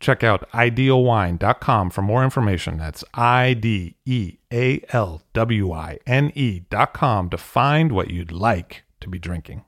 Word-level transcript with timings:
Check 0.00 0.22
out 0.22 0.48
idealwine.com 0.52 1.90
for 1.90 2.02
more 2.02 2.22
information. 2.22 2.78
That's 2.78 3.02
I 3.14 3.54
D 3.54 3.96
E 4.04 4.38
A 4.52 4.80
L 4.90 5.22
W 5.32 5.72
I 5.72 5.98
N 6.06 6.30
E.com 6.34 7.30
to 7.30 7.36
find 7.36 7.92
what 7.92 8.10
you'd 8.10 8.32
like 8.32 8.84
to 9.00 9.08
be 9.08 9.18
drinking. 9.18 9.64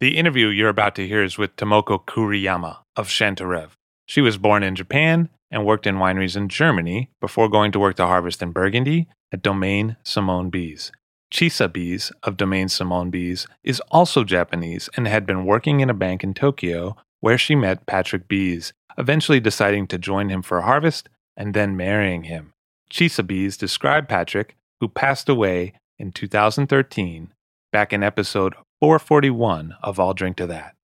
The 0.00 0.16
interview 0.16 0.46
you're 0.46 0.70
about 0.70 0.94
to 0.94 1.06
hear 1.06 1.22
is 1.22 1.36
with 1.36 1.56
Tomoko 1.56 2.02
Kuriyama 2.02 2.78
of 2.96 3.08
Chanterêves. 3.08 3.72
She 4.06 4.22
was 4.22 4.38
born 4.38 4.62
in 4.62 4.74
Japan 4.74 5.28
and 5.50 5.66
worked 5.66 5.86
in 5.86 5.96
wineries 5.96 6.38
in 6.38 6.48
Germany 6.48 7.10
before 7.20 7.50
going 7.50 7.70
to 7.72 7.78
work 7.78 7.96
the 7.96 8.06
harvest 8.06 8.40
in 8.40 8.50
Burgundy 8.50 9.08
at 9.30 9.42
Domaine 9.42 9.98
Simon 10.02 10.48
Bize. 10.48 10.90
Chisa 11.30 11.70
Bize 11.70 12.12
of 12.22 12.38
Domaine 12.38 12.70
Simon 12.70 13.10
Bize 13.10 13.46
is 13.62 13.80
also 13.90 14.24
Japanese 14.24 14.88
and 14.96 15.06
had 15.06 15.26
been 15.26 15.44
working 15.44 15.80
in 15.80 15.90
a 15.90 15.94
bank 15.94 16.24
in 16.24 16.32
Tokyo 16.32 16.96
where 17.20 17.36
she 17.36 17.54
met 17.54 17.84
Patrick 17.84 18.26
Bize, 18.26 18.72
eventually 18.96 19.38
deciding 19.38 19.86
to 19.88 19.98
join 19.98 20.30
him 20.30 20.40
for 20.40 20.62
harvest 20.62 21.10
and 21.36 21.52
then 21.52 21.76
marrying 21.76 22.24
him. 22.24 22.54
Chisa 22.90 23.24
Bize 23.26 23.58
described 23.58 24.08
Patrick, 24.08 24.56
who 24.80 24.88
passed 24.88 25.28
away 25.28 25.74
in 25.98 26.10
2013, 26.10 27.34
back 27.70 27.92
in 27.92 28.02
episode 28.02 28.54
441 28.80 29.76
of 29.82 30.00
I'll 30.00 30.14
Drink 30.14 30.36
to 30.38 30.46
That. 30.46 30.74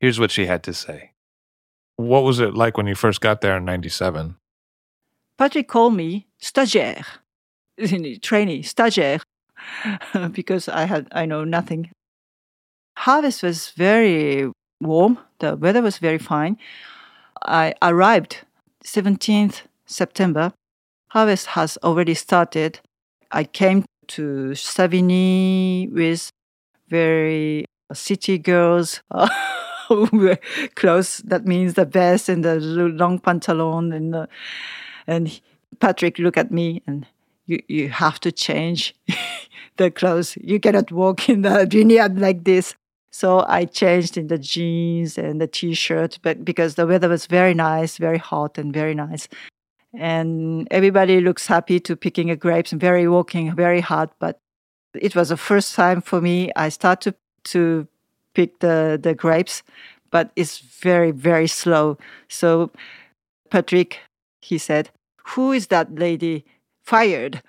Here's 0.00 0.18
what 0.18 0.30
she 0.30 0.46
had 0.46 0.62
to 0.64 0.72
say. 0.72 1.12
What 1.96 2.24
was 2.24 2.40
it 2.40 2.54
like 2.54 2.76
when 2.76 2.86
you 2.86 2.94
first 2.94 3.20
got 3.20 3.40
there 3.40 3.56
in 3.56 3.64
97? 3.64 4.36
Patrick 5.36 5.68
called 5.68 5.94
me 5.94 6.26
stagiaire, 6.42 7.04
trainee, 8.22 8.62
stagiaire, 8.62 9.20
because 10.32 10.68
I 10.68 10.84
had 10.84 11.08
I 11.12 11.26
know 11.26 11.44
nothing. 11.44 11.90
Harvest 12.96 13.42
was 13.42 13.70
very 13.70 14.50
warm. 14.80 15.18
The 15.40 15.56
weather 15.56 15.82
was 15.82 15.98
very 15.98 16.18
fine. 16.18 16.56
I 17.42 17.74
arrived 17.82 18.40
17th 18.84 19.62
September. 19.86 20.52
Harvest 21.08 21.46
has 21.48 21.76
already 21.82 22.14
started. 22.14 22.80
I 23.30 23.44
came 23.44 23.84
to 24.08 24.50
Savigny 24.54 25.90
with 25.92 26.30
very 26.94 27.64
city 27.92 28.38
girls. 28.38 29.02
Uh, 29.10 29.28
clothes 30.76 31.22
that 31.24 31.44
means 31.44 31.74
the 31.74 31.84
vest 31.84 32.28
and 32.28 32.44
the 32.44 32.56
long 33.02 33.18
pantalon 33.18 33.92
and 33.92 34.14
the, 34.14 34.28
and 35.06 35.40
Patrick 35.80 36.18
look 36.18 36.36
at 36.38 36.50
me 36.50 36.82
and 36.86 37.06
you 37.46 37.58
you 37.68 37.88
have 37.90 38.18
to 38.20 38.30
change 38.32 38.94
the 39.76 39.90
clothes. 39.90 40.38
You 40.40 40.58
cannot 40.60 40.92
walk 40.92 41.28
in 41.28 41.42
the 41.42 41.66
vineyard 41.70 42.18
like 42.18 42.44
this. 42.44 42.74
So 43.10 43.44
I 43.58 43.66
changed 43.66 44.16
in 44.16 44.26
the 44.26 44.38
jeans 44.38 45.18
and 45.18 45.40
the 45.40 45.46
t-shirt, 45.46 46.18
but 46.22 46.44
because 46.44 46.74
the 46.74 46.86
weather 46.86 47.08
was 47.08 47.26
very 47.26 47.54
nice, 47.54 47.98
very 47.98 48.18
hot 48.18 48.58
and 48.58 48.72
very 48.72 48.94
nice. 48.94 49.28
And 49.96 50.66
everybody 50.72 51.20
looks 51.20 51.46
happy 51.46 51.78
to 51.86 51.94
picking 51.94 52.30
a 52.30 52.36
grapes 52.36 52.72
and 52.72 52.80
very 52.80 53.06
walking, 53.06 53.54
very 53.54 53.80
hot. 53.80 54.10
But 54.18 54.40
it 54.94 55.14
was 55.14 55.28
the 55.28 55.36
first 55.36 55.74
time 55.74 56.00
for 56.00 56.20
me. 56.20 56.50
I 56.56 56.68
started 56.68 57.14
to, 57.44 57.88
pick 58.34 58.58
the, 58.58 58.98
the 59.00 59.14
grapes, 59.14 59.62
but 60.10 60.30
it's 60.36 60.58
very, 60.58 61.10
very 61.12 61.46
slow. 61.46 61.96
So 62.28 62.70
Patrick, 63.50 64.00
he 64.40 64.58
said, 64.58 64.90
Who 65.28 65.52
is 65.52 65.68
that 65.68 65.94
lady? 65.94 66.44
Fired. 66.82 67.42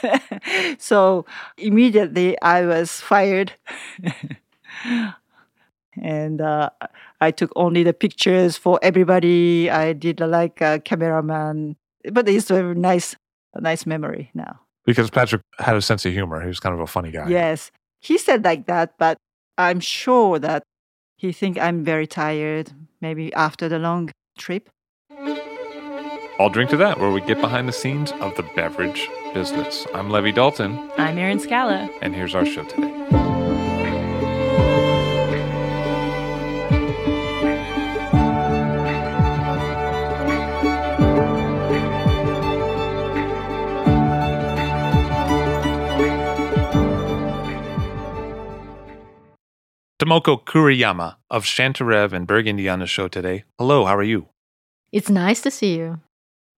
so 0.78 1.26
immediately 1.58 2.40
I 2.40 2.64
was 2.66 3.00
fired. 3.00 3.52
and 6.00 6.40
uh, 6.40 6.70
I 7.20 7.30
took 7.32 7.50
only 7.56 7.82
the 7.82 7.92
pictures 7.92 8.56
for 8.56 8.78
everybody. 8.80 9.68
I 9.68 9.92
did 9.92 10.20
like 10.20 10.60
a 10.60 10.80
cameraman, 10.80 11.76
but 12.12 12.28
it's 12.28 12.50
a 12.50 12.62
nice, 12.74 13.16
a 13.54 13.60
nice 13.60 13.86
memory 13.86 14.30
now. 14.34 14.60
Because 14.90 15.10
Patrick 15.10 15.42
had 15.58 15.76
a 15.76 15.82
sense 15.82 16.04
of 16.04 16.12
humor. 16.12 16.40
He 16.40 16.48
was 16.48 16.58
kind 16.58 16.74
of 16.74 16.80
a 16.80 16.86
funny 16.86 17.10
guy. 17.12 17.28
Yes, 17.28 17.70
he 18.00 18.18
said 18.18 18.44
like 18.44 18.66
that, 18.66 18.94
but 18.98 19.16
I'm 19.56 19.78
sure 19.78 20.38
that 20.40 20.62
he 21.16 21.32
think 21.32 21.58
I'm 21.58 21.84
very 21.84 22.06
tired, 22.06 22.72
maybe 23.00 23.32
after 23.34 23.68
the 23.68 23.78
long 23.78 24.10
trip. 24.36 24.68
I'll 26.40 26.50
drink 26.50 26.70
to 26.70 26.76
that, 26.78 26.98
where 26.98 27.10
we 27.10 27.20
get 27.20 27.40
behind 27.40 27.68
the 27.68 27.72
scenes 27.72 28.12
of 28.12 28.34
the 28.36 28.42
beverage 28.56 29.08
business. 29.34 29.86
I'm 29.94 30.10
Levi 30.10 30.30
Dalton. 30.30 30.90
I'm 30.96 31.18
Erin 31.18 31.38
Scala. 31.38 31.88
And 32.00 32.14
here's 32.14 32.34
our 32.34 32.46
show 32.46 32.64
today. 32.64 33.19
Tomoko 50.00 50.42
Kuriyama 50.42 51.16
of 51.28 51.44
Chanterêves 51.44 52.14
and 52.14 52.26
Burgundy 52.26 52.70
on 52.70 52.78
the 52.78 52.86
show 52.86 53.06
today. 53.06 53.44
Hello, 53.58 53.84
how 53.84 53.94
are 53.94 54.02
you? 54.02 54.26
It's 54.92 55.10
nice 55.10 55.42
to 55.42 55.50
see 55.50 55.76
you. 55.76 56.00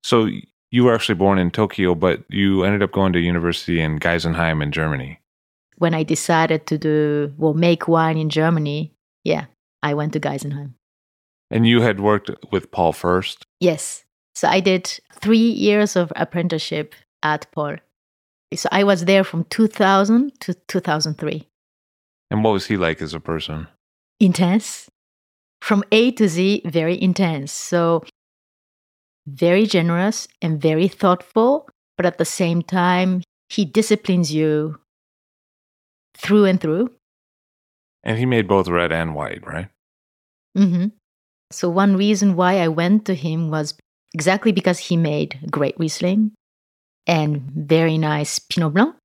So 0.04 0.28
you 0.70 0.84
were 0.84 0.94
actually 0.94 1.16
born 1.16 1.38
in 1.38 1.50
Tokyo, 1.50 1.96
but 1.96 2.22
you 2.28 2.62
ended 2.62 2.84
up 2.84 2.92
going 2.92 3.12
to 3.14 3.18
university 3.18 3.80
in 3.80 3.98
Geisenheim 3.98 4.62
in 4.62 4.70
Germany. 4.70 5.20
When 5.78 5.92
I 5.92 6.04
decided 6.04 6.68
to 6.68 6.78
do 6.78 7.34
well 7.36 7.52
make 7.52 7.88
wine 7.88 8.16
in 8.16 8.30
Germany, 8.30 8.94
yeah, 9.24 9.46
I 9.82 9.94
went 9.94 10.12
to 10.12 10.20
Geisenheim. 10.20 10.74
And 11.50 11.66
you 11.66 11.80
had 11.80 11.98
worked 11.98 12.30
with 12.52 12.70
Paul 12.70 12.92
Fürst? 12.92 13.42
Yes. 13.58 14.04
So 14.36 14.46
I 14.46 14.60
did 14.60 15.00
three 15.14 15.50
years 15.50 15.96
of 15.96 16.12
apprenticeship 16.14 16.94
at 17.24 17.50
Paul. 17.50 17.78
So 18.54 18.68
I 18.70 18.84
was 18.84 19.06
there 19.06 19.24
from 19.24 19.46
2000 19.50 20.40
to 20.42 20.54
2003. 20.54 21.48
And 22.32 22.42
what 22.42 22.52
was 22.52 22.64
he 22.64 22.78
like 22.78 23.02
as 23.02 23.12
a 23.12 23.20
person? 23.20 23.68
Intense. 24.18 24.88
From 25.60 25.84
A 25.92 26.12
to 26.12 26.26
Z, 26.26 26.62
very 26.64 27.00
intense. 27.00 27.52
So, 27.52 28.04
very 29.26 29.66
generous 29.66 30.26
and 30.40 30.60
very 30.60 30.88
thoughtful, 30.88 31.68
but 31.98 32.06
at 32.06 32.16
the 32.16 32.24
same 32.24 32.62
time, 32.62 33.22
he 33.50 33.66
disciplines 33.66 34.32
you 34.32 34.78
through 36.16 36.46
and 36.46 36.58
through. 36.58 36.90
And 38.02 38.16
he 38.16 38.24
made 38.24 38.48
both 38.48 38.66
red 38.66 38.92
and 38.92 39.14
white, 39.14 39.46
right? 39.46 39.68
Mm-hmm. 40.56 40.86
So, 41.50 41.68
one 41.68 41.98
reason 41.98 42.34
why 42.34 42.60
I 42.60 42.68
went 42.68 43.04
to 43.04 43.14
him 43.14 43.50
was 43.50 43.74
exactly 44.14 44.52
because 44.52 44.78
he 44.78 44.96
made 44.96 45.38
great 45.50 45.78
Riesling 45.78 46.32
and 47.06 47.42
very 47.54 47.98
nice 47.98 48.38
Pinot 48.38 48.72
Blanc. 48.72 48.96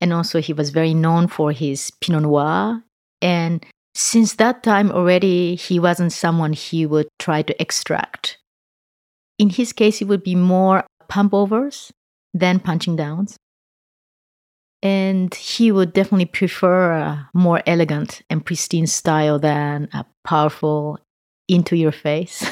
And 0.00 0.12
also, 0.12 0.40
he 0.40 0.52
was 0.52 0.70
very 0.70 0.94
known 0.94 1.26
for 1.26 1.52
his 1.52 1.90
Pinot 2.00 2.22
Noir. 2.22 2.82
And 3.20 3.64
since 3.94 4.34
that 4.34 4.62
time 4.62 4.92
already, 4.92 5.56
he 5.56 5.80
wasn't 5.80 6.12
someone 6.12 6.52
he 6.52 6.86
would 6.86 7.08
try 7.18 7.42
to 7.42 7.60
extract. 7.60 8.38
In 9.38 9.50
his 9.50 9.72
case, 9.72 10.00
it 10.00 10.06
would 10.06 10.22
be 10.22 10.34
more 10.36 10.84
pump 11.08 11.34
overs 11.34 11.92
than 12.32 12.60
punching 12.60 12.96
downs. 12.96 13.36
And 14.82 15.34
he 15.34 15.72
would 15.72 15.92
definitely 15.92 16.26
prefer 16.26 16.92
a 16.92 17.30
more 17.34 17.62
elegant 17.66 18.22
and 18.30 18.44
pristine 18.46 18.86
style 18.86 19.40
than 19.40 19.88
a 19.92 20.04
powerful, 20.22 21.00
into 21.48 21.76
your 21.76 21.90
face. 21.90 22.48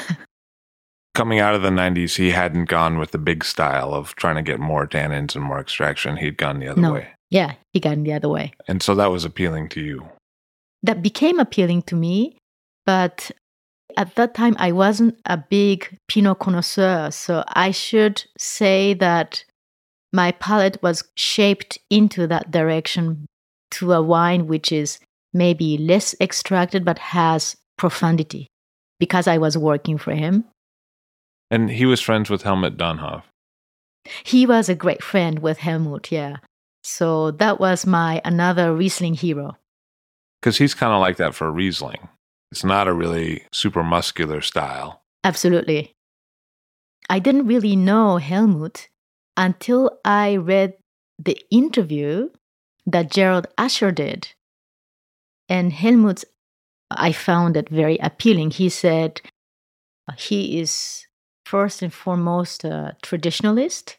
Coming 1.15 1.39
out 1.39 1.55
of 1.55 1.61
the 1.61 1.69
90s, 1.69 2.17
he 2.17 2.31
hadn't 2.31 2.65
gone 2.65 2.97
with 2.99 3.11
the 3.11 3.17
big 3.17 3.45
style 3.45 3.93
of 3.93 4.13
trying 4.15 4.35
to 4.35 4.41
get 4.41 4.59
more 4.59 4.85
tannins 4.85 5.35
and 5.35 5.43
more 5.43 5.59
extraction. 5.59 6.17
He'd 6.17 6.37
gone 6.37 6.59
the 6.59 6.67
other 6.67 6.81
No. 6.81 6.93
way. 6.93 7.07
Yeah, 7.29 7.53
he 7.73 7.79
got 7.79 7.93
in 7.93 8.03
the 8.03 8.13
other 8.13 8.29
way. 8.29 8.53
And 8.67 8.81
so 8.81 8.95
that 8.95 9.11
was 9.11 9.25
appealing 9.25 9.69
to 9.69 9.81
you. 9.81 10.07
that 10.83 11.01
became 11.01 11.39
appealing 11.39 11.81
to 11.83 11.95
me. 11.95 12.37
But 12.85 13.31
at 13.97 14.15
that 14.15 14.33
time, 14.33 14.55
I 14.59 14.71
wasn't 14.71 15.19
a 15.25 15.37
big 15.37 15.97
Pinot 16.07 16.39
connoisseur. 16.39 17.11
So 17.11 17.43
I 17.47 17.71
should 17.71 18.23
say 18.37 18.93
that 18.95 19.43
my 20.13 20.31
palate 20.33 20.81
was 20.81 21.03
shaped 21.15 21.77
into 21.89 22.27
that 22.27 22.51
direction 22.51 23.25
to 23.71 23.91
a 23.91 24.01
wine 24.01 24.47
which 24.47 24.71
is 24.71 24.99
maybe 25.33 25.77
less 25.77 26.15
extracted 26.21 26.85
but 26.85 26.99
has 26.99 27.57
profundity 27.77 28.47
because 28.99 29.27
I 29.27 29.37
was 29.37 29.57
working 29.57 29.97
for 29.97 30.13
him. 30.13 30.45
And 31.51 31.69
he 31.69 31.85
was 31.85 31.99
friends 31.99 32.29
with 32.29 32.43
Helmut 32.43 32.77
Dönnhoff. 32.77 33.23
He 34.23 34.45
was 34.45 34.69
a 34.69 34.75
great 34.75 35.03
friend 35.03 35.39
with 35.39 35.57
Helmut, 35.57 36.11
yeah. 36.11 36.37
So 36.87 37.31
that 37.31 37.59
was 37.59 37.85
my 37.85 38.21
another 38.23 38.73
Riesling 38.73 39.13
hero. 39.13 39.57
Because 40.41 40.57
he's 40.57 40.73
kind 40.73 40.93
of 40.93 41.01
like 41.01 41.17
that 41.17 41.35
for 41.35 41.51
Riesling. 41.51 42.07
It's 42.51 42.63
not 42.63 42.87
a 42.87 42.93
really 42.93 43.43
super 43.51 43.83
muscular 43.83 44.39
style. 44.39 45.01
Absolutely. 45.25 45.91
I 47.09 47.19
didn't 47.19 47.45
really 47.45 47.75
know 47.75 48.17
Helmut 48.17 48.87
until 49.35 49.99
I 50.05 50.37
read 50.37 50.75
the 51.19 51.37
interview 51.51 52.29
that 52.85 53.11
Gerald 53.11 53.47
Asher 53.57 53.91
did. 53.91 54.29
And 55.49 55.73
Helmut, 55.73 56.23
I 56.89 57.11
found 57.11 57.57
it 57.57 57.67
very 57.67 57.97
appealing. 57.97 58.51
He 58.51 58.69
said 58.69 59.19
he 60.17 60.61
is 60.61 61.05
first 61.45 61.81
and 61.81 61.93
foremost 61.93 62.63
a 62.63 62.95
traditionalist, 63.03 63.97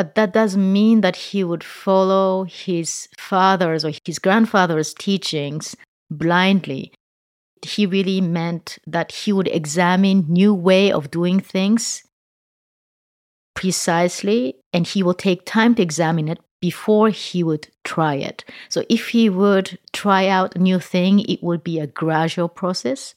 but 0.00 0.14
that 0.14 0.32
doesn't 0.32 0.72
mean 0.72 1.02
that 1.02 1.14
he 1.14 1.44
would 1.44 1.62
follow 1.62 2.44
his 2.44 3.06
father's 3.18 3.84
or 3.84 3.92
his 4.02 4.18
grandfather's 4.18 4.94
teachings 4.94 5.76
blindly. 6.10 6.90
He 7.60 7.84
really 7.84 8.22
meant 8.22 8.78
that 8.86 9.12
he 9.12 9.30
would 9.30 9.48
examine 9.48 10.24
new 10.26 10.54
way 10.54 10.90
of 10.90 11.10
doing 11.10 11.38
things 11.38 12.02
precisely 13.54 14.56
and 14.72 14.86
he 14.86 15.02
will 15.02 15.12
take 15.12 15.44
time 15.44 15.74
to 15.74 15.82
examine 15.82 16.28
it 16.28 16.38
before 16.62 17.10
he 17.10 17.42
would 17.42 17.68
try 17.84 18.14
it. 18.14 18.42
So 18.70 18.84
if 18.88 19.08
he 19.08 19.28
would 19.28 19.78
try 19.92 20.28
out 20.28 20.56
a 20.56 20.60
new 20.60 20.80
thing 20.80 21.20
it 21.28 21.42
would 21.42 21.62
be 21.62 21.78
a 21.78 21.86
gradual 21.86 22.48
process. 22.48 23.14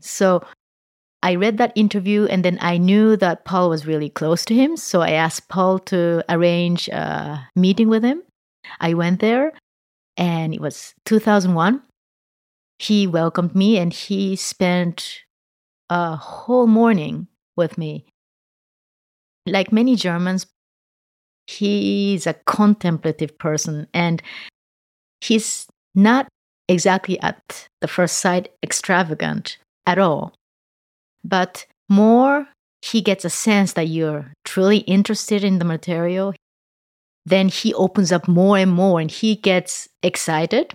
So 0.00 0.42
i 1.22 1.34
read 1.34 1.58
that 1.58 1.72
interview 1.74 2.26
and 2.26 2.44
then 2.44 2.58
i 2.60 2.76
knew 2.76 3.16
that 3.16 3.44
paul 3.44 3.68
was 3.68 3.86
really 3.86 4.08
close 4.08 4.44
to 4.44 4.54
him 4.54 4.76
so 4.76 5.00
i 5.00 5.10
asked 5.10 5.48
paul 5.48 5.78
to 5.78 6.22
arrange 6.28 6.88
a 6.88 7.48
meeting 7.56 7.88
with 7.88 8.02
him. 8.02 8.22
I 8.78 8.94
went 8.94 9.20
there 9.20 9.52
and 10.16 10.54
it 10.54 10.60
was 10.60 10.94
2001 11.06 11.82
he 12.80 13.06
welcomed 13.06 13.54
me 13.54 13.76
and 13.76 13.92
he 13.92 14.34
spent 14.36 15.20
a 15.90 16.16
whole 16.16 16.66
morning 16.66 17.28
with 17.54 17.76
me. 17.76 18.06
Like 19.46 19.70
many 19.70 19.96
Germans, 19.96 20.46
he's 21.46 22.26
a 22.26 22.34
contemplative 22.46 23.36
person 23.38 23.86
and 23.92 24.22
he's 25.20 25.66
not 25.94 26.26
exactly 26.68 27.20
at 27.20 27.68
the 27.82 27.88
first 27.88 28.16
sight 28.16 28.48
extravagant 28.62 29.58
at 29.86 29.98
all, 29.98 30.32
but 31.24 31.66
more 31.88 32.46
he 32.82 33.00
gets 33.00 33.24
a 33.24 33.30
sense 33.30 33.74
that 33.74 33.88
you're 33.88 34.32
truly 34.44 34.78
interested 34.78 35.44
in 35.44 35.58
the 35.58 35.64
material. 35.64 36.34
Then 37.26 37.48
he 37.48 37.74
opens 37.74 38.12
up 38.12 38.26
more 38.26 38.56
and 38.56 38.70
more 38.70 39.00
and 39.00 39.10
he 39.10 39.36
gets 39.36 39.88
excited 40.02 40.74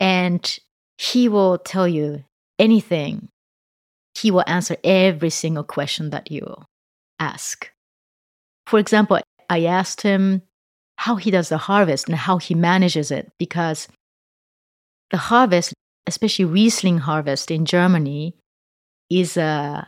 and 0.00 0.58
he 0.96 1.28
will 1.28 1.58
tell 1.58 1.86
you 1.86 2.24
anything. 2.58 3.28
He 4.18 4.30
will 4.30 4.44
answer 4.46 4.76
every 4.82 5.30
single 5.30 5.64
question 5.64 6.10
that 6.10 6.30
you 6.30 6.56
ask. 7.20 7.70
For 8.66 8.78
example, 8.78 9.20
I 9.48 9.64
asked 9.64 10.00
him 10.00 10.42
how 10.96 11.16
he 11.16 11.30
does 11.30 11.48
the 11.48 11.58
harvest 11.58 12.08
and 12.08 12.16
how 12.16 12.38
he 12.38 12.54
manages 12.54 13.10
it 13.10 13.30
because 13.38 13.86
the 15.10 15.16
harvest, 15.16 15.72
especially 16.06 16.44
Riesling 16.44 16.98
harvest 16.98 17.50
in 17.50 17.64
Germany, 17.64 18.34
is 19.10 19.36
a 19.36 19.86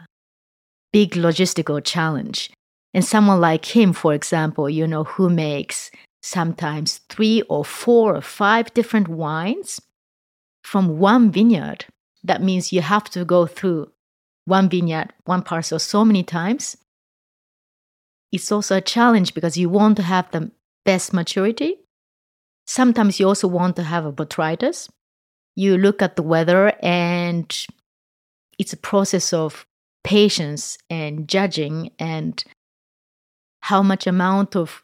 big 0.93 1.13
logistical 1.13 1.83
challenge. 1.85 2.51
And 2.93 3.05
someone 3.05 3.41
like 3.41 3.65
him, 3.65 3.93
for 3.93 4.15
example, 4.15 4.69
you 4.69 4.87
know, 4.87 5.05
who 5.05 5.31
makes 5.31 5.91
sometimes 6.23 6.99
three 7.09 7.43
or 7.43 7.65
four 7.65 8.17
or 8.17 8.21
five 8.23 8.73
different 8.75 9.09
wines 9.09 9.81
from 10.63 10.99
one 10.99 11.31
vineyard. 11.31 11.87
That 12.25 12.43
means 12.43 12.73
you 12.73 12.83
have 12.83 13.05
to 13.11 13.25
go 13.25 13.47
through 13.47 13.91
one 14.45 14.69
vineyard, 14.69 15.13
one 15.25 15.43
parcel 15.43 15.79
so 15.79 16.05
many 16.05 16.23
times. 16.23 16.77
It's 18.33 18.53
also 18.53 18.77
a 18.77 18.81
challenge 18.81 19.35
because 19.35 19.57
you 19.57 19.69
want 19.69 19.97
to 19.97 20.03
have 20.03 20.31
the 20.31 20.51
best 20.85 21.13
maturity. 21.13 21.77
Sometimes 22.67 23.19
you 23.19 23.27
also 23.27 23.49
want 23.49 23.77
to 23.77 23.83
have 23.83 24.05
a 24.05 24.13
botrytis. 24.13 24.89
You 25.57 25.77
look 25.79 26.03
at 26.03 26.17
the 26.17 26.23
weather 26.23 26.73
and 26.83 27.51
it's 28.61 28.75
a 28.75 28.77
process 28.77 29.33
of 29.33 29.67
patience 30.05 30.77
and 30.91 31.27
judging 31.27 31.91
and 31.99 32.45
how 33.63 33.83
much 33.83 34.07
amount 34.07 34.55
of 34.55 34.83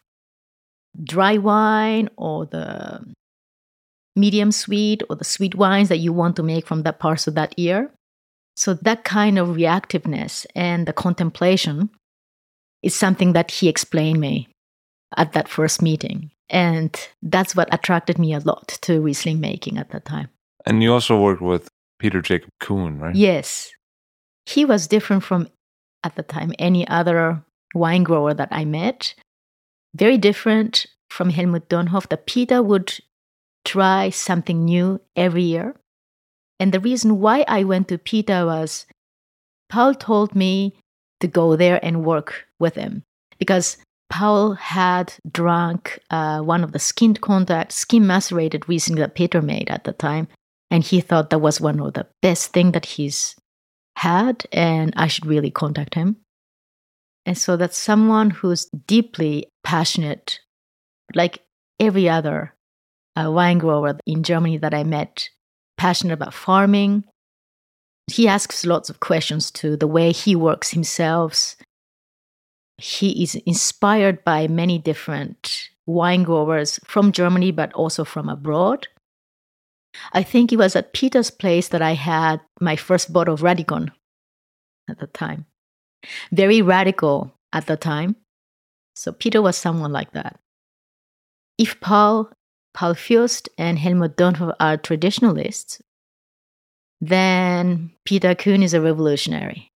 dry 1.04 1.36
wine 1.36 2.08
or 2.16 2.46
the 2.46 3.04
medium 4.16 4.50
sweet 4.50 5.02
or 5.10 5.16
the 5.16 5.24
sweet 5.24 5.54
wines 5.54 5.90
that 5.90 5.98
you 5.98 6.10
want 6.10 6.36
to 6.36 6.42
make 6.42 6.66
from 6.66 6.84
that 6.84 6.98
parcel 6.98 7.34
that 7.34 7.58
year. 7.58 7.90
So 8.56 8.72
that 8.72 9.04
kind 9.04 9.38
of 9.38 9.48
reactiveness 9.48 10.46
and 10.54 10.88
the 10.88 10.94
contemplation 10.94 11.90
is 12.82 12.94
something 12.94 13.34
that 13.34 13.50
he 13.50 13.68
explained 13.68 14.20
me 14.20 14.48
at 15.18 15.34
that 15.34 15.48
first 15.48 15.82
meeting. 15.82 16.30
And 16.48 16.96
that's 17.20 17.54
what 17.54 17.72
attracted 17.74 18.18
me 18.18 18.32
a 18.32 18.38
lot 18.38 18.68
to 18.82 19.02
Riesling 19.02 19.38
making 19.38 19.76
at 19.76 19.90
that 19.90 20.06
time. 20.06 20.30
And 20.64 20.82
you 20.82 20.94
also 20.94 21.20
worked 21.20 21.42
with 21.42 21.68
Peter 21.98 22.20
Jakob 22.20 22.50
Kühn, 22.60 23.00
right? 23.00 23.14
Yes. 23.14 23.72
He 24.44 24.64
was 24.64 24.86
different 24.86 25.24
from, 25.24 25.48
at 26.04 26.14
the 26.16 26.22
time, 26.22 26.52
any 26.58 26.86
other 26.88 27.42
wine 27.74 28.04
grower 28.04 28.34
that 28.34 28.48
I 28.50 28.64
met. 28.64 29.14
Very 29.94 30.18
different 30.18 30.86
from 31.10 31.30
Helmut 31.30 31.68
Dönnhoff. 31.68 32.08
That 32.08 32.26
Peter 32.26 32.62
would 32.62 32.98
try 33.64 34.10
something 34.10 34.64
new 34.64 35.00
every 35.16 35.42
year. 35.42 35.74
And 36.60 36.72
the 36.72 36.80
reason 36.80 37.20
why 37.20 37.44
I 37.48 37.64
went 37.64 37.88
to 37.88 37.98
Peter 37.98 38.46
was 38.46 38.86
Paul 39.68 39.94
told 39.94 40.34
me 40.34 40.76
to 41.20 41.26
go 41.26 41.56
there 41.56 41.84
and 41.84 42.04
work 42.04 42.46
with 42.58 42.74
him 42.74 43.02
because 43.38 43.76
Paul 44.08 44.52
had 44.54 45.14
drunk 45.30 45.98
uh, 46.10 46.40
one 46.40 46.62
of 46.62 46.72
the 46.72 46.78
skin 46.78 47.14
contact, 47.14 47.72
skin 47.72 48.06
macerated 48.06 48.68
Riesling 48.68 48.98
that 48.98 49.14
Peter 49.14 49.42
made 49.42 49.68
at 49.68 49.84
the 49.84 49.92
time. 49.92 50.28
And 50.70 50.82
he 50.82 51.00
thought 51.00 51.30
that 51.30 51.38
was 51.38 51.60
one 51.60 51.80
of 51.80 51.94
the 51.94 52.06
best 52.22 52.52
thing 52.52 52.72
that 52.72 52.86
he's 52.86 53.36
had, 53.96 54.44
and 54.52 54.92
I 54.96 55.06
should 55.06 55.26
really 55.26 55.50
contact 55.50 55.94
him. 55.94 56.16
And 57.24 57.36
so 57.36 57.56
that's 57.56 57.78
someone 57.78 58.30
who's 58.30 58.66
deeply 58.86 59.48
passionate, 59.64 60.40
like 61.14 61.40
every 61.80 62.08
other 62.08 62.54
uh, 63.16 63.30
wine 63.30 63.58
grower 63.58 63.98
in 64.06 64.22
Germany 64.22 64.58
that 64.58 64.74
I 64.74 64.84
met, 64.84 65.28
passionate 65.76 66.14
about 66.14 66.34
farming. 66.34 67.04
He 68.10 68.28
asks 68.28 68.64
lots 68.64 68.90
of 68.90 69.00
questions 69.00 69.50
to 69.52 69.76
the 69.76 69.88
way 69.88 70.12
he 70.12 70.36
works 70.36 70.70
himself. 70.70 71.56
He 72.78 73.22
is 73.22 73.34
inspired 73.46 74.22
by 74.22 74.46
many 74.46 74.78
different 74.78 75.70
wine 75.86 76.22
growers 76.22 76.78
from 76.84 77.10
Germany, 77.10 77.50
but 77.50 77.72
also 77.72 78.04
from 78.04 78.28
abroad. 78.28 78.86
I 80.12 80.22
think 80.22 80.52
it 80.52 80.56
was 80.56 80.76
at 80.76 80.92
Peter's 80.92 81.30
place 81.30 81.68
that 81.68 81.82
I 81.82 81.94
had 81.94 82.40
my 82.60 82.76
first 82.76 83.12
bottle 83.12 83.34
of 83.34 83.40
Radikon 83.40 83.90
at 84.88 84.98
the 84.98 85.06
time. 85.08 85.46
Very 86.32 86.62
radical 86.62 87.32
at 87.52 87.66
the 87.66 87.76
time. 87.76 88.16
So 88.94 89.12
Peter 89.12 89.42
was 89.42 89.56
someone 89.56 89.92
like 89.92 90.12
that. 90.12 90.38
If 91.58 91.80
Paul, 91.80 92.30
Paul 92.74 92.94
Fürst, 92.94 93.48
and 93.58 93.78
Helmut 93.78 94.16
Dönnhoff 94.16 94.54
are 94.60 94.76
traditionalists, 94.76 95.80
then 97.00 97.92
Peter 98.04 98.34
Kühn 98.34 98.62
is 98.62 98.74
a 98.74 98.80
revolutionary. 98.80 99.70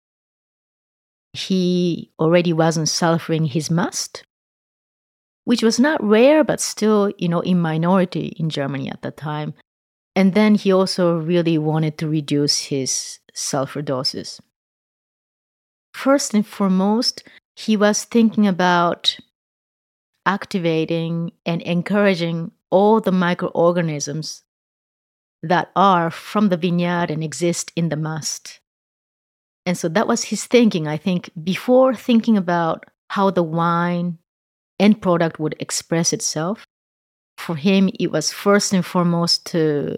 He 1.34 2.12
already 2.20 2.54
wasn't 2.54 2.88
sulfuring 2.88 3.48
his 3.48 3.70
must. 3.70 4.24
which 5.46 5.64
was 5.64 5.80
not 5.80 6.04
rare, 6.04 6.44
but 6.44 6.62
still, 6.62 7.12
you 7.18 7.28
know, 7.28 7.40
in 7.40 7.60
minority 7.60 8.36
in 8.38 8.50
Germany 8.50 8.90
at 8.90 9.02
the 9.02 9.10
time. 9.12 9.54
And 10.20 10.34
then 10.34 10.56
he 10.56 10.74
also 10.74 11.18
really 11.18 11.58
wanted 11.58 11.98
to 12.00 12.10
reduce 12.10 12.58
his 12.66 13.20
sulfur 13.34 13.82
doses. 13.82 14.42
First 15.94 16.34
and 16.34 16.46
foremost, 16.46 17.24
he 17.56 17.78
was 17.78 18.04
thinking 18.04 18.46
about 18.46 19.18
activating 20.26 21.32
and 21.46 21.62
encouraging 21.62 22.52
all 22.70 23.00
the 23.00 23.14
microorganisms 23.14 24.44
that 25.42 25.72
are 25.74 26.12
from 26.12 26.50
the 26.50 26.58
vineyard 26.58 27.10
and 27.10 27.24
exist 27.24 27.72
in 27.78 27.88
the 27.88 27.96
must. 27.96 28.60
And 29.66 29.78
so 29.78 29.88
that 29.88 30.06
was 30.06 30.26
his 30.26 30.44
thinking, 30.48 30.86
I 30.86 30.98
think, 30.98 31.30
before 31.42 31.96
thinking 31.96 32.36
about 32.36 32.84
how 33.08 33.32
the 33.32 33.42
wine 33.42 34.18
end 34.82 35.02
product 35.02 35.40
would 35.40 35.56
express 35.62 36.12
itself. 36.12 36.68
For 37.50 37.56
him, 37.56 37.89
it 38.00 38.12
was 38.12 38.32
first 38.32 38.74
and 38.74 38.86
foremost 38.86 39.48
to 39.48 39.98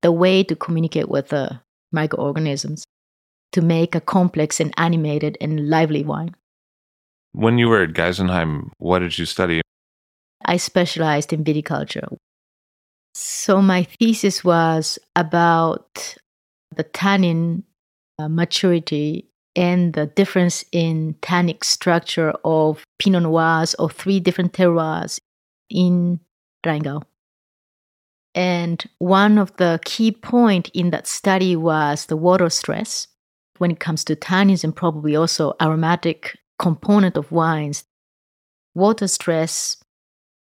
the 0.00 0.12
way 0.12 0.44
to 0.44 0.54
communicate 0.54 1.08
with 1.08 1.30
the 1.30 1.60
microorganisms 1.90 2.84
to 3.50 3.60
make 3.60 3.96
a 3.96 4.00
complex 4.00 4.60
and 4.60 4.72
animated 4.76 5.36
and 5.40 5.68
lively 5.68 6.04
wine. 6.04 6.36
When 7.32 7.58
you 7.58 7.68
were 7.68 7.82
at 7.82 7.94
Geisenheim, 7.94 8.70
what 8.78 9.00
did 9.00 9.18
you 9.18 9.26
study? 9.26 9.60
I 10.44 10.56
specialized 10.56 11.32
in 11.32 11.42
viticulture. 11.42 12.16
So 13.12 13.60
my 13.60 13.82
thesis 13.98 14.44
was 14.44 15.00
about 15.16 16.14
the 16.76 16.84
tannin 16.84 17.64
uh, 18.20 18.28
maturity 18.28 19.26
and 19.56 19.94
the 19.94 20.06
difference 20.06 20.64
in 20.70 21.16
tannic 21.22 21.64
structure 21.64 22.34
of 22.44 22.84
Pinot 23.00 23.24
Noirs 23.24 23.74
of 23.74 23.90
three 23.90 24.20
different 24.20 24.52
terroirs 24.52 25.18
in 25.68 26.20
Rheingau. 26.68 27.02
And 28.34 28.84
one 28.98 29.38
of 29.38 29.56
the 29.56 29.80
key 29.84 30.12
point 30.12 30.70
in 30.74 30.90
that 30.90 31.06
study 31.06 31.56
was 31.56 32.06
the 32.06 32.16
water 32.16 32.50
stress 32.50 33.08
when 33.58 33.70
it 33.70 33.80
comes 33.80 34.04
to 34.04 34.14
tannins 34.14 34.62
and 34.62 34.76
probably 34.76 35.16
also 35.16 35.54
aromatic 35.60 36.38
component 36.58 37.16
of 37.16 37.32
wines. 37.32 37.84
Water 38.74 39.08
stress 39.08 39.76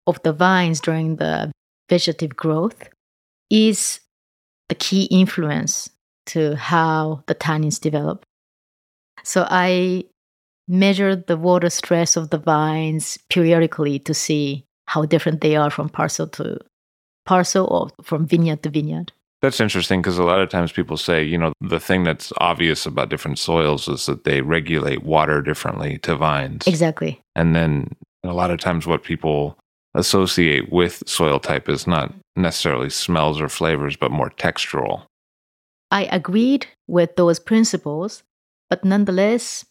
of 0.07 0.21
the 0.23 0.33
vines 0.33 0.81
during 0.81 1.16
the 1.16 1.52
vegetative 1.88 2.35
growth 2.35 2.88
is 3.50 4.00
the 4.69 4.75
key 4.75 5.04
influence 5.04 5.90
to 6.26 6.57
how 6.57 7.23
the 7.26 7.35
tannins 7.35 7.81
develop. 7.81 8.25
So 9.23 9.47
I 9.49 10.04
measured 10.66 11.26
the 11.26 11.37
water 11.37 11.71
stress 11.71 12.16
of 12.16 12.31
the 12.31 12.38
vines 12.38 13.19
periodically 13.28 13.99
to 14.00 14.14
see 14.14 14.64
how 14.87 15.05
different 15.05 15.41
they 15.41 15.57
are 15.57 15.71
from 15.71 15.88
parcel 15.88 16.26
to 16.29 16.59
parcel 17.25 17.67
or 17.67 18.05
from 18.05 18.26
vineyard 18.26 18.62
to 18.62 18.71
vineyard. 18.71 19.12
That's 19.43 19.61
interesting 19.61 20.00
because 20.00 20.19
a 20.19 20.25
lot 20.25 20.41
of 20.41 20.49
times 20.49 20.73
people 20.73 20.97
say, 20.97 21.23
you 21.23 21.37
know, 21.37 21.53
the 21.61 21.81
thing 21.81 22.03
that's 22.03 22.33
obvious 22.38 22.87
about 22.87 23.11
different 23.11 23.38
soils 23.38 23.88
is 23.88 24.07
that 24.07 24.25
they 24.25 24.41
regulate 24.41 25.03
water 25.03 25.43
differently 25.43 25.99
to 25.99 26.17
vines. 26.17 26.67
Exactly. 26.67 27.21
And 27.37 27.55
then 27.55 27.95
a 28.23 28.33
lot 28.33 28.50
of 28.50 28.59
times 28.59 28.87
what 28.87 29.03
people 29.03 29.59
associate 29.95 30.73
with 30.73 31.03
soil 31.07 31.38
type 31.38 31.69
is 31.69 31.87
not 31.87 32.12
necessarily 32.37 32.91
smells 32.91 33.41
or 33.41 33.49
flavors, 33.49 33.97
but 33.97 34.11
more 34.11 34.31
textural. 34.31 35.03
I 35.91 36.05
agreed 36.11 36.67
with 36.88 37.17
those 37.17 37.38
principles, 37.38 38.23
but 38.71 38.85
nonetheless, 38.85 39.64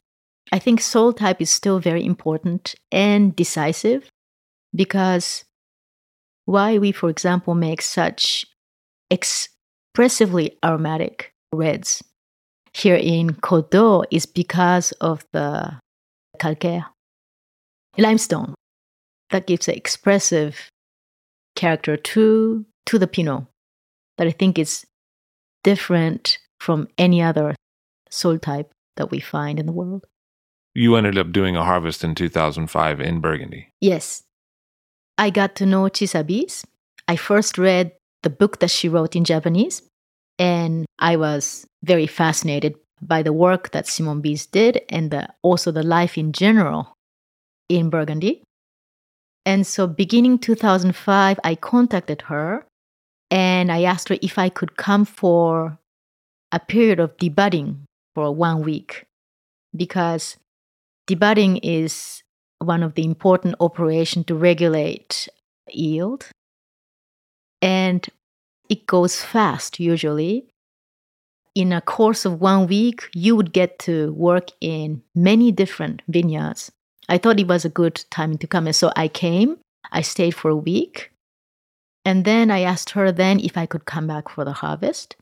I 0.52 0.60
think 0.60 0.82
soil 0.82 1.14
type 1.14 1.42
is 1.42 1.50
still 1.50 1.80
very 1.80 2.06
important 2.06 2.76
and 2.92 3.36
decisive 3.36 4.08
because 4.76 5.46
why 6.46 6.78
we, 6.78 6.92
for 6.92 7.10
example, 7.10 7.56
make 7.56 7.82
such 7.82 8.46
expressively 9.10 10.58
aromatic 10.64 11.34
reds 11.54 12.04
here 12.74 12.96
in 12.96 13.36
Côte 13.36 13.70
d'Or 13.70 14.06
is 14.12 14.26
because 14.26 14.92
of 14.94 15.26
the 15.32 15.80
calcaire, 16.40 16.86
limestone 17.98 18.56
that 19.30 19.48
gives 19.48 19.68
an 19.68 19.76
expressive 19.76 20.70
character 21.56 21.96
to 21.96 22.66
to 22.86 23.00
the 23.00 23.08
Pinot 23.08 23.46
that 24.18 24.28
I 24.28 24.32
think 24.32 24.58
is 24.60 24.86
different 25.64 26.40
from 26.60 26.88
any 26.98 27.22
other 27.22 27.56
soil 28.10 28.40
type 28.40 28.72
that 28.98 29.12
we 29.12 29.20
find 29.20 29.60
in 29.60 29.66
the 29.66 29.72
world. 29.72 30.06
You 30.74 30.96
ended 30.96 31.18
up 31.18 31.32
doing 31.32 31.56
a 31.56 31.64
harvest 31.64 32.04
in 32.04 32.16
2005 32.16 33.00
in 33.00 33.20
Burgundy. 33.20 33.70
Yes. 33.80 34.24
I 35.18 35.30
got 35.30 35.56
to 35.58 35.66
know 35.66 35.84
Chisa 35.84 36.26
Bize. 36.26 36.66
I 37.08 37.16
first 37.16 37.58
read 37.58 37.92
the 38.24 38.30
book 38.30 38.60
that 38.60 38.72
she 38.72 38.90
wrote 38.90 39.16
in 39.16 39.24
Japanese, 39.24 39.82
and 40.40 40.86
I 41.00 41.18
was 41.18 41.66
very 41.84 42.08
fascinated 42.08 42.76
by 43.02 43.22
the 43.22 43.34
work 43.34 43.72
that 43.72 43.88
Simon 43.88 44.22
Bize 44.22 44.46
did 44.46 44.82
and 44.90 45.12
the, 45.12 45.28
also 45.42 45.72
the 45.72 45.84
life 45.84 46.18
in 46.18 46.32
general 46.32 46.96
in 47.70 47.90
Burgundy. 47.90 48.44
And 49.46 49.68
so, 49.68 49.88
beginning 49.88 50.40
2005, 50.40 51.40
I 51.44 51.56
contacted 51.56 52.24
her 52.24 52.66
and 53.30 53.72
I 53.72 53.84
asked 53.84 54.10
her 54.10 54.18
if 54.22 54.38
I 54.38 54.50
could 54.50 54.78
come 54.78 55.04
for 55.04 55.78
a 56.52 56.60
period 56.60 57.00
of 57.00 57.18
debudding 57.18 57.82
for 58.16 58.34
one 58.34 58.62
week 58.62 59.04
because 59.76 60.38
debudding 61.08 61.60
is 61.62 62.23
one 62.64 62.84
of 62.84 62.96
the 62.96 63.04
important 63.04 63.56
operations 63.60 64.26
to 64.28 64.36
regulate 64.36 65.28
yield. 65.70 66.30
And 67.62 68.08
it 68.70 68.88
goes 68.88 69.22
fast 69.22 69.80
usually. 69.80 70.48
In 71.56 71.72
a 71.72 71.82
course 71.82 72.26
of 72.26 72.42
one 72.42 72.68
week, 72.68 73.10
you 73.14 73.36
would 73.36 73.54
get 73.54 73.78
to 73.80 74.12
work 74.14 74.50
in 74.60 75.04
many 75.14 75.52
different 75.52 76.02
vineyards 76.08 76.72
I 77.10 77.18
thought 77.18 77.40
it 77.40 77.48
was 77.48 77.66
a 77.66 77.70
good 77.70 78.04
time 78.10 78.38
to 78.38 78.48
come. 78.48 78.68
And 78.68 78.76
so 78.76 78.92
I 78.96 79.08
came, 79.08 79.58
I 79.92 80.02
stayed 80.02 80.32
for 80.32 80.50
a 80.50 80.56
week. 80.56 81.12
And 82.06 82.26
then 82.26 82.52
I 82.52 82.62
asked 82.62 82.92
her 82.92 83.12
then 83.12 83.40
if 83.40 83.58
I 83.58 83.66
could 83.66 83.86
come 83.86 84.08
back 84.08 84.30
for 84.30 84.44
the 84.46 84.54
harvest. 84.54 85.16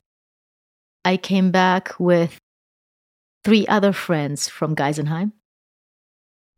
I 1.04 1.18
came 1.18 1.52
back 1.52 1.94
with 2.00 2.38
three 3.44 3.66
other 3.68 3.94
friends 3.94 4.48
from 4.48 4.76
Geisenheim. 4.76 5.32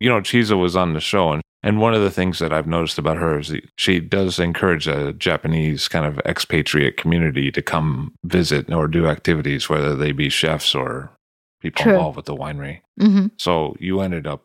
You 0.04 0.10
know, 0.10 0.20
Chisa 0.20 0.58
was 0.60 0.76
on 0.76 0.92
the 0.92 1.00
show, 1.00 1.32
and, 1.32 1.42
and 1.62 1.80
one 1.80 1.94
of 1.94 2.02
the 2.02 2.10
things 2.10 2.38
that 2.40 2.52
I've 2.52 2.66
noticed 2.66 2.98
about 2.98 3.16
her 3.16 3.38
is 3.38 3.48
that 3.48 3.64
she 3.78 4.00
does 4.00 4.38
encourage 4.38 4.86
a 4.86 5.14
Japanese 5.14 5.88
kind 5.88 6.04
of 6.04 6.18
expatriate 6.26 6.98
community 6.98 7.50
to 7.52 7.62
come 7.62 8.14
visit 8.24 8.70
or 8.70 8.86
do 8.86 9.06
activities, 9.06 9.68
whether 9.70 9.96
they 9.96 10.12
be 10.12 10.28
chefs 10.28 10.74
or 10.74 11.10
people 11.62 11.82
True. 11.84 11.94
involved 11.94 12.16
with 12.16 12.26
the 12.26 12.36
winery. 12.36 12.80
Mm-hmm. 13.00 13.28
So 13.38 13.76
you 13.80 14.00
ended 14.00 14.26
up 14.26 14.44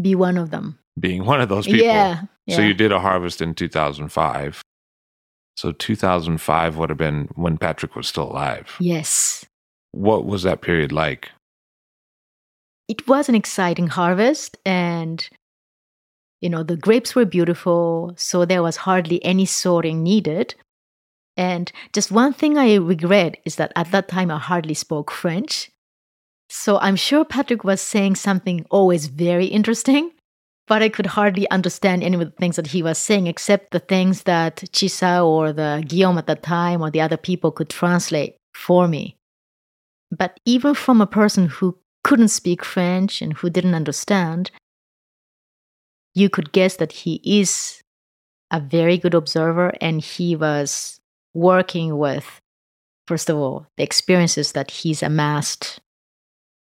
Be 0.00 0.16
one 0.16 0.36
of 0.36 0.50
them. 0.50 0.78
being 0.98 1.24
one 1.24 1.40
of 1.40 1.48
those 1.48 1.66
people. 1.66 1.84
Yeah. 1.86 2.22
yeah. 2.46 2.56
So 2.56 2.62
you 2.62 2.74
did 2.74 2.90
a 2.90 2.98
harvest 2.98 3.40
in 3.40 3.54
2005. 3.54 4.60
So 5.56 5.70
2005 5.70 6.76
would 6.78 6.88
have 6.88 6.98
been 6.98 7.28
when 7.36 7.58
Patrick 7.58 7.94
was 7.94 8.08
still 8.08 8.24
alive. 8.32 8.74
yes. 8.80 9.44
What 9.92 10.26
was 10.26 10.42
that 10.42 10.60
period 10.62 10.90
like? 10.90 11.30
It 12.88 13.06
was 13.08 13.28
an 13.28 13.34
exciting 13.34 13.88
harvest 13.88 14.58
and 14.64 15.28
you 16.40 16.50
know 16.50 16.62
the 16.62 16.76
grapes 16.76 17.14
were 17.14 17.24
beautiful 17.24 18.12
so 18.16 18.44
there 18.44 18.62
was 18.62 18.76
hardly 18.76 19.24
any 19.24 19.46
sorting 19.46 20.02
needed. 20.02 20.54
And 21.36 21.72
just 21.92 22.12
one 22.12 22.32
thing 22.32 22.58
i 22.58 22.76
regret 22.76 23.38
is 23.44 23.56
that 23.56 23.72
at 23.74 23.90
that 23.90 24.08
time 24.08 24.30
i 24.30 24.38
hardly 24.38 24.74
spoke 24.74 25.10
french. 25.10 25.70
So 26.48 26.78
i'm 26.78 26.96
sure 26.96 27.24
patrick 27.24 27.64
was 27.64 27.80
saying 27.80 28.16
something 28.16 28.66
always 28.70 29.06
very 29.06 29.46
interesting 29.46 30.10
but 30.66 30.82
i 30.82 30.88
could 30.88 31.06
hardly 31.06 31.50
understand 31.50 32.02
any 32.02 32.16
of 32.16 32.20
the 32.20 32.30
things 32.38 32.56
that 32.56 32.68
he 32.68 32.82
was 32.82 32.98
saying 32.98 33.26
except 33.26 33.70
the 33.70 33.80
things 33.80 34.22
that 34.22 34.56
chisa 34.72 35.24
or 35.24 35.52
the 35.52 35.82
guillaume 35.86 36.18
at 36.18 36.26
the 36.26 36.36
time 36.36 36.82
or 36.82 36.90
the 36.90 37.00
other 37.00 37.16
people 37.16 37.50
could 37.50 37.68
translate 37.68 38.36
for 38.54 38.86
me. 38.88 39.16
But 40.16 40.38
even 40.44 40.74
from 40.74 41.00
a 41.00 41.06
person 41.06 41.48
who 41.48 41.76
couldn't 42.04 42.28
speak 42.28 42.64
French 42.64 43.20
and 43.20 43.32
who 43.32 43.50
didn't 43.50 43.74
understand, 43.74 44.50
you 46.14 46.30
could 46.30 46.52
guess 46.52 46.76
that 46.76 46.92
he 46.92 47.20
is 47.24 47.82
a 48.52 48.60
very 48.60 48.96
good 48.98 49.14
observer 49.14 49.72
and 49.80 50.00
he 50.00 50.36
was 50.36 51.00
working 51.32 51.98
with, 51.98 52.40
first 53.08 53.28
of 53.28 53.36
all, 53.36 53.66
the 53.76 53.82
experiences 53.82 54.52
that 54.52 54.70
he's 54.70 55.02
amassed 55.02 55.80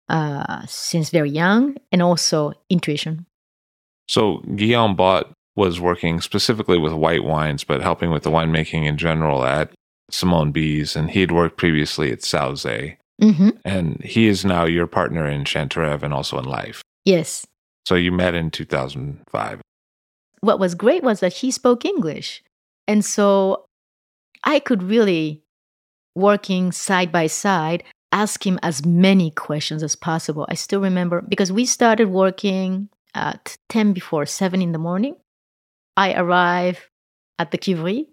uh, 0.08 0.64
since 0.66 1.10
very 1.10 1.30
young 1.30 1.76
and 1.92 2.00
also 2.00 2.54
intuition. 2.70 3.26
So 4.08 4.38
Guillaume 4.56 4.96
Bott 4.96 5.30
was 5.56 5.80
working 5.80 6.20
specifically 6.20 6.78
with 6.78 6.92
white 6.92 7.24
wines, 7.24 7.64
but 7.64 7.82
helping 7.82 8.10
with 8.10 8.22
the 8.22 8.30
winemaking 8.30 8.86
in 8.86 8.96
general 8.96 9.44
at 9.44 9.70
Simon 10.10 10.52
Bize, 10.52 10.96
and 10.96 11.10
he 11.10 11.20
had 11.20 11.32
worked 11.32 11.56
previously 11.56 12.12
at 12.12 12.20
Sauzet. 12.20 12.96
Hmm 13.20 13.50
And 13.64 14.02
he 14.02 14.26
is 14.26 14.44
now 14.44 14.64
your 14.64 14.86
partner 14.86 15.26
in 15.26 15.44
Chanterêves 15.44 16.02
and 16.02 16.12
also 16.12 16.38
in 16.38 16.44
life. 16.44 16.82
Yes. 17.04 17.46
So 17.86 17.94
you 17.94 18.12
met 18.12 18.34
in 18.34 18.50
2005. 18.50 19.60
what 20.40 20.58
was 20.58 20.74
great 20.74 21.02
was 21.02 21.20
that 21.20 21.32
he 21.32 21.50
spoke 21.50 21.84
English. 21.84 22.42
And 22.86 23.04
so 23.04 23.64
I 24.42 24.58
could 24.58 24.82
really, 24.82 25.42
working 26.14 26.72
side 26.72 27.10
by 27.10 27.28
side, 27.28 27.82
ask 28.12 28.46
him 28.46 28.58
as 28.62 28.84
many 28.84 29.30
questions 29.30 29.82
as 29.82 29.96
possible. 29.96 30.46
I 30.48 30.54
still 30.54 30.80
remember 30.80 31.22
because 31.22 31.50
we 31.50 31.64
started 31.66 32.08
working 32.08 32.88
at 33.14 33.56
10 33.68 33.92
before 33.92 34.26
7 34.26 34.60
in 34.60 34.72
the 34.72 34.78
morning. 34.78 35.16
I 35.96 36.14
arrive 36.14 36.90
at 37.38 37.50
the 37.50 37.58
Cuverie 37.58 38.06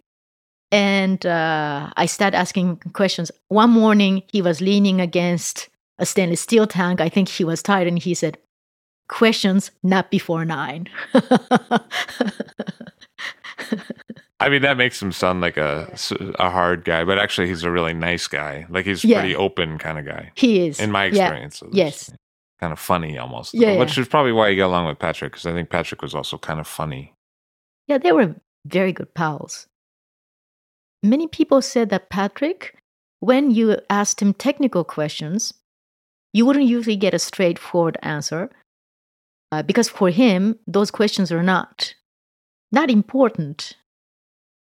and 0.71 1.25
uh, 1.25 1.91
I 1.97 2.05
start 2.05 2.33
asking 2.33 2.77
questions. 2.93 3.31
One 3.49 3.69
morning, 3.71 4.23
he 4.31 4.41
was 4.41 4.61
leaning 4.61 5.01
against 5.01 5.69
a 5.99 6.05
stainless 6.05 6.41
steel 6.41 6.65
tank. 6.67 7.01
I 7.01 7.09
think 7.09 7.27
he 7.29 7.43
was 7.43 7.61
tired 7.61 7.87
and 7.87 7.99
he 7.99 8.13
said, 8.13 8.37
Questions 9.09 9.71
not 9.83 10.09
before 10.09 10.45
nine. 10.45 10.87
I 14.39 14.49
mean, 14.49 14.63
that 14.63 14.75
makes 14.77 14.99
him 15.01 15.11
sound 15.11 15.41
like 15.41 15.57
a, 15.57 15.93
a 16.39 16.49
hard 16.49 16.83
guy, 16.83 17.03
but 17.03 17.19
actually, 17.19 17.47
he's 17.47 17.63
a 17.63 17.69
really 17.69 17.93
nice 17.93 18.27
guy. 18.27 18.65
Like, 18.69 18.85
he's 18.85 19.03
Yeah. 19.03 19.19
pretty 19.19 19.35
open 19.35 19.77
kind 19.77 19.99
of 19.99 20.05
guy, 20.05 20.31
he 20.35 20.65
is. 20.67 20.79
in 20.79 20.89
my 20.91 21.05
experience. 21.05 21.61
least. 21.61 21.75
Yes. 21.75 22.13
Kind 22.59 22.73
of 22.73 22.79
funny 22.79 23.17
almost. 23.19 23.53
Yeah, 23.53 23.77
Which 23.77 23.97
yeah. 23.97 24.01
is 24.01 24.07
probably 24.07 24.31
why 24.31 24.47
you 24.49 24.57
got 24.57 24.67
along 24.67 24.87
with 24.87 24.97
Patrick, 24.97 25.33
because 25.33 25.45
I 25.45 25.53
think 25.53 25.69
Patrick 25.69 26.01
was 26.01 26.15
also 26.15 26.37
kind 26.39 26.59
of 26.59 26.65
funny. 26.67 27.13
Yeah, 27.87 27.97
they 27.99 28.11
were 28.13 28.35
very 28.65 28.93
good 28.93 29.13
pals. 29.13 29.67
Many 31.03 31.27
people 31.27 31.61
said 31.61 31.89
that 31.89 32.09
Patrick, 32.09 32.77
when 33.19 33.51
you 33.51 33.77
asked 33.89 34.21
him 34.21 34.33
technical 34.33 34.83
questions, 34.83 35.53
you 36.33 36.45
wouldn't 36.45 36.65
usually 36.65 36.95
get 36.95 37.13
a 37.13 37.19
straightforward 37.19 37.97
answer 38.01 38.49
uh, 39.51 39.63
because 39.63 39.89
for 39.89 40.09
him, 40.09 40.57
those 40.67 40.91
questions 40.91 41.31
are 41.31 41.43
not 41.43 41.95
not 42.71 42.89
important. 42.89 43.75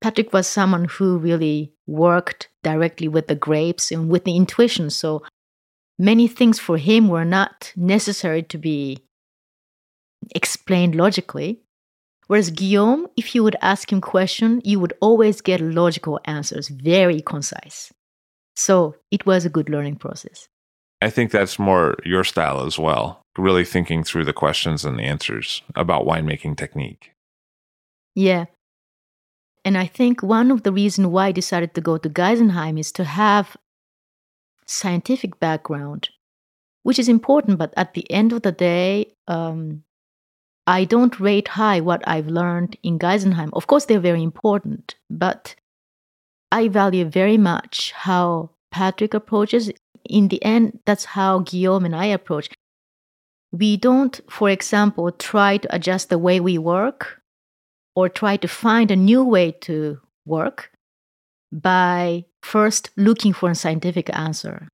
Patrick 0.01 0.31
was 0.31 0.45
someone 0.45 0.85
who 0.85 1.17
really 1.17 1.73
worked 1.87 2.49
directly 2.61 3.07
with 3.07 3.27
the 3.27 3.35
grapes 3.35 3.91
and 3.91 4.09
with 4.09 4.23
the 4.23 4.35
intuition, 4.35 4.91
so 4.91 5.23
many 5.97 6.27
things 6.27 6.59
for 6.59 6.77
him 6.77 7.07
were 7.07 7.25
not 7.25 7.73
necessary 7.75 8.43
to 8.43 8.57
be 8.59 8.99
explained 10.35 10.95
logically. 10.95 11.61
Whereas 12.27 12.51
Guillaume, 12.51 13.07
if 13.15 13.33
you 13.33 13.43
would 13.43 13.55
ask 13.61 13.91
him 13.91 14.01
question, 14.01 14.61
you 14.63 14.79
would 14.79 14.93
always 14.99 15.41
get 15.41 15.61
logical 15.61 16.19
answers, 16.25 16.67
very 16.67 17.21
concise. 17.21 17.91
So 18.55 18.95
it 19.11 19.25
was 19.25 19.45
a 19.45 19.49
good 19.49 19.69
learning 19.69 19.95
process. 19.95 20.47
I 21.01 21.09
think 21.09 21.31
that's 21.31 21.59
more 21.59 21.95
your 22.03 22.23
style 22.23 22.65
as 22.65 22.77
well. 22.77 23.21
Really 23.37 23.63
thinking 23.63 24.03
through 24.03 24.25
the 24.25 24.33
questions 24.33 24.83
and 24.83 24.97
the 24.97 25.03
answers 25.03 25.61
about 25.75 26.05
winemaking 26.05 26.57
technique. 26.57 27.11
Yeah. 28.15 28.45
And 29.63 29.77
I 29.77 29.85
think 29.85 30.23
one 30.23 30.49
of 30.49 30.63
the 30.63 30.71
reasons 30.71 31.07
why 31.07 31.27
I 31.27 31.31
decided 31.31 31.75
to 31.75 31.81
go 31.81 31.97
to 31.97 32.09
Geisenheim 32.09 32.79
is 32.79 32.91
to 32.93 33.03
have 33.03 33.55
scientific 34.65 35.39
background, 35.39 36.09
which 36.83 36.97
is 36.97 37.07
important. 37.07 37.59
But 37.59 37.73
at 37.77 37.93
the 37.93 38.09
end 38.11 38.33
of 38.33 38.41
the 38.41 38.51
day, 38.51 39.13
um, 39.27 39.83
I 40.67 40.83
don't 40.83 41.17
rate 41.19 41.47
high 41.47 41.79
what 41.79 42.05
I've 42.05 42.27
learned 42.27 42.77
in 42.83 42.99
Geisenheim. 42.99 43.49
Of 43.53 43.67
course, 43.67 43.85
they're 43.85 44.01
very 44.01 44.21
important, 44.21 44.95
but 45.09 45.55
I 46.51 46.67
value 46.67 47.05
very 47.05 47.37
much 47.37 47.93
how 47.93 48.51
Patrick 48.69 49.13
approaches. 49.13 49.71
In 50.09 50.27
the 50.27 50.43
end, 50.43 50.79
that's 50.85 51.05
how 51.05 51.39
Guillaume 51.39 51.85
and 51.85 51.95
I 51.95 52.05
approach. 52.05 52.49
We 53.51 53.77
don't, 53.77 54.19
for 54.29 54.49
example, 54.49 55.09
try 55.11 55.57
to 55.57 55.73
adjust 55.73 56.09
the 56.09 56.17
way 56.17 56.41
we 56.41 56.57
work 56.57 57.21
or 57.95 58.09
try 58.09 58.35
to 58.37 58.47
find 58.47 58.91
a 58.91 58.95
new 58.95 59.23
way 59.23 59.53
to 59.61 59.99
work 60.25 60.71
by 61.51 62.25
first 62.43 62.91
looking 62.97 63.31
for 63.31 63.49
a 63.49 63.55
scientific 63.55 64.13
answer. 64.13 64.67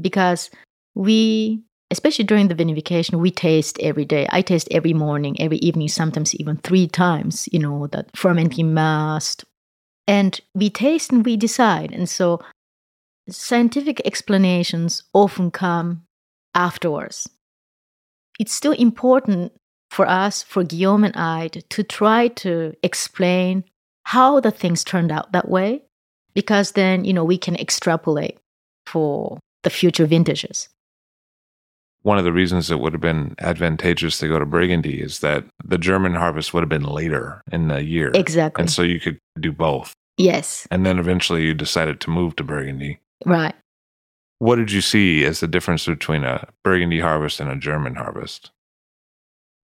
Because 0.00 0.50
we, 0.94 1.62
especially 1.90 2.24
during 2.24 2.48
the 2.48 2.54
vinification, 2.54 3.20
we 3.20 3.30
taste 3.30 3.78
every 3.80 4.04
day. 4.04 4.26
I 4.30 4.42
taste 4.42 4.68
every 4.70 4.92
morning, 4.92 5.40
every 5.40 5.58
evening, 5.58 5.88
sometimes 5.88 6.34
even 6.34 6.56
three 6.58 6.86
times, 6.86 7.48
you 7.52 7.58
know, 7.58 7.86
that 7.88 8.14
fermenting 8.16 8.74
mast. 8.74 9.44
And 10.06 10.40
we 10.54 10.70
taste 10.70 11.12
and 11.12 11.24
we 11.24 11.36
decide. 11.36 11.92
And 11.92 12.08
so 12.08 12.40
scientific 13.28 14.00
explanations 14.04 15.02
often 15.12 15.50
come 15.50 16.04
afterwards. 16.54 17.28
It's 18.38 18.52
still 18.52 18.72
important 18.72 19.52
for 19.90 20.06
us, 20.06 20.42
for 20.42 20.64
Guillaume 20.64 21.04
and 21.04 21.16
I, 21.16 21.48
to 21.48 21.82
try 21.82 22.28
to 22.28 22.74
explain 22.82 23.64
how 24.04 24.40
the 24.40 24.50
things 24.50 24.84
turned 24.84 25.10
out 25.10 25.32
that 25.32 25.48
way, 25.48 25.82
because 26.34 26.72
then, 26.72 27.04
you 27.04 27.12
know, 27.12 27.24
we 27.24 27.38
can 27.38 27.56
extrapolate 27.56 28.38
for 28.86 29.38
the 29.62 29.70
future 29.70 30.06
vintages. 30.06 30.68
One 32.08 32.16
of 32.16 32.24
the 32.24 32.32
reasons 32.32 32.70
it 32.70 32.80
would 32.80 32.94
have 32.94 33.02
been 33.02 33.34
advantageous 33.38 34.16
to 34.20 34.28
go 34.28 34.38
to 34.38 34.46
Burgundy 34.46 35.02
is 35.02 35.18
that 35.18 35.44
the 35.62 35.76
German 35.76 36.14
harvest 36.14 36.54
would 36.54 36.62
have 36.62 36.68
been 36.70 36.84
later 36.84 37.42
in 37.52 37.68
the 37.68 37.84
year. 37.84 38.10
Exactly. 38.14 38.62
And 38.62 38.70
so 38.70 38.80
you 38.80 38.98
could 38.98 39.18
do 39.38 39.52
both. 39.52 39.92
yes, 40.16 40.66
And 40.70 40.86
then 40.86 40.98
eventually 40.98 41.42
you 41.44 41.52
decided 41.52 42.00
to 42.00 42.10
move 42.10 42.34
to 42.36 42.44
Burgundy. 42.44 42.98
right. 43.26 43.54
What 44.38 44.56
did 44.56 44.72
you 44.72 44.80
see 44.80 45.22
as 45.26 45.40
the 45.40 45.46
difference 45.46 45.84
between 45.84 46.24
a 46.24 46.48
Burgundy 46.64 47.00
harvest 47.00 47.40
and 47.40 47.50
a 47.50 47.56
German 47.56 47.96
harvest? 47.96 48.52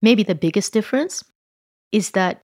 Maybe 0.02 0.22
the 0.22 0.34
biggest 0.34 0.74
difference 0.74 1.24
is 1.92 2.10
that 2.10 2.42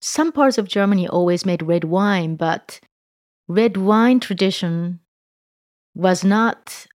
some 0.00 0.32
parts 0.32 0.56
of 0.56 0.68
Germany 0.68 1.06
always 1.06 1.44
made 1.44 1.62
red 1.62 1.84
wine, 1.84 2.36
but 2.36 2.80
red 3.46 3.76
wine 3.76 4.20
tradition 4.20 5.00
was 5.94 6.24
not 6.24 6.86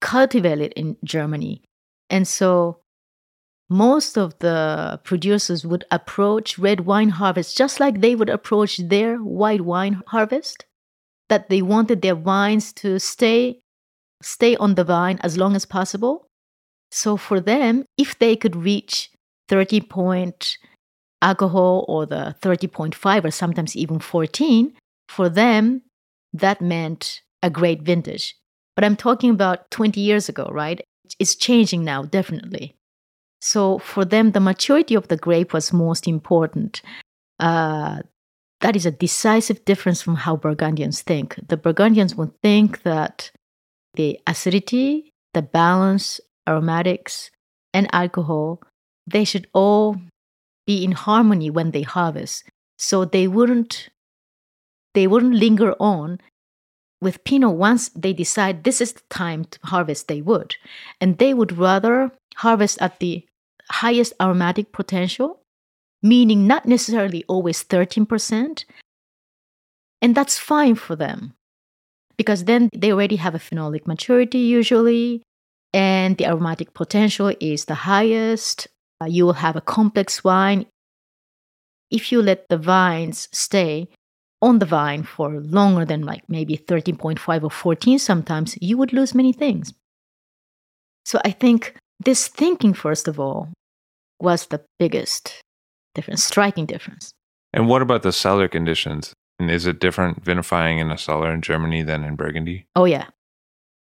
cultivated 0.00 0.72
in 0.74 0.96
Germany. 1.04 1.62
And 2.10 2.26
so 2.26 2.80
most 3.68 4.16
of 4.16 4.38
the 4.38 5.00
producers 5.04 5.66
would 5.66 5.84
approach 5.90 6.58
red 6.58 6.80
wine 6.86 7.08
harvest 7.08 7.56
just 7.56 7.80
like 7.80 8.00
they 8.00 8.14
would 8.14 8.28
approach 8.28 8.76
their 8.76 9.16
white 9.16 9.62
wine 9.62 10.02
harvest 10.06 10.64
that 11.28 11.48
they 11.48 11.62
wanted 11.62 12.00
their 12.00 12.14
wines 12.14 12.72
to 12.72 12.98
stay 13.00 13.60
stay 14.22 14.56
on 14.56 14.74
the 14.76 14.84
vine 14.84 15.18
as 15.22 15.36
long 15.36 15.54
as 15.56 15.66
possible. 15.66 16.26
So 16.92 17.16
for 17.16 17.40
them 17.40 17.84
if 17.98 18.18
they 18.18 18.36
could 18.36 18.54
reach 18.54 19.10
30 19.48 19.80
point 19.82 20.58
alcohol 21.20 21.84
or 21.88 22.06
the 22.06 22.36
30.5 22.40 23.24
or 23.24 23.30
sometimes 23.30 23.74
even 23.74 23.98
14 23.98 24.72
for 25.08 25.28
them 25.28 25.82
that 26.32 26.60
meant 26.60 27.22
a 27.42 27.50
great 27.50 27.82
vintage. 27.82 28.36
But 28.76 28.84
i'm 28.84 28.96
talking 28.96 29.30
about 29.30 29.70
20 29.72 30.00
years 30.00 30.28
ago 30.28 30.48
right 30.52 30.80
it's 31.18 31.34
changing 31.34 31.84
now 31.84 32.02
definitely 32.02 32.76
so 33.40 33.78
for 33.78 34.04
them, 34.04 34.32
the 34.32 34.40
maturity 34.40 34.94
of 34.94 35.08
the 35.08 35.16
grape 35.16 35.52
was 35.52 35.72
most 35.72 36.08
important. 36.08 36.82
Uh, 37.38 38.00
that 38.60 38.74
is 38.74 38.86
a 38.86 38.90
decisive 38.90 39.64
difference 39.64 40.00
from 40.02 40.16
how 40.16 40.36
Burgundians 40.36 41.02
think. 41.02 41.38
The 41.46 41.56
Burgundians 41.56 42.14
would 42.14 42.32
think 42.42 42.82
that 42.82 43.30
the 43.94 44.18
acidity, 44.26 45.12
the 45.34 45.42
balance, 45.42 46.20
aromatics, 46.48 47.30
and 47.74 47.88
alcohol, 47.92 48.62
they 49.06 49.24
should 49.24 49.46
all 49.52 49.96
be 50.66 50.82
in 50.82 50.92
harmony 50.92 51.50
when 51.50 51.70
they 51.70 51.82
harvest. 51.82 52.44
So 52.78 53.04
they 53.04 53.28
wouldn't 53.28 53.90
they 54.94 55.06
wouldn't 55.06 55.34
linger 55.34 55.74
on 55.78 56.18
with 57.00 57.24
Pinot 57.24 57.56
once 57.56 57.88
they 57.90 58.12
decide 58.12 58.64
this 58.64 58.80
is 58.80 58.94
the 58.94 59.02
time 59.10 59.44
to 59.44 59.58
harvest, 59.64 60.08
they 60.08 60.22
would. 60.22 60.56
And 61.00 61.18
they 61.18 61.34
would 61.34 61.56
rather 61.56 62.12
harvest 62.36 62.80
at 62.80 62.98
the 63.00 63.24
highest 63.70 64.12
aromatic 64.20 64.72
potential, 64.72 65.40
meaning 66.02 66.46
not 66.46 66.66
necessarily 66.66 67.24
always 67.28 67.62
13%. 67.64 68.64
And 70.02 70.14
that's 70.14 70.38
fine 70.38 70.74
for 70.74 70.96
them 70.96 71.34
because 72.16 72.44
then 72.44 72.70
they 72.74 72.92
already 72.92 73.16
have 73.16 73.34
a 73.34 73.38
phenolic 73.38 73.86
maturity 73.86 74.38
usually, 74.38 75.22
and 75.72 76.16
the 76.16 76.26
aromatic 76.26 76.72
potential 76.74 77.32
is 77.40 77.66
the 77.66 77.74
highest. 77.74 78.68
Uh, 79.02 79.06
you 79.06 79.26
will 79.26 79.34
have 79.34 79.56
a 79.56 79.60
complex 79.60 80.24
wine. 80.24 80.66
If 81.90 82.10
you 82.10 82.22
let 82.22 82.48
the 82.48 82.56
vines 82.56 83.28
stay 83.32 83.88
on 84.42 84.58
the 84.58 84.66
vine 84.66 85.02
for 85.02 85.40
longer 85.40 85.84
than 85.84 86.02
like 86.02 86.22
maybe 86.28 86.56
13.5 86.56 87.42
or 87.42 87.50
14 87.50 87.98
sometimes, 87.98 88.56
you 88.60 88.76
would 88.76 88.92
lose 88.92 89.14
many 89.14 89.32
things. 89.32 89.72
So 91.04 91.20
I 91.24 91.30
think 91.30 91.76
this 92.04 92.28
thinking, 92.28 92.74
first 92.74 93.08
of 93.08 93.18
all, 93.18 93.48
was 94.20 94.46
the 94.46 94.62
biggest 94.78 95.40
difference, 95.94 96.24
striking 96.24 96.66
difference. 96.66 97.12
And 97.52 97.68
what 97.68 97.82
about 97.82 98.02
the 98.02 98.12
cellar 98.12 98.48
conditions? 98.48 99.14
And 99.38 99.50
is 99.50 99.66
it 99.66 99.80
different 99.80 100.24
vinifying 100.24 100.78
in 100.78 100.90
a 100.90 100.98
cellar 100.98 101.32
in 101.32 101.42
Germany 101.42 101.82
than 101.82 102.04
in 102.04 102.16
Burgundy? 102.16 102.66
Oh, 102.74 102.84
yeah, 102.84 103.06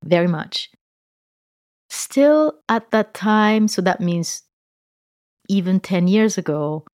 very 0.05 0.27
much. 0.27 0.71
Still 1.90 2.55
at 2.69 2.90
that 2.90 3.14
time, 3.14 3.69
so 3.69 3.83
that 3.83 4.01
means 4.01 4.43
even 5.49 5.81
10 5.81 6.09
years 6.09 6.38
ago, 6.38 6.85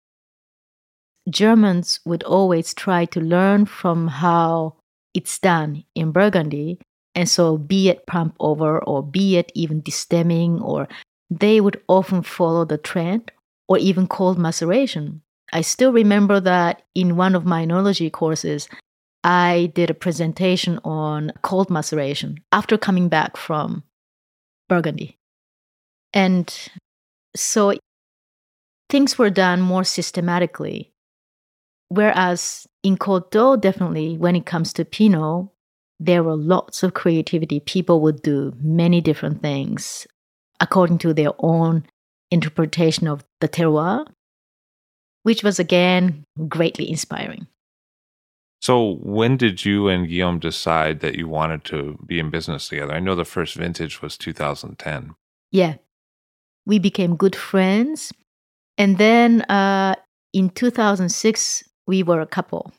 Germans 1.28 2.00
would 2.04 2.22
always 2.22 2.74
try 2.74 3.04
to 3.06 3.20
learn 3.20 3.66
from 3.66 4.09
how 4.09 4.76
it's 5.14 5.38
done 5.38 5.85
in 5.94 6.12
Burgundy. 6.12 6.78
And 7.14 7.28
so, 7.28 7.59
be 7.59 7.88
it 7.88 8.06
pump 8.06 8.37
over 8.40 8.78
or 8.85 9.02
be 9.02 9.37
it 9.37 9.50
even 9.54 9.83
destemming, 9.83 10.62
or 10.62 10.88
they 11.28 11.61
would 11.61 11.80
often 11.88 12.22
follow 12.22 12.64
the 12.64 12.78
trend 12.78 13.33
or 13.68 13.78
even 13.78 14.06
cold 14.06 14.38
maceration. 14.38 15.22
I 15.52 15.62
still 15.62 15.92
remember 15.92 16.40
that 16.40 16.83
in 16.94 17.16
one 17.16 17.35
of 17.35 17.44
my 17.44 17.64
enology 17.66 18.11
courses, 18.11 18.68
I 19.24 19.72
did 19.74 19.90
a 19.90 19.94
presentation 19.94 20.78
on 20.85 21.33
cold 21.42 21.70
maceration 21.70 22.38
after 22.52 22.78
coming 22.78 23.09
back 23.09 23.37
from 23.37 23.83
Burgundy. 24.68 25.18
And 26.12 26.52
so 27.37 27.74
things 28.88 29.18
were 29.18 29.30
done 29.30 29.61
more 29.61 29.85
systematically. 29.85 30.89
Whereas 31.90 32.68
in 32.85 32.96
Cote 32.96 33.33
definitely, 33.61 34.16
when 34.16 34.37
it 34.37 34.46
comes 34.46 34.72
to 34.74 34.85
Pinot, 34.85 35.48
there 35.98 36.22
were 36.22 36.37
lots 36.37 36.83
of 36.83 36.94
creativity. 36.94 37.61
People 37.61 38.00
would 38.00 38.22
do 38.22 38.55
many 38.62 39.00
different 39.00 39.42
things 39.42 40.07
according 40.61 40.98
to 40.98 41.12
their 41.12 41.33
own 41.40 41.85
interpretation 42.31 43.09
of 43.09 43.24
the 43.40 43.48
terroir, 43.48 44.07
which 45.24 45.42
was 45.42 45.59
again 45.59 46.24
greatly 46.48 46.88
inspiring. 46.88 47.48
So, 48.62 48.96
when 49.03 49.37
did 49.37 49.64
you 49.64 49.88
and 49.88 50.07
Guillaume 50.07 50.38
decide 50.38 51.00
that 51.00 51.16
you 51.16 51.26
wanted 51.26 51.64
to 51.64 51.98
be 52.07 52.20
in 52.20 52.31
business 52.31 52.68
together? 52.68 52.92
I 52.92 53.00
know 53.00 53.16
the 53.16 53.24
first 53.24 53.55
vintage 53.57 54.00
was 54.00 54.16
2010. 54.16 55.14
Yeah. 55.50 55.76
We 56.66 56.79
became 56.79 57.16
good 57.16 57.35
friends. 57.35 58.12
And 58.79 58.98
then 58.98 59.42
uh, 59.42 59.96
in 60.33 60.50
2006, 60.50 61.64
we 61.90 62.03
were 62.03 62.20
a 62.20 62.26
couple. 62.37 62.72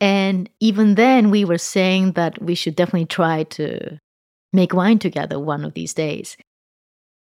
And 0.00 0.50
even 0.60 0.96
then, 0.96 1.30
we 1.30 1.44
were 1.44 1.58
saying 1.58 2.12
that 2.12 2.42
we 2.42 2.54
should 2.54 2.76
definitely 2.76 3.06
try 3.06 3.44
to 3.58 3.98
make 4.52 4.74
wine 4.74 4.98
together 4.98 5.38
one 5.38 5.64
of 5.64 5.74
these 5.74 5.94
days 5.94 6.36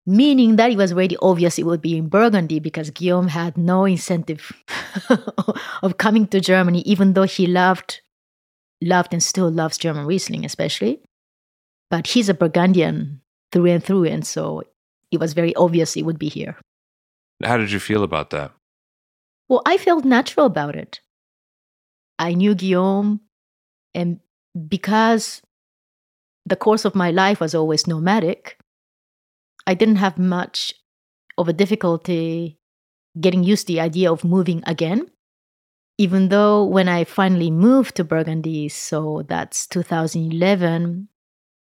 meaning 0.09 0.57
that 0.57 0.71
it 0.71 0.79
was 0.79 0.93
already 0.93 1.19
obvious 1.21 1.59
it 1.59 1.67
would 1.67 1.83
be 1.83 1.99
in 1.99 2.09
Burgundy 2.09 2.59
because 2.59 2.89
Guillaume 2.89 3.29
had 3.29 3.59
no 3.59 3.85
incentive 3.85 4.51
of 5.83 5.99
coming 5.99 6.27
to 6.29 6.41
Germany, 6.41 6.81
even 6.87 7.13
though 7.13 7.29
he 7.29 7.47
loved, 7.47 8.01
loved 8.81 9.13
and 9.13 9.23
still 9.23 9.51
loves 9.51 9.77
German 9.77 10.07
Riesling, 10.07 10.47
especially. 10.47 11.03
But 11.91 12.07
he's 12.07 12.31
a 12.31 12.35
Burgundian 12.35 13.21
through 13.53 13.67
and 13.67 13.85
through, 13.85 14.05
and 14.05 14.27
so 14.27 14.63
it 15.13 15.21
was 15.21 15.35
very 15.35 15.55
obvious 15.57 15.95
it 15.95 16.07
would 16.07 16.19
be 16.19 16.31
here. 16.31 16.57
How 17.45 17.59
did 17.59 17.71
you 17.71 17.79
feel 17.79 18.03
about 18.03 18.31
that? 18.31 18.53
Well, 19.49 19.63
I 19.67 19.79
felt 19.79 20.05
natural 20.05 20.47
about 20.47 20.77
it. 20.77 21.01
I 22.19 22.35
knew 22.35 22.55
Guillaume, 22.55 23.21
and 23.95 24.21
because 24.69 25.41
the 26.45 26.57
course 26.57 26.85
of 26.85 26.95
my 26.95 27.11
life 27.11 27.41
was 27.41 27.55
always 27.55 27.87
nomadic, 27.87 28.59
I 29.67 29.75
didn't 29.75 29.97
have 29.97 30.19
much 30.19 30.75
of 31.37 31.49
a 31.49 31.53
difficulty 31.53 32.59
getting 33.21 33.45
used 33.45 33.67
to 33.67 33.75
the 33.75 33.81
idea 33.81 34.11
of 34.11 34.25
moving 34.25 34.63
again. 34.67 35.11
Even 35.97 36.29
though 36.29 36.65
when 36.65 36.89
I 36.89 37.05
finally 37.05 37.51
moved 37.51 37.97
to 37.97 38.05
Burgundy, 38.05 38.69
so 38.69 39.25
that's 39.29 39.67
2011, 39.67 41.09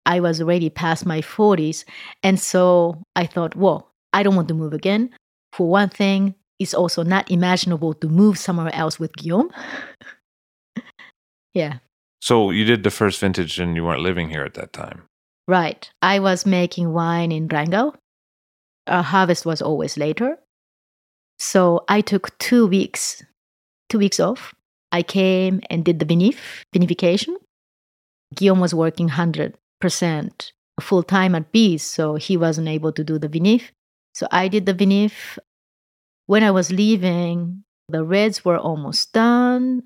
I 0.06 0.20
was 0.20 0.42
already 0.42 0.70
past 0.70 1.06
my 1.06 1.22
40s. 1.22 1.86
And 2.24 2.40
so 2.40 3.04
I 3.16 3.26
thought, 3.26 3.56
well, 3.56 3.92
I 4.12 4.24
don't 4.24 4.36
want 4.36 4.48
to 4.48 4.54
move 4.54 4.74
again. 4.74 5.12
For 5.54 5.70
one 5.70 5.90
thing, 5.90 6.36
it's 6.60 6.74
also 6.74 7.04
not 7.04 7.30
imaginable 7.30 7.94
to 7.96 8.08
move 8.08 8.38
somewhere 8.38 8.74
else 8.74 9.00
with 9.00 9.14
Guillaume. 9.16 9.52
yeah. 11.54 11.80
So 12.22 12.52
you 12.52 12.64
did 12.64 12.84
the 12.84 12.92
first 12.92 13.20
vintage 13.20 13.60
and 13.60 13.76
you 13.76 13.84
weren't 13.84 14.02
living 14.02 14.30
here 14.30 14.44
at 14.44 14.54
that 14.54 14.72
time? 14.74 15.04
Right. 15.48 15.90
I 16.02 16.20
was 16.20 16.46
making 16.46 16.94
wine 16.94 17.32
in 17.32 17.48
Rheingau. 17.48 17.96
Our 18.88 19.04
harvest 19.04 19.46
was 19.46 19.62
always 19.62 19.98
later. 19.98 20.38
So 21.40 21.84
I 21.90 22.02
took 22.02 22.38
two 22.38 22.68
weeks, 22.68 23.24
two 23.90 23.98
weeks 23.98 24.20
off. 24.20 24.54
I 24.92 25.04
came 25.04 25.62
and 25.70 25.84
did 25.84 26.00
the 26.00 26.06
vinif, 26.06 26.38
vinification. 26.74 27.36
Guillaume 28.36 28.60
was 28.60 28.74
working 28.74 29.10
100% 29.10 30.52
full 30.80 31.04
time 31.04 31.36
at 31.36 31.52
Bize, 31.52 31.84
so 31.84 32.16
he 32.16 32.38
wasn't 32.38 32.68
able 32.68 32.92
to 32.94 33.04
do 33.04 33.20
the 33.20 33.30
vinif. 33.30 33.64
So 34.14 34.28
I 34.32 34.48
did 34.48 34.66
the 34.66 34.74
vinif. 34.74 35.38
When 36.26 36.44
I 36.44 36.52
was 36.52 36.72
leaving, 36.72 37.64
the 37.90 38.04
reds 38.04 38.46
were 38.46 38.58
almost 38.58 39.14
done. 39.14 39.84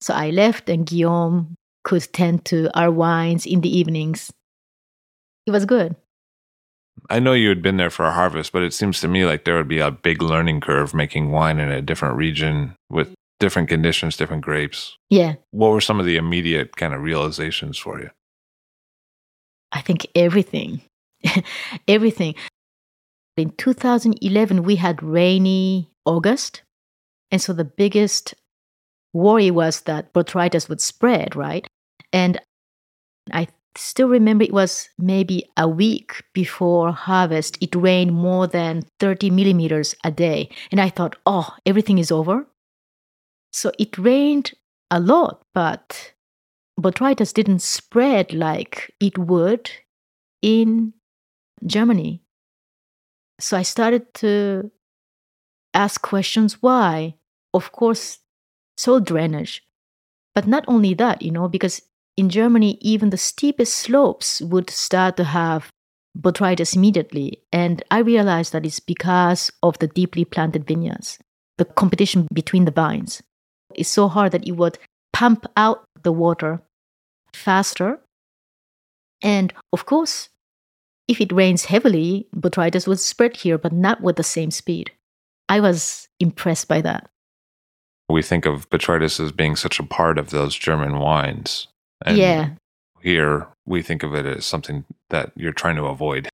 So 0.00 0.14
I 0.14 0.30
left, 0.30 0.68
and 0.68 0.86
Guillaume 0.86 1.54
could 1.84 2.06
tend 2.12 2.44
to 2.46 2.70
our 2.78 2.90
wines 2.90 3.46
in 3.46 3.60
the 3.60 3.76
evenings 3.76 4.30
it 5.46 5.50
was 5.50 5.64
good. 5.64 5.96
I 7.10 7.18
know 7.18 7.32
you 7.32 7.48
had 7.48 7.62
been 7.62 7.78
there 7.78 7.90
for 7.90 8.04
a 8.04 8.12
harvest, 8.12 8.52
but 8.52 8.62
it 8.62 8.72
seems 8.72 9.00
to 9.00 9.08
me 9.08 9.24
like 9.24 9.44
there 9.44 9.56
would 9.56 9.68
be 9.68 9.80
a 9.80 9.90
big 9.90 10.22
learning 10.22 10.60
curve 10.60 10.94
making 10.94 11.30
wine 11.30 11.58
in 11.58 11.70
a 11.70 11.82
different 11.82 12.16
region 12.16 12.76
with 12.90 13.12
different 13.40 13.68
conditions, 13.68 14.16
different 14.16 14.44
grapes. 14.44 14.96
Yeah. 15.10 15.34
What 15.50 15.70
were 15.70 15.80
some 15.80 15.98
of 15.98 16.06
the 16.06 16.16
immediate 16.16 16.76
kind 16.76 16.94
of 16.94 17.02
realizations 17.02 17.76
for 17.76 18.00
you? 18.00 18.10
I 19.72 19.80
think 19.80 20.06
everything. 20.14 20.82
everything. 21.88 22.34
In 23.36 23.50
2011, 23.56 24.62
we 24.62 24.76
had 24.76 25.02
rainy 25.02 25.90
August. 26.04 26.62
And 27.30 27.40
so 27.40 27.52
the 27.52 27.64
biggest 27.64 28.34
worry 29.14 29.50
was 29.50 29.82
that 29.82 30.12
botrytis 30.12 30.68
would 30.68 30.80
spread, 30.80 31.34
right? 31.34 31.66
And 32.12 32.38
I 33.32 33.48
still 33.76 34.08
remember 34.08 34.44
it 34.44 34.52
was 34.52 34.90
maybe 34.98 35.48
a 35.56 35.66
week 35.66 36.22
before 36.34 36.92
harvest. 36.92 37.56
It 37.62 37.74
rained 37.74 38.12
more 38.12 38.46
than 38.46 38.82
30 39.00 39.30
millimeters 39.30 39.94
a 40.04 40.10
day. 40.10 40.50
And 40.70 40.80
I 40.80 40.90
thought, 40.90 41.16
oh, 41.24 41.54
everything 41.64 41.98
is 41.98 42.12
over. 42.12 42.46
So 43.52 43.72
it 43.78 43.96
rained 43.96 44.52
a 44.90 45.00
lot, 45.00 45.42
but 45.54 46.12
botrytis 46.78 47.32
didn't 47.32 47.60
spread 47.60 48.32
like 48.32 48.92
it 49.00 49.16
would 49.16 49.70
in 50.42 50.94
Germany. 51.66 52.21
So 53.42 53.56
I 53.56 53.62
started 53.62 54.14
to 54.14 54.70
ask 55.74 56.00
questions 56.00 56.62
why. 56.62 57.16
Of 57.52 57.72
course, 57.72 58.20
soil 58.76 59.00
drainage. 59.00 59.62
But 60.34 60.46
not 60.46 60.64
only 60.68 60.94
that, 60.94 61.22
you 61.22 61.30
know, 61.30 61.48
because 61.48 61.82
in 62.16 62.30
Germany, 62.30 62.78
even 62.80 63.10
the 63.10 63.16
steepest 63.18 63.74
slopes 63.74 64.40
would 64.40 64.70
start 64.70 65.16
to 65.16 65.24
have 65.24 65.70
botrytis 66.16 66.76
immediately. 66.76 67.42
And 67.52 67.82
I 67.90 67.98
realized 67.98 68.52
that 68.52 68.64
it's 68.64 68.80
because 68.80 69.50
of 69.62 69.78
the 69.78 69.88
deeply 69.88 70.24
planted 70.24 70.66
vineyards, 70.66 71.18
the 71.58 71.64
competition 71.64 72.28
between 72.32 72.64
the 72.64 72.70
vines. 72.70 73.22
It's 73.74 73.88
so 73.88 74.08
hard 74.08 74.32
that 74.32 74.46
it 74.46 74.52
would 74.52 74.78
pump 75.12 75.46
out 75.56 75.84
the 76.02 76.12
water 76.12 76.62
faster. 77.34 78.00
And 79.22 79.52
of 79.72 79.86
course, 79.86 80.28
if 81.08 81.20
it 81.20 81.32
rains 81.32 81.64
heavily, 81.64 82.26
botrytis 82.34 82.86
would 82.86 83.00
spread 83.00 83.36
here, 83.36 83.58
but 83.58 83.72
not 83.72 84.00
with 84.00 84.16
the 84.16 84.22
same 84.22 84.50
speed. 84.50 84.90
I 85.48 85.60
was 85.60 86.08
impressed 86.20 86.68
by 86.68 86.80
that. 86.82 87.10
We 88.08 88.22
think 88.22 88.46
of 88.46 88.68
botrytis 88.70 89.20
as 89.20 89.32
being 89.32 89.56
such 89.56 89.78
a 89.78 89.84
part 89.84 90.18
of 90.18 90.30
those 90.30 90.54
German 90.54 90.98
wines. 90.98 91.68
And 92.04 92.16
yeah. 92.16 92.50
Here, 93.00 93.48
we 93.66 93.82
think 93.82 94.02
of 94.02 94.14
it 94.14 94.26
as 94.26 94.46
something 94.46 94.84
that 95.10 95.32
you're 95.34 95.52
trying 95.52 95.76
to 95.76 95.86
avoid. 95.86 96.28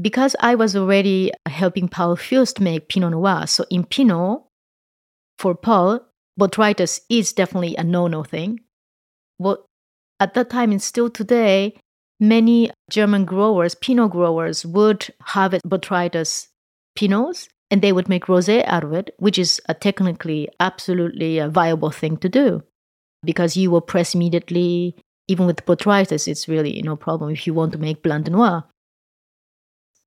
Because 0.00 0.34
I 0.40 0.54
was 0.54 0.74
already 0.74 1.32
helping 1.46 1.88
Paul 1.88 2.16
Fürst 2.16 2.60
make 2.60 2.88
Pinot 2.88 3.12
Noir, 3.12 3.46
so 3.46 3.64
in 3.70 3.84
Pinot, 3.84 4.42
for 5.38 5.54
Paul, 5.54 6.00
botrytis 6.38 7.00
is 7.08 7.32
definitely 7.32 7.76
a 7.76 7.84
no 7.84 8.06
no 8.06 8.24
thing. 8.24 8.60
Well, 9.38 9.66
at 10.18 10.34
that 10.34 10.50
time 10.50 10.70
and 10.70 10.82
still 10.82 11.10
today, 11.10 11.76
many 12.20 12.70
German 12.90 13.24
growers, 13.24 13.74
Pinot 13.74 14.10
growers, 14.10 14.64
would 14.64 15.08
harvest 15.22 15.68
botrytis 15.68 16.48
Pinots 16.96 17.48
and 17.70 17.82
they 17.82 17.92
would 17.92 18.08
make 18.08 18.26
rosé 18.26 18.64
out 18.66 18.84
of 18.84 18.92
it, 18.92 19.14
which 19.18 19.38
is 19.38 19.60
a 19.68 19.74
technically 19.74 20.48
absolutely 20.60 21.38
a 21.38 21.48
viable 21.48 21.90
thing 21.90 22.16
to 22.18 22.28
do 22.28 22.62
because 23.24 23.56
you 23.56 23.70
will 23.70 23.80
press 23.80 24.14
immediately. 24.14 24.96
Even 25.28 25.46
with 25.46 25.64
botrytis, 25.64 26.26
it's 26.26 26.48
really 26.48 26.82
no 26.82 26.96
problem 26.96 27.30
if 27.30 27.46
you 27.46 27.54
want 27.54 27.72
to 27.72 27.78
make 27.78 28.02
blanc 28.02 28.24
de 28.24 28.32
noir. 28.32 28.64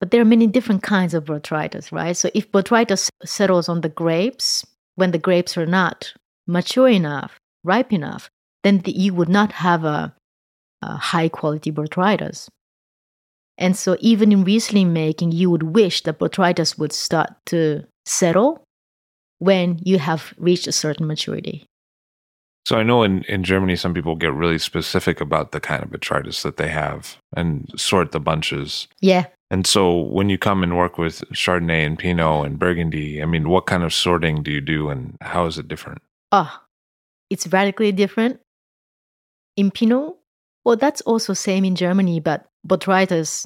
But 0.01 0.11
there 0.11 0.19
are 0.19 0.25
many 0.25 0.47
different 0.47 0.83
kinds 0.83 1.13
of 1.13 1.23
botrytis, 1.23 1.93
right? 1.93 2.17
So 2.17 2.29
if 2.33 2.51
botrytis 2.51 3.07
settles 3.23 3.69
on 3.69 3.81
the 3.81 3.89
grapes 3.89 4.65
when 4.95 5.11
the 5.11 5.17
grapes 5.17 5.57
are 5.57 5.65
not 5.65 6.13
mature 6.45 6.89
enough, 6.89 7.39
ripe 7.63 7.93
enough, 7.93 8.29
then 8.63 8.79
the, 8.79 8.91
you 8.91 9.13
would 9.13 9.29
not 9.29 9.53
have 9.53 9.85
a, 9.85 10.13
a 10.89 10.97
high 10.97 11.29
quality 11.29 11.71
botrytis. 11.71 12.47
And 13.57 13.77
so 13.77 13.97
even 13.99 14.31
in 14.31 14.43
Riesling 14.43 14.93
making, 14.93 15.31
you 15.31 15.49
would 15.49 15.63
wish 15.63 16.01
that 16.03 16.19
botrytis 16.19 16.77
would 16.77 16.91
start 16.91 17.33
to 17.47 17.83
settle 18.05 18.63
when 19.39 19.79
you 19.83 19.99
have 19.99 20.33
reached 20.37 20.67
a 20.67 20.71
certain 20.71 21.05
maturity. 21.05 21.65
So 22.65 22.77
I 22.77 22.83
know 22.83 23.03
in, 23.03 23.23
in 23.23 23.43
Germany, 23.43 23.75
some 23.75 23.93
people 23.93 24.15
get 24.15 24.33
really 24.33 24.57
specific 24.57 25.19
about 25.19 25.51
the 25.51 25.59
kind 25.59 25.83
of 25.83 25.89
botrytis 25.89 26.43
that 26.43 26.57
they 26.57 26.69
have 26.69 27.17
and 27.35 27.69
sort 27.75 28.11
the 28.13 28.21
bunches. 28.21 28.87
Yeah. 29.01 29.25
And 29.51 29.67
so 29.67 29.97
when 29.97 30.29
you 30.29 30.37
come 30.37 30.63
and 30.63 30.77
work 30.77 30.97
with 30.97 31.23
Chardonnay 31.33 31.85
and 31.85 31.99
Pinot 31.99 32.45
and 32.45 32.57
Burgundy, 32.57 33.21
I 33.21 33.25
mean, 33.25 33.49
what 33.49 33.65
kind 33.65 33.83
of 33.83 33.93
sorting 33.93 34.41
do 34.41 34.51
you 34.51 34.61
do 34.61 34.89
and 34.89 35.17
how 35.21 35.45
is 35.45 35.57
it 35.57 35.67
different? 35.67 36.01
Oh, 36.31 36.57
it's 37.29 37.45
radically 37.47 37.91
different. 37.91 38.39
In 39.57 39.69
Pinot, 39.69 40.15
well, 40.65 40.77
that's 40.77 41.01
also 41.01 41.33
same 41.33 41.65
in 41.65 41.75
Germany, 41.75 42.19
but 42.19 42.45
botrytis, 42.67 43.45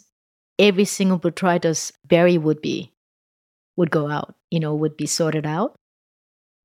every 0.60 0.86
single 0.86 1.20
botrytis 1.20 1.92
berry 2.06 2.38
would 2.38 2.62
be, 2.62 2.94
would 3.76 3.92
go 3.92 4.10
out, 4.10 4.36
you 4.52 4.60
know, 4.60 4.76
would 4.76 4.98
be 4.98 5.08
sorted 5.08 5.46
out. 5.46 5.76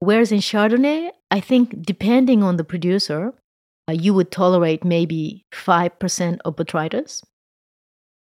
Whereas 0.00 0.32
in 0.32 0.40
Chardonnay, 0.40 1.10
I 1.30 1.40
think 1.40 1.82
depending 1.82 2.42
on 2.42 2.56
the 2.56 2.64
producer, 2.64 3.32
uh, 3.88 3.92
you 3.92 4.14
would 4.14 4.30
tolerate 4.30 4.84
maybe 4.84 5.44
5% 5.52 6.38
of 6.44 6.56
botrytis. 6.56 7.22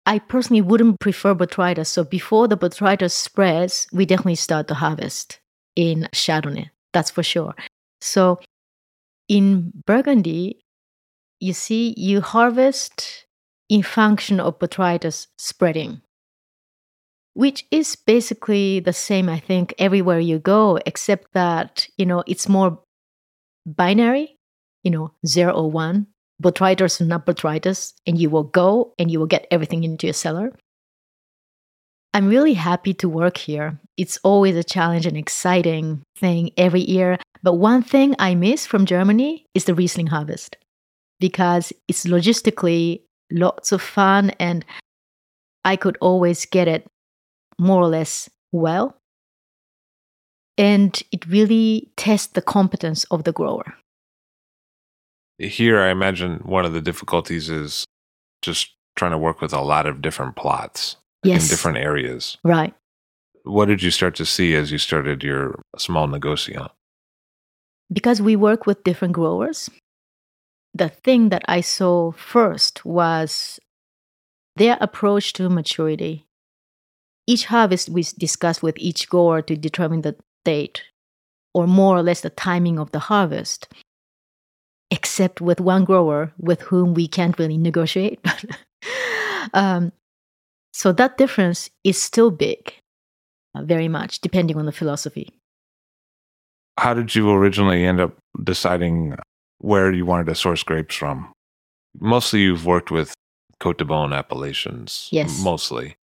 I 0.06 0.18
personally 0.18 0.60
wouldn't 0.60 1.00
prefer 1.00 1.34
botrytis. 1.34 1.86
So 1.86 2.04
before 2.04 2.46
the 2.48 2.58
botrytis 2.58 3.12
spreads, 3.12 3.86
we 3.92 4.04
definitely 4.04 4.34
start 4.34 4.68
to 4.68 4.74
harvest 4.74 5.40
in 5.76 6.08
Chardonnay. 6.12 6.70
That's 6.92 7.10
for 7.10 7.22
sure. 7.22 7.54
So 8.00 8.38
in 9.28 9.72
Burgundy, 9.86 10.63
you 11.40 11.52
see, 11.52 11.94
you 11.96 12.20
harvest 12.20 13.26
in 13.68 13.82
function 13.82 14.40
of 14.40 14.58
botrytis 14.58 15.26
spreading 15.38 16.02
which 17.34 17.66
is 17.70 17.96
basically 17.96 18.80
the 18.80 18.92
same, 18.92 19.28
I 19.28 19.38
think, 19.38 19.74
everywhere 19.78 20.20
you 20.20 20.38
go, 20.38 20.78
except 20.86 21.32
that, 21.34 21.88
you 21.98 22.06
know, 22.06 22.22
it's 22.26 22.48
more 22.48 22.80
binary, 23.66 24.36
you 24.84 24.90
know, 24.90 25.12
zero 25.26 25.52
or 25.52 25.70
one, 25.70 26.06
botrytis 26.42 27.00
or 27.00 27.04
not 27.04 27.26
botrytis, 27.26 27.92
and 28.06 28.18
you 28.18 28.30
will 28.30 28.44
go 28.44 28.94
and 28.98 29.10
you 29.10 29.18
will 29.18 29.26
get 29.26 29.46
everything 29.50 29.84
into 29.84 30.06
your 30.06 30.14
cellar. 30.14 30.52
I'm 32.14 32.28
really 32.28 32.54
happy 32.54 32.94
to 32.94 33.08
work 33.08 33.36
here. 33.36 33.80
It's 33.96 34.18
always 34.22 34.54
a 34.54 34.62
challenge 34.62 35.04
and 35.04 35.16
exciting 35.16 36.02
thing 36.16 36.52
every 36.56 36.82
year. 36.82 37.18
But 37.42 37.54
one 37.54 37.82
thing 37.82 38.14
I 38.20 38.36
miss 38.36 38.64
from 38.66 38.86
Germany 38.86 39.46
is 39.54 39.64
the 39.64 39.74
Riesling 39.74 40.06
harvest 40.06 40.56
because 41.20 41.72
it's 41.88 42.04
logistically 42.04 43.02
lots 43.30 43.72
of 43.72 43.82
fun 43.82 44.30
and 44.38 44.64
I 45.64 45.76
could 45.76 45.96
always 46.00 46.44
get 46.44 46.68
it 46.68 46.86
more 47.58 47.80
or 47.80 47.88
less 47.88 48.28
well. 48.52 48.96
And 50.56 51.02
it 51.10 51.26
really 51.26 51.90
tests 51.96 52.28
the 52.28 52.42
competence 52.42 53.04
of 53.04 53.24
the 53.24 53.32
grower. 53.32 53.74
Here, 55.38 55.80
I 55.80 55.90
imagine 55.90 56.38
one 56.44 56.64
of 56.64 56.72
the 56.72 56.80
difficulties 56.80 57.50
is 57.50 57.84
just 58.42 58.70
trying 58.94 59.10
to 59.10 59.18
work 59.18 59.40
with 59.40 59.52
a 59.52 59.60
lot 59.60 59.86
of 59.86 60.00
different 60.00 60.36
plots 60.36 60.96
yes. 61.24 61.42
in 61.42 61.48
different 61.48 61.78
areas. 61.78 62.38
Right. 62.44 62.72
What 63.42 63.66
did 63.66 63.82
you 63.82 63.90
start 63.90 64.14
to 64.16 64.26
see 64.26 64.54
as 64.54 64.70
you 64.70 64.78
started 64.78 65.24
your 65.24 65.60
small 65.76 66.06
negociant? 66.06 66.70
Because 67.92 68.22
we 68.22 68.36
work 68.36 68.64
with 68.64 68.84
different 68.84 69.12
growers, 69.12 69.68
the 70.74 70.88
thing 70.88 71.28
that 71.28 71.42
I 71.46 71.60
saw 71.60 72.12
first 72.12 72.84
was 72.84 73.60
their 74.56 74.76
approach 74.80 75.32
to 75.34 75.48
maturity. 75.48 76.26
Each 77.26 77.46
harvest 77.46 77.88
we 77.88 78.02
discuss 78.18 78.62
with 78.62 78.76
each 78.78 79.08
grower 79.08 79.40
to 79.42 79.56
determine 79.56 80.02
the 80.02 80.16
date 80.44 80.82
or 81.54 81.66
more 81.66 81.96
or 81.96 82.02
less 82.02 82.20
the 82.20 82.30
timing 82.30 82.78
of 82.78 82.90
the 82.90 82.98
harvest 82.98 83.68
except 84.90 85.40
with 85.40 85.60
one 85.60 85.84
grower 85.84 86.32
with 86.38 86.60
whom 86.60 86.94
we 86.94 87.08
can't 87.08 87.38
really 87.38 87.58
negotiate. 87.58 88.20
Um, 89.52 89.92
so 90.72 90.92
that 90.92 91.18
difference 91.18 91.70
is 91.84 92.00
still 92.00 92.30
big 92.30 92.72
uh, 93.54 93.62
very 93.62 93.88
much 93.88 94.20
depending 94.20 94.56
on 94.56 94.66
the 94.66 94.72
philosophy. 94.72 95.32
How 96.78 96.94
did 96.94 97.14
you 97.14 97.30
originally 97.30 97.84
end 97.84 98.00
up 98.00 98.16
deciding 98.42 99.14
where 99.64 99.92
you 99.92 100.04
wanted 100.04 100.26
to 100.26 100.34
source 100.34 100.62
grapes 100.62 100.94
from? 100.94 101.32
Mostly 101.98 102.40
you've 102.40 102.66
worked 102.66 102.90
with 102.90 103.14
cote 103.60 103.78
de 103.78 103.84
beaune 103.84 104.12
appellations 104.12 105.08
yes. 105.10 105.42
mostly. 105.42 105.96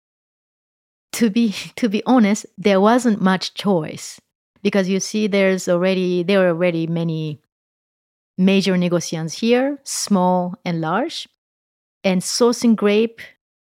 To 1.13 1.31
be 1.31 1.55
to 1.77 1.89
be 1.89 2.03
honest, 2.07 2.47
there 2.57 2.81
wasn't 2.81 3.21
much 3.21 3.55
choice 3.55 4.21
because 4.63 4.89
you 4.89 5.01
see, 5.01 5.27
there's 5.27 5.69
already 5.69 6.23
there 6.23 6.45
are 6.45 6.51
already 6.51 6.87
many 6.87 7.41
major 8.37 8.75
negociants 8.75 9.41
here, 9.41 9.79
small 9.83 10.55
and 10.65 10.81
large, 10.81 11.29
and 12.05 12.23
sourcing 12.23 12.77
grape 12.77 13.21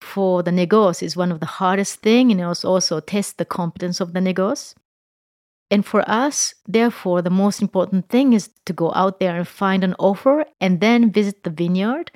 for 0.01 0.43
the 0.43 0.51
negos 0.51 1.03
is 1.03 1.17
one 1.17 1.33
of 1.33 1.41
the 1.41 1.47
hardest 1.47 2.01
thing, 2.01 2.31
and 2.31 2.41
also 2.41 2.69
also 2.69 3.01
test 3.01 3.39
the 3.39 3.45
competence 3.45 4.01
of 4.01 4.13
the 4.13 4.21
negos. 4.21 4.75
And 5.73 5.87
for 5.87 6.05
us, 6.07 6.55
therefore, 6.69 7.23
the 7.23 7.31
most 7.31 7.63
important 7.63 8.11
thing 8.11 8.35
is 8.35 8.51
to 8.67 8.75
go 8.75 8.93
out 8.95 9.21
there 9.21 9.35
and 9.35 9.49
find 9.49 9.83
an 9.83 9.95
offer 9.99 10.45
and 10.61 10.81
then 10.81 11.11
visit 11.11 11.45
the 11.45 11.51
vineyard. 11.51 12.11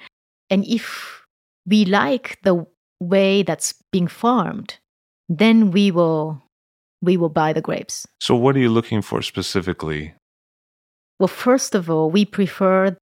And 0.51 0.63
if 0.67 1.23
we 1.67 1.87
like 1.87 2.39
the 2.43 2.67
way 3.01 3.43
that's 3.43 3.73
being 3.91 4.09
farmed, 4.09 4.79
then 5.31 5.71
we 5.71 5.91
will 5.91 6.43
we 7.01 7.17
will 7.17 7.31
buy 7.31 7.55
the 7.55 7.63
grapes. 7.63 8.07
So 8.21 8.37
what 8.37 8.57
are 8.57 8.59
you 8.59 8.69
looking 8.69 9.01
for 9.01 9.23
specifically? 9.23 10.13
Well, 11.19 11.29
first 11.29 11.75
of 11.75 11.89
all, 11.89 12.11
we 12.11 12.27
prefer 12.27 12.97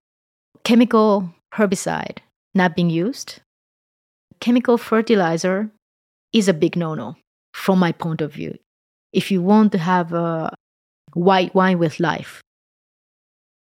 chemical 0.63 1.33
herbicide 1.55 2.19
not 2.53 2.75
being 2.75 2.91
used. 2.91 3.41
Chemical 4.39 4.77
fertilizer 4.77 5.71
is 6.31 6.47
a 6.47 6.53
big 6.53 6.75
no-no 6.75 7.15
from 7.53 7.79
my 7.79 7.91
point 7.91 8.21
of 8.21 8.33
view. 8.33 8.57
If 9.13 9.31
you 9.31 9.41
want 9.41 9.71
to 9.73 9.77
have 9.77 10.13
a 10.13 10.53
white 11.13 11.53
wine 11.53 11.79
with 11.79 11.99
life, 11.99 12.41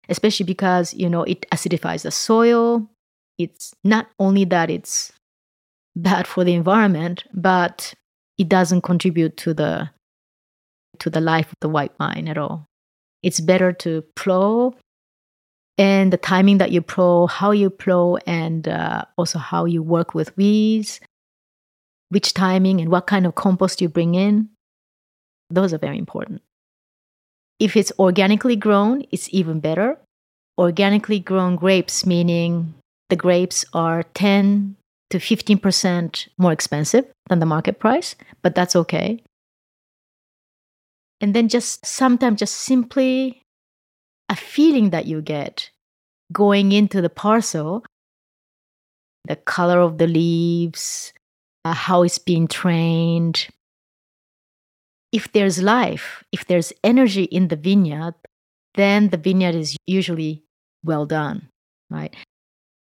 especially 0.09 0.45
because, 0.45 0.93
you 0.93 1.09
know, 1.09 1.23
it 1.23 1.49
acidifies 1.51 2.03
the 2.03 2.11
soil, 2.11 2.89
it's 3.37 3.73
not 3.83 4.07
only 4.19 4.43
that 4.45 4.69
it's 4.69 5.13
bad 5.95 6.27
for 6.27 6.43
the 6.43 6.53
environment, 6.53 7.23
but 7.33 7.93
it 8.37 8.49
doesn't 8.49 8.81
contribute 8.81 9.37
to 9.37 9.53
the 9.53 9.89
to 10.99 11.09
the 11.09 11.21
life 11.21 11.47
of 11.47 11.57
the 11.61 11.69
white 11.69 11.93
wine 11.99 12.27
at 12.27 12.37
all. 12.37 12.65
It's 13.23 13.39
better 13.39 13.71
to 13.73 14.03
plow 14.15 14.73
and 15.77 16.11
the 16.11 16.17
timing 16.17 16.57
that 16.57 16.71
you 16.71 16.81
plow, 16.81 17.27
how 17.27 17.51
you 17.51 17.69
plow, 17.69 18.17
and 18.27 18.67
uh, 18.67 19.05
also 19.17 19.39
how 19.39 19.63
you 19.63 19.81
work 19.81 20.13
with 20.13 20.35
weeds, 20.35 20.99
which 22.09 22.33
timing 22.33 22.81
and 22.81 22.91
what 22.91 23.07
kind 23.07 23.25
of 23.25 23.35
compost 23.35 23.81
you 23.81 23.87
bring 23.87 24.13
in. 24.13 24.49
Those 25.49 25.73
are 25.73 25.77
very 25.77 25.97
important. 25.97 26.41
If 27.59 27.75
it's 27.75 27.91
organically 27.99 28.55
grown, 28.55 29.05
it's 29.11 29.27
even 29.33 29.59
better. 29.59 29.97
Organically 30.57 31.19
grown 31.19 31.55
grapes, 31.55 32.05
meaning 32.05 32.73
the 33.09 33.15
grapes 33.15 33.65
are 33.73 34.03
10 34.13 34.75
to 35.09 35.17
15% 35.17 36.27
more 36.37 36.51
expensive 36.51 37.05
than 37.29 37.39
the 37.39 37.45
market 37.45 37.79
price, 37.79 38.15
but 38.41 38.55
that's 38.55 38.75
okay. 38.75 39.23
And 41.21 41.33
then 41.33 41.49
just 41.49 41.85
sometimes 41.85 42.39
just 42.39 42.55
simply 42.55 43.41
a 44.29 44.35
feeling 44.35 44.91
that 44.91 45.05
you 45.05 45.21
get 45.21 45.69
going 46.31 46.71
into 46.71 47.01
the 47.01 47.09
parcel, 47.09 47.83
the 49.25 49.35
color 49.35 49.79
of 49.79 49.97
the 49.97 50.07
leaves, 50.07 51.11
uh, 51.65 51.73
how 51.73 52.03
it's 52.03 52.19
being 52.19 52.47
trained. 52.47 53.47
If 55.11 55.31
there's 55.31 55.61
life, 55.61 56.23
if 56.31 56.45
there's 56.45 56.73
energy 56.83 57.23
in 57.23 57.47
the 57.47 57.55
vineyard, 57.55 58.15
then 58.75 59.09
the 59.09 59.17
vineyard 59.17 59.55
is 59.55 59.75
usually 59.87 60.43
well 60.83 61.05
done, 61.05 61.49
right? 61.89 62.15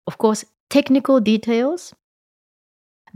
Of 0.08 0.18
course, 0.18 0.46
technical 0.70 1.20
details 1.20 1.94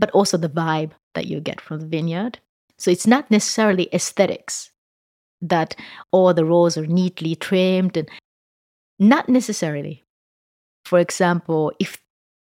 but 0.00 0.10
also 0.12 0.38
the 0.38 0.48
vibe 0.48 0.92
that 1.14 1.26
you 1.26 1.40
get 1.40 1.60
from 1.60 1.78
the 1.80 1.86
vineyard. 1.86 2.40
So 2.78 2.90
it's 2.90 3.06
not 3.06 3.30
necessarily 3.30 3.88
aesthetics 3.92 4.72
that 5.42 5.76
all 6.10 6.32
the 6.34 6.44
rows 6.44 6.76
are 6.78 6.86
neatly 6.86 7.36
trimmed 7.36 7.96
and 7.96 8.08
not 8.98 9.28
necessarily. 9.28 10.04
For 10.86 10.98
example, 10.98 11.72
if 11.78 12.02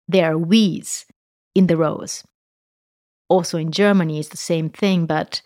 there 0.07 0.33
are 0.33 0.37
weeds 0.37 1.05
in 1.55 1.67
the 1.67 1.77
rows, 1.77 2.23
also 3.29 3.57
in 3.57 3.71
Germany 3.71 4.19
it's 4.19 4.29
the 4.29 4.37
same 4.37 4.69
thing, 4.69 5.05
but 5.05 5.41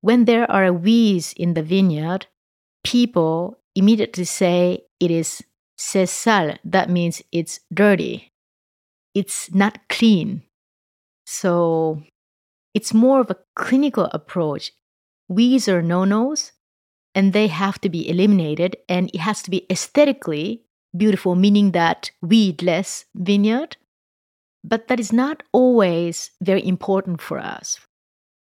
when 0.00 0.24
there 0.24 0.50
are 0.50 0.72
weeds 0.72 1.32
in 1.36 1.54
the 1.54 1.62
vineyard, 1.62 2.26
people 2.84 3.58
immediately 3.74 4.24
say 4.24 4.84
it 5.00 5.10
is 5.10 5.42
c'est 5.76 6.06
sale. 6.06 6.56
That 6.64 6.90
means 6.90 7.22
it's 7.32 7.60
dirty. 7.72 8.32
It's 9.14 9.52
not 9.52 9.88
clean. 9.88 10.42
So 11.26 12.02
it's 12.74 12.94
more 12.94 13.20
of 13.20 13.30
a 13.30 13.38
clinical 13.54 14.08
approach. 14.12 14.72
We's 15.28 15.68
are 15.68 15.82
no 15.82 16.04
nos, 16.04 16.52
and 17.14 17.32
they 17.32 17.48
have 17.48 17.80
to 17.80 17.88
be 17.88 18.08
eliminated, 18.08 18.76
and 18.88 19.10
it 19.12 19.20
has 19.20 19.42
to 19.42 19.50
be 19.50 19.66
aesthetically 19.70 20.62
beautiful, 20.96 21.34
meaning 21.34 21.72
that 21.72 22.10
weedless 22.22 23.04
vineyard. 23.14 23.76
But 24.64 24.88
that 24.88 25.00
is 25.00 25.12
not 25.12 25.42
always 25.52 26.30
very 26.42 26.66
important 26.66 27.20
for 27.20 27.38
us. 27.38 27.78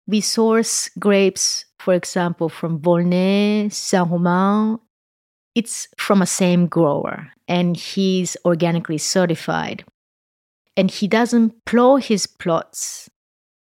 We 0.08 0.22
source 0.22 0.90
grapes, 1.00 1.66
for 1.80 1.94
example, 1.94 2.50
from 2.50 2.80
Volnay, 2.80 3.70
Saint 3.72 4.10
Romain. 4.10 4.80
It's 5.56 5.88
from 5.98 6.22
a 6.22 6.26
same 6.26 6.68
grower, 6.68 7.32
and 7.48 7.78
he's 7.78 8.36
organically 8.44 8.98
certified. 8.98 9.86
And 10.76 10.90
he 10.90 11.08
doesn't 11.08 11.66
plow 11.66 11.98
his 11.98 12.26
plots 12.26 13.10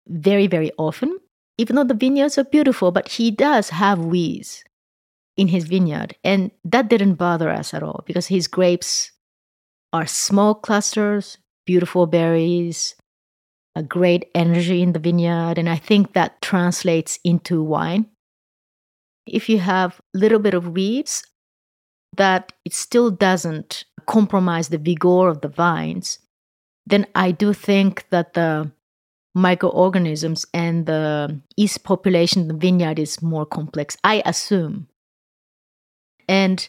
very, 0.07 0.47
very 0.47 0.71
often, 0.79 1.19
even 1.57 1.77
though 1.77 1.85
the 1.85 1.95
vineyards 1.95 2.39
are 2.39 2.45
beautiful, 2.45 2.93
but 2.93 3.09
he 3.09 3.31
does 3.31 3.71
have 3.71 3.99
weeds 3.99 4.63
in 5.37 5.49
his 5.49 5.65
vineyard. 5.65 6.15
And 6.23 6.51
that 6.65 6.89
didn't 6.89 7.15
bother 7.15 7.49
us 7.49 7.73
at 7.73 7.83
all 7.83 8.03
because 8.07 8.27
his 8.27 8.47
grapes 8.47 9.13
are 9.93 10.07
small 10.07 10.55
clusters, 10.55 11.39
beautiful 11.65 12.07
berries, 12.07 12.95
a 13.75 13.83
great 13.83 14.31
energy 14.35 14.83
in 14.83 14.93
the 14.93 14.99
vineyard. 14.99 15.59
And 15.59 15.69
I 15.69 15.77
think 15.77 16.13
that 16.13 16.41
translates 16.43 17.19
into 17.25 17.63
wine. 17.63 18.07
If 19.27 19.49
you 19.49 19.59
have 19.59 20.01
a 20.15 20.19
little 20.19 20.39
bit 20.39 20.55
of 20.55 20.69
weeds, 20.69 21.23
that 22.17 22.53
it 22.65 22.73
still 22.73 23.11
doesn't 23.11 23.85
compromise 24.07 24.69
the 24.69 24.79
vigor 24.79 25.29
of 25.29 25.41
the 25.43 25.49
vines, 25.49 26.19
then 26.87 27.07
I 27.15 27.31
do 27.31 27.53
think 27.53 28.07
that 28.11 28.33
the 28.33 28.71
microorganisms 29.35 30.47
and 30.53 30.87
the 30.87 31.41
yeast 31.57 31.85
population 31.85 32.43
in 32.43 32.49
the 32.49 32.55
vineyard 32.55 32.99
is 32.99 33.23
more 33.23 33.47
complex. 33.47 33.97
I 34.03 34.23
assume. 34.25 34.89
And 36.29 36.69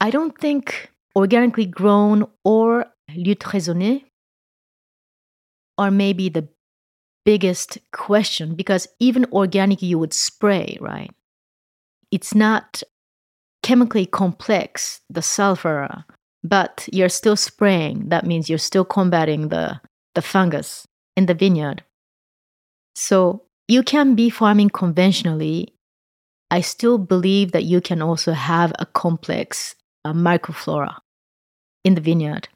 I 0.00 0.10
don't 0.10 0.36
think 0.38 0.90
organically 1.14 1.66
grown 1.66 2.26
or 2.44 2.86
lutte 3.14 3.44
raisonnée 3.44 4.04
are 5.78 5.90
maybe 5.90 6.28
the 6.28 6.48
biggest 7.24 7.78
question 7.92 8.54
because 8.54 8.86
even 9.00 9.26
organic 9.32 9.82
you 9.82 9.98
would 9.98 10.12
spray, 10.12 10.76
right? 10.80 11.10
It's 12.10 12.34
not 12.34 12.82
chemically 13.62 14.06
complex, 14.06 15.00
the 15.08 15.22
sulfur, 15.22 16.04
but 16.42 16.88
you're 16.92 17.08
still 17.08 17.36
spraying. 17.36 18.08
That 18.10 18.26
means 18.26 18.48
you're 18.48 18.58
still 18.58 18.84
combating 18.84 19.48
the, 19.48 19.80
the 20.14 20.22
fungus 20.22 20.86
in 21.16 21.26
the 21.26 21.34
vineyard. 21.34 21.82
So 22.94 23.42
you 23.66 23.82
can 23.82 24.14
be 24.14 24.30
farming 24.30 24.70
conventionally. 24.70 25.74
I 26.50 26.60
still 26.60 26.98
believe 26.98 27.52
that 27.52 27.64
you 27.64 27.80
can 27.80 28.02
also 28.02 28.32
have 28.32 28.72
a 28.78 28.86
complex 28.86 29.74
a 30.04 30.12
microflora 30.12 30.98
in 31.84 31.94
the 31.94 32.00
vineyard. 32.00 32.48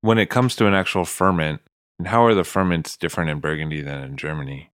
When 0.00 0.18
it 0.18 0.30
comes 0.30 0.56
to 0.56 0.66
an 0.66 0.74
actual 0.74 1.04
ferment, 1.04 1.60
how 2.06 2.24
are 2.24 2.34
the 2.34 2.44
ferments 2.44 2.96
different 2.96 3.30
in 3.30 3.40
Burgundy 3.40 3.82
than 3.82 4.02
in 4.02 4.16
Germany? 4.16 4.70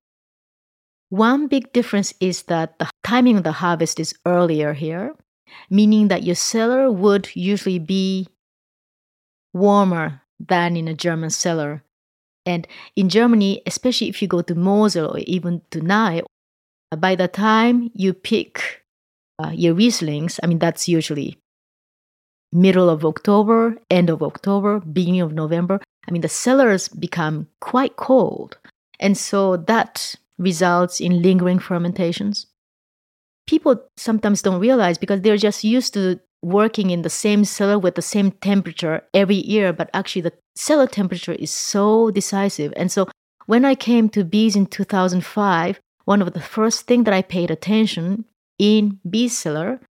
One 1.09 1.47
big 1.47 1.73
difference 1.73 2.13
is 2.21 2.45
that 2.45 2.79
the 2.79 2.91
timing 3.03 3.37
of 3.37 3.45
the 3.45 3.53
harvest 3.53 4.01
is 4.01 4.15
earlier 4.27 4.73
here, 4.73 5.15
meaning 5.71 6.09
that 6.09 6.25
your 6.25 6.35
cellar 6.35 6.91
would 6.91 7.35
usually 7.35 7.79
be 7.79 8.29
warmer 9.53 10.23
than 10.41 10.77
in 10.77 10.89
a 10.89 10.95
German 10.95 11.31
cellar. 11.31 11.83
And 12.45 12.67
in 12.97 13.09
Germany, 13.09 13.63
especially 13.67 14.09
if 14.09 14.21
you 14.21 14.29
go 14.29 14.43
to 14.43 14.55
Mosel 14.55 15.17
or 15.17 15.21
even 15.21 15.63
to 15.71 15.81
Nahe, 15.81 16.23
by 16.99 17.15
the 17.15 17.29
time 17.29 17.91
you 17.95 18.13
pick 18.13 18.83
uh, 19.43 19.51
your 19.55 19.75
Rieslings, 19.75 20.39
I 20.43 20.47
mean, 20.47 20.59
that's 20.59 20.89
usually 20.89 21.39
middle 22.53 22.89
of 22.89 23.05
October, 23.05 23.77
end 23.91 24.11
of 24.11 24.23
October, 24.23 24.81
beginning 24.81 25.23
of 25.23 25.33
November. 25.33 25.81
I 26.07 26.13
mean, 26.13 26.23
the 26.23 26.29
cellars 26.29 26.89
become 26.89 27.49
quite 27.61 27.97
cold. 27.97 28.59
And 29.01 29.17
so 29.17 29.57
that 29.57 30.15
results 30.39 31.01
in 31.01 31.23
lingering 31.23 31.59
fermentations. 31.59 32.47
People 33.47 33.83
sometimes 33.97 34.43
don't 34.43 34.61
realize 34.61 34.99
because 34.99 35.21
they're 35.21 35.37
just 35.37 35.65
used 35.65 35.95
to 35.95 36.21
working 36.43 36.91
in 36.91 37.03
the 37.03 37.11
same 37.11 37.45
cellar 37.45 37.79
with 37.79 37.95
the 37.95 38.03
same 38.03 38.31
temperature 38.31 39.03
every 39.15 39.37
year, 39.37 39.73
but 39.73 39.91
actually 39.95 40.23
the 40.23 40.33
cellar 40.55 40.87
temperature 40.87 41.33
is 41.33 41.51
so 41.51 42.11
decisive. 42.11 42.73
And 42.77 42.93
so 42.93 43.09
when 43.47 43.65
I 43.65 43.75
came 43.75 44.09
to 44.11 44.25
Bize 44.25 44.57
in 44.57 44.67
2005, 44.67 45.81
one 46.05 46.23
of 46.23 46.33
the 46.33 46.41
first 46.41 46.87
things 46.87 47.05
that 47.05 47.15
I 47.15 47.23
paid 47.23 47.51
attention 47.51 48.25
in 48.59 48.99
Bize 49.09 49.37
cellar 49.37 49.81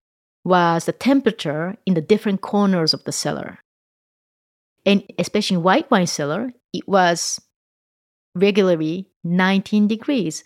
was 0.44 0.84
the 0.84 0.92
temperature 0.92 1.76
in 1.86 1.94
the 1.94 2.00
different 2.00 2.40
corners 2.40 2.94
of 2.94 3.02
the 3.04 3.12
cellar. 3.12 3.58
And 4.86 5.02
especially 5.18 5.56
in 5.56 5.62
white 5.62 5.90
wine 5.90 6.06
cellar, 6.06 6.52
it 6.72 6.86
was 6.86 7.40
regularly 8.34 9.08
19 9.22 9.88
degrees, 9.88 10.44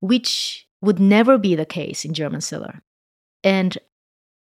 which 0.00 0.66
would 0.82 0.98
never 0.98 1.38
be 1.38 1.54
the 1.54 1.66
case 1.66 2.04
in 2.04 2.14
German 2.14 2.40
cellar. 2.40 2.82
And 3.42 3.76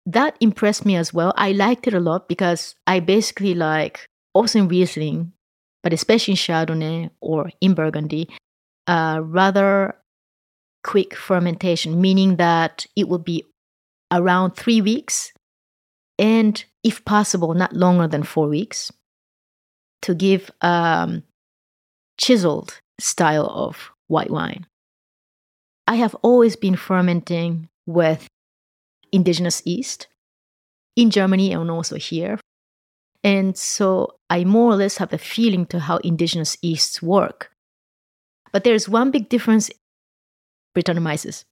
that 0.06 0.38
impressed 0.40 0.86
me 0.86 0.96
as 0.96 1.14
well. 1.14 1.34
I 1.38 1.52
liked 1.52 1.88
it 1.88 1.94
a 1.94 2.00
lot 2.00 2.28
because 2.28 2.76
I 2.86 3.00
basically 3.00 3.54
like 3.54 4.08
also 4.34 4.60
in 4.60 4.68
Riesling, 4.68 5.34
but 5.84 5.94
especially 5.94 6.34
in 6.34 6.38
Chardonnay 6.38 7.10
or 7.22 7.52
in 7.62 7.74
Burgundy, 7.74 8.30
uh, 8.88 9.20
rather 9.24 9.96
quick 10.84 11.16
fermentation, 11.16 12.00
meaning 12.00 12.38
that 12.38 12.86
it 12.96 13.10
would 13.10 13.26
be 13.26 13.44
around 14.12 14.52
three 14.52 14.82
weeks 14.82 15.34
and, 16.18 16.64
if 16.84 17.04
possible, 17.04 17.54
not 17.54 17.74
longer 17.74 18.08
than 18.08 18.24
four 18.24 18.48
weeks 18.48 18.92
to 20.02 20.14
give 20.16 20.52
um, 20.62 21.24
chiseled 22.18 22.80
style 23.00 23.48
of 23.48 23.92
white 24.08 24.32
wine. 24.32 24.66
I 25.88 25.96
have 25.96 26.16
always 26.22 26.56
been 26.56 26.76
fermenting 26.76 27.70
with 27.86 28.28
indigenous 29.12 29.62
yeast 29.66 30.08
in 30.96 31.10
Germany 31.10 31.54
and 31.54 31.72
also 31.72 31.96
here. 31.96 32.40
And 33.24 33.58
so 33.58 34.16
I 34.30 34.44
more 34.44 34.72
or 34.72 34.76
less 34.76 34.98
have 34.98 35.14
a 35.14 35.18
feeling 35.18 35.66
to 35.68 35.80
how 35.80 35.98
indigenous 35.98 36.58
yeasts 36.62 37.02
work. 37.02 37.52
But 38.52 38.64
there's 38.64 38.90
one 38.90 39.12
big 39.12 39.30
difference 39.30 39.70
Brettanomyces. 40.78 41.44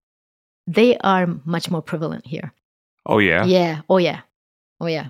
They 0.67 0.97
are 0.99 1.27
much 1.45 1.71
more 1.71 1.81
prevalent 1.81 2.27
here. 2.27 2.53
Oh, 3.05 3.17
yeah? 3.17 3.43
Yeah. 3.45 3.81
Oh, 3.89 3.97
yeah. 3.97 4.21
Oh, 4.79 4.85
yeah. 4.85 5.09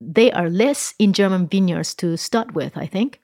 They 0.00 0.30
are 0.32 0.48
less 0.48 0.94
in 0.98 1.12
German 1.12 1.48
vineyards 1.48 1.94
to 1.96 2.16
start 2.16 2.54
with, 2.54 2.76
I 2.76 2.86
think. 2.86 3.20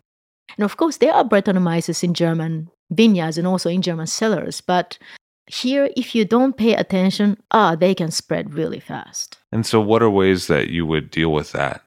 And 0.56 0.64
of 0.64 0.76
course, 0.76 0.98
there 0.98 1.12
are 1.14 1.24
Brettanomyces 1.24 2.02
in 2.02 2.14
German 2.14 2.70
vineyards 2.90 3.38
and 3.38 3.46
also 3.46 3.70
in 3.70 3.82
German 3.82 4.06
cellars. 4.06 4.60
But 4.60 4.98
here, 5.46 5.88
if 5.96 6.14
you 6.14 6.24
don't 6.24 6.56
pay 6.56 6.74
attention, 6.74 7.37
ah, 7.50 7.74
they 7.74 7.94
can 7.94 8.10
spread 8.10 8.54
really 8.54 8.80
fast. 8.80 9.38
And 9.52 9.64
so, 9.64 9.80
what 9.80 10.02
are 10.02 10.10
ways 10.10 10.46
that 10.48 10.68
you 10.68 10.87
would 10.87 11.10
deal 11.10 11.32
with 11.32 11.52
that? 11.52 11.82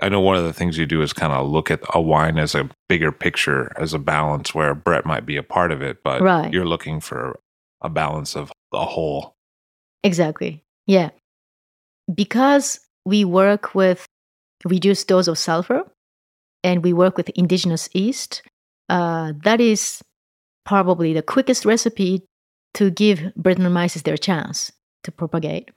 I 0.00 0.08
know 0.08 0.20
one 0.20 0.36
of 0.36 0.44
the 0.44 0.52
things 0.52 0.78
you 0.78 0.86
do 0.86 1.02
is 1.02 1.12
kind 1.12 1.32
of 1.32 1.48
look 1.48 1.70
at 1.70 1.80
a 1.94 2.00
wine 2.00 2.38
as 2.38 2.54
a 2.54 2.68
bigger 2.88 3.12
picture, 3.12 3.72
as 3.76 3.94
a 3.94 3.98
balance 3.98 4.54
where 4.54 4.74
Brett 4.74 5.06
might 5.06 5.26
be 5.26 5.36
a 5.36 5.42
part 5.42 5.70
of 5.70 5.82
it, 5.82 6.02
but 6.02 6.20
Right. 6.22 6.52
you're 6.52 6.66
looking 6.66 6.98
for 7.00 7.38
a 7.82 7.88
balance 7.88 8.34
of 8.34 8.50
the 8.72 8.80
whole. 8.84 9.34
Exactly. 10.02 10.64
Yeah. 10.86 11.10
Because 12.12 12.80
we 13.04 13.24
work 13.24 13.74
with 13.74 14.06
reduced 14.64 15.08
dose 15.08 15.28
of 15.28 15.38
sulfur 15.38 15.82
and 16.64 16.82
we 16.82 16.92
work 16.92 17.16
with 17.16 17.28
indigenous 17.30 17.88
yeast, 17.92 18.42
uh, 18.88 19.32
that 19.44 19.60
is 19.60 20.02
probably 20.64 21.12
the 21.12 21.22
quickest 21.22 21.64
recipe 21.64 22.22
to 22.74 22.90
give 22.90 23.18
Brettanomyces 23.38 24.04
their 24.04 24.16
chance 24.16 24.72
to 25.04 25.12
propagate. 25.12 25.70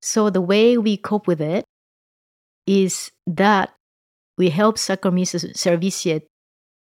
So 0.00 0.30
the 0.30 0.40
way 0.40 0.78
we 0.78 0.96
cope 0.96 1.26
with 1.26 1.40
it 1.40 1.64
is 2.66 3.10
that 3.26 3.74
we 4.38 4.50
help 4.50 4.76
Saccharomyces 4.76 5.54
cerevisiae, 5.54 6.22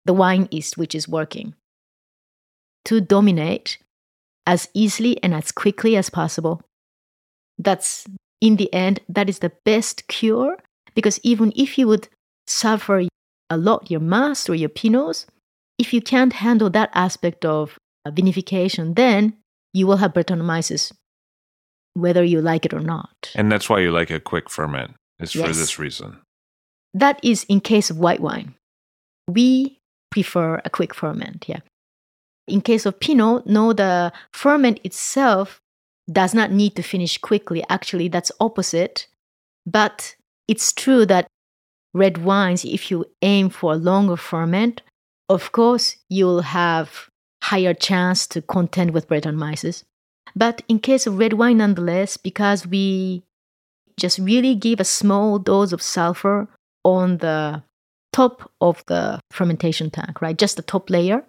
the 0.06 0.14
wine 0.14 0.48
yeast 0.52 0.78
which 0.78 0.96
is 0.96 1.08
working, 1.08 1.54
to 2.86 3.02
dominate 3.02 3.78
as 4.48 4.70
easily 4.74 5.22
and 5.24 5.34
as 5.34 5.52
quickly 5.52 5.96
as 5.96 6.10
possible. 6.10 6.62
That's 7.58 8.06
in 8.39 8.56
the 8.56 8.74
end, 8.74 9.00
that 9.08 9.30
is 9.30 9.39
the 9.39 9.52
best 9.66 10.08
cure 10.08 10.58
because 10.96 11.20
even 11.24 11.52
if 11.56 11.78
you 11.78 11.88
would 11.88 12.08
suffer 12.48 13.04
a 13.50 13.58
lot 13.58 13.92
your 13.92 14.00
mast 14.00 14.50
or 14.50 14.56
your 14.56 14.70
pinots, 14.70 15.26
if 15.78 15.94
you 15.94 16.02
can't 16.02 16.34
handle 16.34 16.70
that 16.70 16.89
aspect 16.94 17.46
of 17.46 17.78
uh, 18.06 18.12
vinification, 18.12 18.96
then 18.96 19.34
you 19.74 19.88
will 19.88 19.98
have 19.98 20.14
Brettanomyces, 20.14 20.92
whether 21.94 22.24
you 22.24 22.42
like 22.42 22.66
it 22.66 22.74
or 22.74 22.80
not. 22.80 23.32
And 23.36 23.52
that's 23.52 23.70
why 23.70 23.80
you 23.80 23.92
like 23.92 24.10
a 24.10 24.20
quick 24.20 24.50
ferment, 24.50 24.96
is 25.20 25.32
for 25.32 25.48
this 25.48 25.80
reason. 25.80 26.18
That 26.94 27.20
is 27.24 27.46
in 27.46 27.62
case 27.62 27.89
of 27.89 28.00
white 28.00 28.20
wine. 28.20 28.56
We 29.28 29.80
prefer 30.12 30.62
a 30.66 30.70
quick 30.70 30.94
ferment, 30.94 31.46
yeah. 31.48 31.60
In 32.48 32.60
case 32.62 32.86
of 32.86 33.00
Pinot, 33.00 33.48
no, 33.48 33.72
the 33.72 34.12
ferment 34.34 34.80
itself 34.84 35.62
does 36.12 36.34
not 36.34 36.52
need 36.52 36.76
to 36.76 36.84
finish 36.84 37.18
quickly. 37.18 37.64
Actually, 37.70 38.10
that's 38.10 38.32
opposite. 38.39 39.08
But 39.66 40.16
it's 40.48 40.74
true 40.74 41.06
that 41.06 41.28
red 41.94 42.20
wines, 42.20 42.66
if 42.66 42.92
you 42.92 43.06
aim 43.22 43.50
for 43.50 43.74
a 43.74 43.78
longer 43.78 44.18
ferment, 44.18 44.82
of 45.30 45.52
course, 45.52 45.98
you'll 46.10 46.42
have 46.42 47.10
higher 47.44 47.74
chance 47.74 48.28
to 48.28 48.42
contend 48.42 48.92
with 48.92 49.08
Brettanomyces. 49.08 49.84
But 50.36 50.62
in 50.68 50.80
case 50.80 51.08
of 51.08 51.18
red 51.18 51.34
wine, 51.34 51.58
nonetheless, 51.58 52.18
because 52.18 52.66
we 52.68 53.24
just 54.00 54.20
really 54.20 54.56
give 54.56 54.80
a 54.80 54.86
small 54.86 55.39
dose 55.39 55.72
of 55.72 55.82
sulfur 55.82 56.48
on 56.84 57.18
the 57.18 57.64
top 58.14 58.52
of 58.60 58.84
the 58.88 59.20
fermentation 59.32 59.89
tank, 59.89 60.22
right? 60.22 60.38
Just 60.38 60.56
the 60.58 60.62
top 60.62 60.89
layer. 60.89 61.24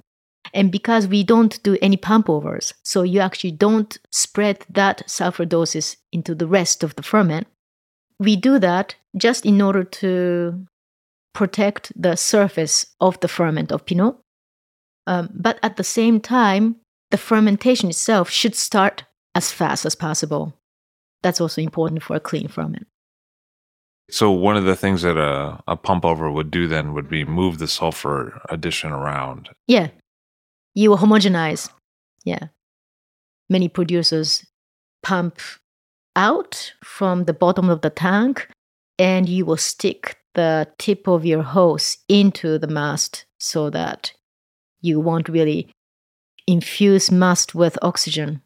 And 0.54 0.70
because 0.70 1.06
we 1.06 1.22
don't 1.22 1.62
do 1.62 1.78
any 1.80 1.96
pump 1.96 2.28
overs, 2.28 2.74
so 2.84 3.02
you 3.02 3.20
actually 3.20 3.52
don't 3.52 3.98
spread 4.10 4.64
that 4.68 5.08
sulfur 5.08 5.44
doses 5.44 5.96
into 6.12 6.34
the 6.34 6.46
rest 6.46 6.82
of 6.82 6.94
the 6.96 7.02
ferment, 7.02 7.46
we 8.22 8.36
do 8.36 8.58
that 8.58 8.94
just 9.16 9.44
in 9.44 9.60
order 9.60 9.84
to 9.84 10.66
protect 11.34 11.92
the 12.00 12.16
surface 12.16 12.86
of 13.00 13.18
the 13.20 13.28
ferment 13.28 13.72
of 13.72 13.84
Pinot. 13.84 14.16
Um, 15.06 15.30
but 15.34 15.58
at 15.62 15.76
the 15.76 15.84
same 15.84 16.20
time, 16.20 16.76
the 17.10 17.18
fermentation 17.18 17.88
itself 17.90 18.30
should 18.30 18.54
start 18.54 19.04
as 19.34 19.50
fast 19.50 19.84
as 19.84 19.94
possible. 19.94 20.54
That's 21.22 21.40
also 21.40 21.60
important 21.60 22.02
for 22.02 22.16
a 22.16 22.20
clean 22.20 22.48
ferment. 22.48 22.86
So 24.10 24.30
one 24.30 24.56
of 24.56 24.64
the 24.64 24.76
things 24.76 25.02
that 25.02 25.16
a, 25.16 25.62
a 25.66 25.76
pump 25.76 26.04
over 26.04 26.30
would 26.30 26.50
do 26.50 26.68
then 26.68 26.92
would 26.94 27.08
be 27.08 27.24
move 27.24 27.58
the 27.58 27.68
sulfur 27.68 28.40
addition 28.48 28.92
around. 28.92 29.48
Yeah. 29.66 29.88
You 30.74 30.90
homogenize. 30.90 31.70
Yeah. 32.24 32.48
Many 33.48 33.68
producers 33.68 34.46
pump 35.02 35.38
out 36.16 36.72
from 36.82 37.24
the 37.24 37.32
bottom 37.32 37.70
of 37.70 37.80
the 37.80 37.90
tank 37.90 38.48
and 38.98 39.28
you 39.28 39.44
will 39.44 39.56
stick 39.56 40.18
the 40.34 40.68
tip 40.78 41.06
of 41.06 41.24
your 41.24 41.42
hose 41.42 41.98
into 42.08 42.58
the 42.58 42.66
mast 42.66 43.26
so 43.38 43.70
that 43.70 44.12
you 44.80 45.00
won't 45.00 45.28
really 45.28 45.70
infuse 46.46 47.10
must 47.10 47.54
with 47.54 47.78
oxygen. 47.82 48.42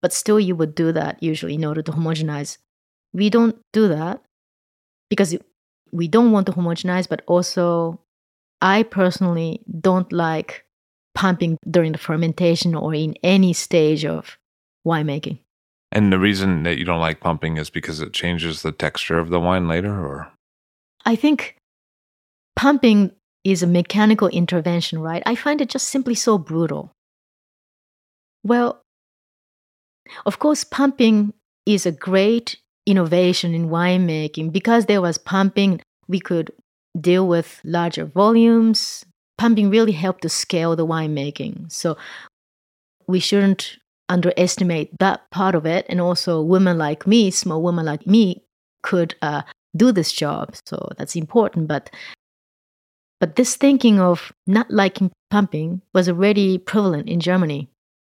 But 0.00 0.12
still, 0.12 0.38
you 0.38 0.54
would 0.56 0.74
do 0.74 0.92
that 0.92 1.22
usually 1.22 1.54
in 1.54 1.64
order 1.64 1.82
to 1.82 1.92
homogenize. 1.92 2.58
We 3.12 3.30
don't 3.30 3.56
do 3.72 3.88
that 3.88 4.22
because 5.10 5.36
we 5.92 6.08
don't 6.08 6.32
want 6.32 6.46
to 6.46 6.52
homogenize, 6.52 7.08
but 7.08 7.22
also 7.26 8.00
I 8.60 8.82
personally 8.82 9.62
don't 9.80 10.12
like 10.12 10.64
pumping 11.14 11.58
during 11.68 11.92
the 11.92 11.98
fermentation 11.98 12.74
or 12.74 12.94
in 12.94 13.14
any 13.22 13.52
stage 13.52 14.04
of 14.04 14.38
winemaking. 14.86 15.38
And 15.90 16.12
the 16.12 16.18
reason 16.18 16.64
that 16.64 16.78
you 16.78 16.84
don't 16.84 17.00
like 17.00 17.20
pumping 17.20 17.56
is 17.56 17.70
because 17.70 18.00
it 18.00 18.12
changes 18.12 18.62
the 18.62 18.72
texture 18.72 19.18
of 19.18 19.30
the 19.30 19.40
wine 19.40 19.68
later, 19.68 19.92
or? 19.92 20.30
I 21.06 21.16
think 21.16 21.56
pumping 22.56 23.12
is 23.44 23.62
a 23.62 23.66
mechanical 23.66 24.28
intervention, 24.28 24.98
right? 24.98 25.22
I 25.24 25.34
find 25.34 25.60
it 25.60 25.70
just 25.70 25.88
simply 25.88 26.14
so 26.14 26.36
brutal. 26.36 26.92
Well, 28.44 28.82
of 30.26 30.38
course, 30.38 30.64
pumping 30.64 31.32
is 31.66 31.86
a 31.86 31.92
great 31.92 32.56
innovation 32.86 33.54
in 33.54 33.68
winemaking. 33.68 34.52
Because 34.52 34.86
there 34.86 35.02
was 35.02 35.18
pumping, 35.18 35.80
we 36.08 36.20
could 36.20 36.50
deal 36.98 37.26
with 37.28 37.60
larger 37.64 38.04
volumes. 38.04 39.04
Pumping 39.36 39.70
really 39.70 39.92
helped 39.92 40.22
to 40.22 40.28
scale 40.28 40.74
the 40.74 40.86
winemaking. 40.86 41.70
So 41.70 41.96
we 43.06 43.20
shouldn't 43.20 43.76
underestimate 44.08 44.98
that 44.98 45.30
part 45.30 45.54
of 45.54 45.66
it. 45.66 45.86
And 45.88 46.00
also, 46.00 46.42
women 46.42 46.78
like 46.78 47.06
me, 47.06 47.30
small 47.30 47.62
women 47.62 47.86
like 47.86 48.06
me, 48.06 48.42
could 48.82 49.14
uh, 49.22 49.42
do 49.76 49.92
this 49.92 50.12
job. 50.12 50.54
So 50.66 50.88
that's 50.96 51.16
important. 51.16 51.68
But 51.68 51.90
but 53.20 53.34
this 53.34 53.56
thinking 53.56 53.98
of 53.98 54.32
not 54.46 54.70
liking 54.70 55.10
pumping 55.30 55.82
was 55.92 56.08
already 56.08 56.58
prevalent 56.58 57.08
in 57.08 57.18
Germany 57.18 57.68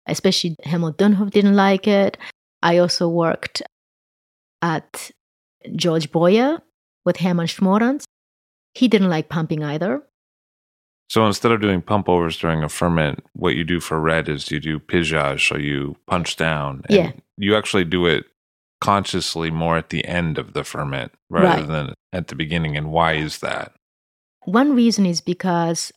especially 0.08 0.56
Helmut 0.64 0.96
Dönnhoff 0.96 1.30
didn't 1.30 1.54
like 1.54 1.86
it. 1.86 2.16
I 2.62 2.78
also 2.78 3.08
worked 3.08 3.62
at 4.62 5.10
Georg 5.76 6.10
Breuer 6.10 6.60
with 7.04 7.18
Hermann 7.18 7.46
Schmoranz. 7.46 8.04
He 8.74 8.88
didn't 8.88 9.10
like 9.10 9.28
pumping 9.28 9.62
either. 9.62 10.02
So 11.08 11.26
instead 11.26 11.52
of 11.52 11.60
doing 11.60 11.80
pump 11.80 12.08
overs 12.08 12.36
during 12.36 12.62
a 12.62 12.68
ferment, 12.68 13.24
what 13.32 13.54
you 13.56 13.64
do 13.64 13.80
for 13.80 13.98
red 13.98 14.28
is 14.28 14.50
you 14.50 14.60
do 14.60 14.78
pigeage, 14.78 15.48
so 15.48 15.56
you 15.56 15.96
punch 16.06 16.36
down. 16.36 16.82
yeah. 16.90 17.12
You 17.38 17.56
actually 17.56 17.84
do 17.84 18.04
it 18.06 18.26
consciously 18.80 19.50
more 19.50 19.76
at 19.76 19.90
the 19.90 20.04
end 20.04 20.38
of 20.38 20.52
the 20.52 20.64
ferment 20.64 21.12
rather 21.30 21.62
Right. 21.62 21.66
than 21.68 21.94
at 22.12 22.28
the 22.28 22.34
beginning. 22.34 22.76
And 22.76 22.90
why 22.90 23.14
is 23.14 23.38
that? 23.38 23.72
One 24.44 24.74
reason 24.74 25.06
is 25.06 25.20
because 25.20 25.92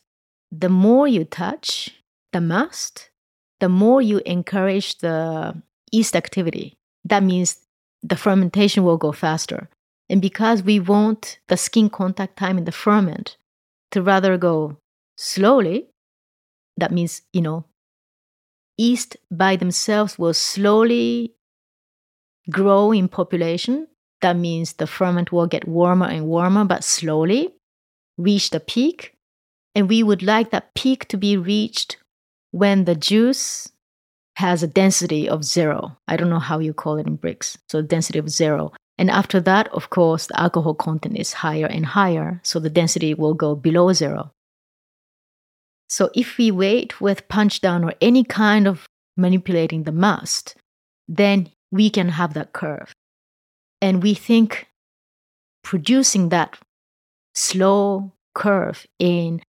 the 0.50 0.68
more 0.68 1.06
you 1.08 1.24
touch 1.24 1.90
the 2.32 2.40
must, 2.40 3.10
the 3.60 3.68
more 3.68 4.00
you 4.02 4.20
encourage 4.26 4.98
the 4.98 5.60
yeast 5.92 6.16
activity. 6.16 6.74
That 7.04 7.22
means 7.22 7.58
the 8.02 8.16
fermentation 8.16 8.82
will 8.84 8.96
go 8.98 9.12
faster. 9.12 9.68
And 10.08 10.20
because 10.22 10.62
we 10.62 10.80
want 10.80 11.38
the 11.48 11.56
skin 11.56 11.88
contact 11.90 12.36
time 12.36 12.58
in 12.58 12.64
the 12.64 12.72
ferment 12.72 13.36
to 13.92 14.02
rather 14.02 14.36
go 14.38 14.76
slowly, 15.22 15.86
that 16.76 16.90
means, 16.90 17.22
you 17.32 17.40
know, 17.40 17.64
yeast 18.76 19.16
by 19.30 19.56
themselves 19.56 20.18
will 20.18 20.34
slowly 20.34 21.34
grow 22.50 22.90
in 22.92 23.08
population. 23.08 23.86
That 24.20 24.36
means 24.36 24.74
the 24.74 24.86
ferment 24.86 25.30
will 25.30 25.46
get 25.46 25.68
warmer 25.68 26.06
and 26.06 26.26
warmer, 26.26 26.64
but 26.64 26.84
slowly 26.84 27.54
reach 28.18 28.50
the 28.50 28.60
peak. 28.60 29.14
And 29.74 29.88
we 29.88 30.02
would 30.02 30.22
like 30.22 30.50
that 30.50 30.74
peak 30.74 31.06
to 31.08 31.16
be 31.16 31.36
reached 31.36 31.96
when 32.50 32.84
the 32.84 32.94
juice 32.94 33.70
has 34.36 34.62
a 34.62 34.66
density 34.66 35.28
of 35.28 35.44
zero. 35.44 35.96
I 36.08 36.16
don't 36.16 36.30
know 36.30 36.38
how 36.38 36.58
you 36.58 36.74
call 36.74 36.98
it 36.98 37.06
in 37.06 37.16
Brix. 37.16 37.56
So, 37.68 37.80
density 37.80 38.18
of 38.18 38.28
zero. 38.28 38.72
And 38.98 39.10
after 39.10 39.40
that, 39.40 39.68
of 39.68 39.90
course, 39.90 40.26
the 40.26 40.38
alcohol 40.40 40.74
content 40.74 41.16
is 41.16 41.32
higher 41.32 41.66
and 41.66 41.86
higher. 41.86 42.40
So, 42.42 42.58
the 42.58 42.70
density 42.70 43.14
will 43.14 43.34
go 43.34 43.54
below 43.54 43.92
zero. 43.92 44.32
So, 45.92 46.08
if 46.14 46.38
we 46.38 46.50
wait 46.50 47.02
with 47.02 47.28
punch 47.28 47.60
down 47.60 47.84
or 47.84 47.92
any 48.00 48.24
kind 48.24 48.66
of 48.66 48.86
manipulating 49.14 49.82
the 49.82 49.92
must, 49.92 50.54
then 51.06 51.50
we 51.70 51.90
can 51.90 52.08
have 52.08 52.32
that 52.32 52.54
curve. 52.54 52.94
And 53.82 54.02
we 54.02 54.14
think 54.14 54.68
producing 55.62 56.30
that 56.30 56.58
slow 57.34 58.10
curve 58.34 58.86
in 58.98 59.42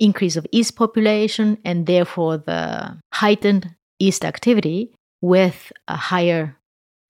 increase 0.00 0.34
of 0.34 0.44
yeast 0.50 0.74
population 0.74 1.58
and 1.64 1.86
therefore 1.86 2.38
the 2.38 2.98
heightened 3.14 3.76
yeast 4.00 4.24
activity 4.24 4.90
with 5.20 5.70
a 5.86 5.94
higher 5.94 6.56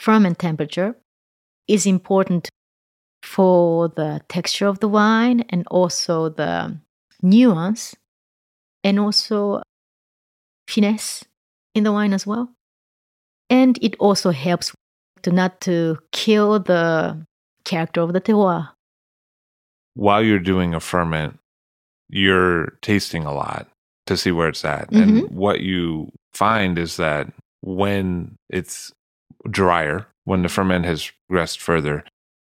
ferment 0.01 0.39
temperature 0.39 0.95
is 1.67 1.87
important 1.87 2.51
for 3.23 3.89
the 3.89 4.21
texture 4.29 4.67
of 4.67 4.81
the 4.81 4.89
wine 4.89 5.47
and 5.49 5.67
also 5.69 6.29
the 6.29 6.77
nuance 7.27 7.95
and 8.85 9.01
also 9.01 9.63
finesse 10.69 11.25
in 11.75 11.85
the 11.85 11.93
wine 11.93 12.13
as 12.13 12.27
well 12.27 12.51
and 13.51 13.79
it 13.83 13.97
also 13.99 14.31
helps 14.31 14.73
to 15.23 15.31
not 15.33 15.61
to 15.61 15.99
kill 16.13 16.59
the 16.61 17.17
character 17.65 18.01
of 18.01 18.13
the 18.13 18.21
terroir 18.21 18.71
While 19.95 20.23
you're 20.23 20.39
doing 20.39 20.75
a 20.75 20.81
ferment, 20.81 21.39
you're 22.11 22.77
tasting 22.83 23.25
a 23.25 23.33
lot 23.33 23.67
to 24.07 24.17
see 24.17 24.31
where 24.31 24.49
it's 24.49 24.65
at. 24.65 24.91
Mhm. 24.91 25.03
And 25.03 25.31
what 25.31 25.61
you 25.61 26.13
find 26.35 26.79
is 26.79 26.97
that 26.97 27.33
when 27.63 28.37
it's 28.51 28.93
drier, 29.51 30.07
when 30.25 30.43
the 30.43 30.49
ferment 30.49 30.85
has 30.85 31.11
progressed 31.29 31.61
further, 31.61 32.05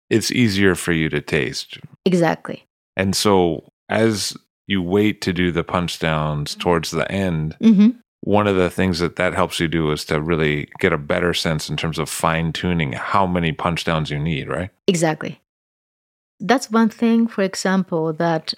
it's 0.10 0.32
easier 0.32 0.76
for 0.76 0.94
you 0.94 1.10
to 1.10 1.22
taste. 1.22 1.78
exactly 2.06 2.64
And 2.98 3.16
so 3.16 3.70
as 3.90 4.36
you 4.68 4.82
wait 4.82 5.22
to 5.22 5.34
do 5.34 5.51
the 5.51 5.64
punch 5.64 5.99
downs 5.99 6.55
towards 6.55 6.91
the 6.91 7.09
end, 7.12 7.55
hmm 7.59 7.89
one 8.22 8.45
of 8.45 8.55
the 8.55 8.70
things 8.70 8.99
that 8.99 9.16
that 9.16 9.34
helps 9.34 9.59
you 9.59 9.68
do 9.68 9.91
is 9.91 10.05
to 10.05 10.22
really 10.22 10.70
get 10.80 10.93
a 10.93 10.97
better 10.97 11.34
sense 11.34 11.70
in 11.70 11.76
terms 11.76 11.97
of 11.97 12.07
fine 12.07 12.53
tuning 12.53 12.93
how 12.93 13.26
many 13.26 13.51
punch 13.51 13.84
downs 13.84 14.12
you 14.12 14.20
need, 14.20 14.47
right? 14.47 14.70
Exactly. 14.88 15.41
That's 16.39 16.72
one 16.72 16.89
thing, 16.89 17.28
for 17.28 17.41
example, 17.41 18.14
that 18.14 18.53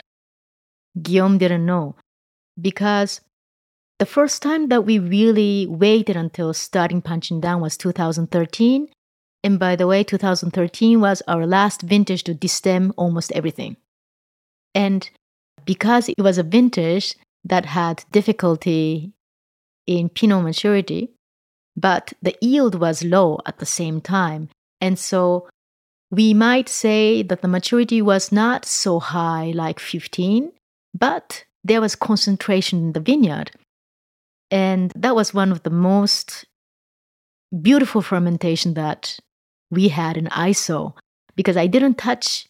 Guillaume 1.01 1.37
didn't 1.37 1.65
know. 1.65 1.95
Because 2.59 3.21
the 3.99 4.05
first 4.05 4.41
time 4.41 4.67
that 4.67 4.85
we 4.85 4.99
really 4.99 5.65
waited 5.65 6.15
until 6.15 6.53
starting 6.53 7.01
punching 7.01 7.39
down 7.39 7.61
was 7.61 7.77
2013. 7.77 8.89
And 9.45 9.59
by 9.59 9.75
the 9.75 9.87
way, 9.87 10.03
2013 10.03 10.99
was 10.99 11.21
our 11.27 11.45
last 11.45 11.81
vintage 11.81 12.23
to 12.23 12.35
destem 12.35 12.93
almost 12.97 13.31
everything. 13.31 13.77
And 14.75 15.09
because 15.65 16.09
it 16.09 16.21
was 16.21 16.37
a 16.37 16.43
vintage 16.43 17.15
that 17.43 17.65
had 17.65 18.05
difficulty 18.11 19.11
in 19.85 20.09
Pinot 20.09 20.43
maturity, 20.43 21.09
but 21.75 22.13
the 22.21 22.35
yield 22.41 22.75
was 22.75 23.03
low 23.03 23.39
at 23.45 23.59
the 23.59 23.65
same 23.65 23.99
time. 23.99 24.49
And 24.79 24.97
so 24.97 25.47
we 26.11 26.33
might 26.33 26.69
say 26.69 27.23
that 27.23 27.41
the 27.41 27.47
maturity 27.47 28.01
was 28.01 28.31
not 28.31 28.65
so 28.65 28.99
high 28.99 29.51
like 29.55 29.79
15, 29.79 30.51
but 30.93 31.43
there 31.63 31.81
was 31.81 31.95
concentration 31.95 32.79
in 32.79 32.91
the 32.93 32.99
vineyard. 32.99 33.51
And 34.51 34.91
that 34.95 35.15
was 35.15 35.33
one 35.33 35.51
of 35.51 35.63
the 35.63 35.71
most 35.71 36.45
beautiful 37.61 38.01
fermentation 38.01 38.75
that 38.75 39.17
we 39.71 39.87
had 39.87 40.17
in 40.17 40.25
ISO 40.27 40.93
because 41.35 41.57
I 41.57 41.67
didn't 41.67 41.97
touch 41.97 42.47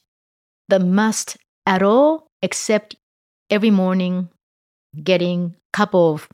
the 0.67 0.79
must 0.79 1.37
at 1.65 1.81
all 1.81 2.27
except 2.41 2.95
every 3.53 3.69
morning 3.69 4.29
getting 5.03 5.55
a 5.55 5.77
couple 5.77 6.13
of 6.13 6.27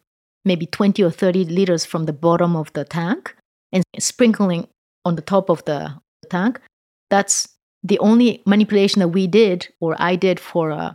maybe 0.45 0.65
20 0.65 1.03
or 1.03 1.11
30 1.11 1.45
liters 1.45 1.84
from 1.84 2.05
the 2.05 2.13
bottom 2.13 2.55
of 2.55 2.72
the 2.72 2.86
tank 2.86 3.36
and 3.74 3.84
sprinkling 3.99 4.67
on 5.03 5.15
the 5.15 5.22
top 5.22 5.49
of 5.49 5.63
the 5.65 5.93
tank. 6.30 6.61
That's 7.09 7.49
the 7.84 7.99
only 7.99 8.41
manipulation 8.45 9.01
that 9.01 9.09
we 9.09 9.28
did 9.28 9.67
or 9.82 9.95
I 9.99 10.15
did 10.15 10.39
for 10.39 10.72
uh, 10.72 10.93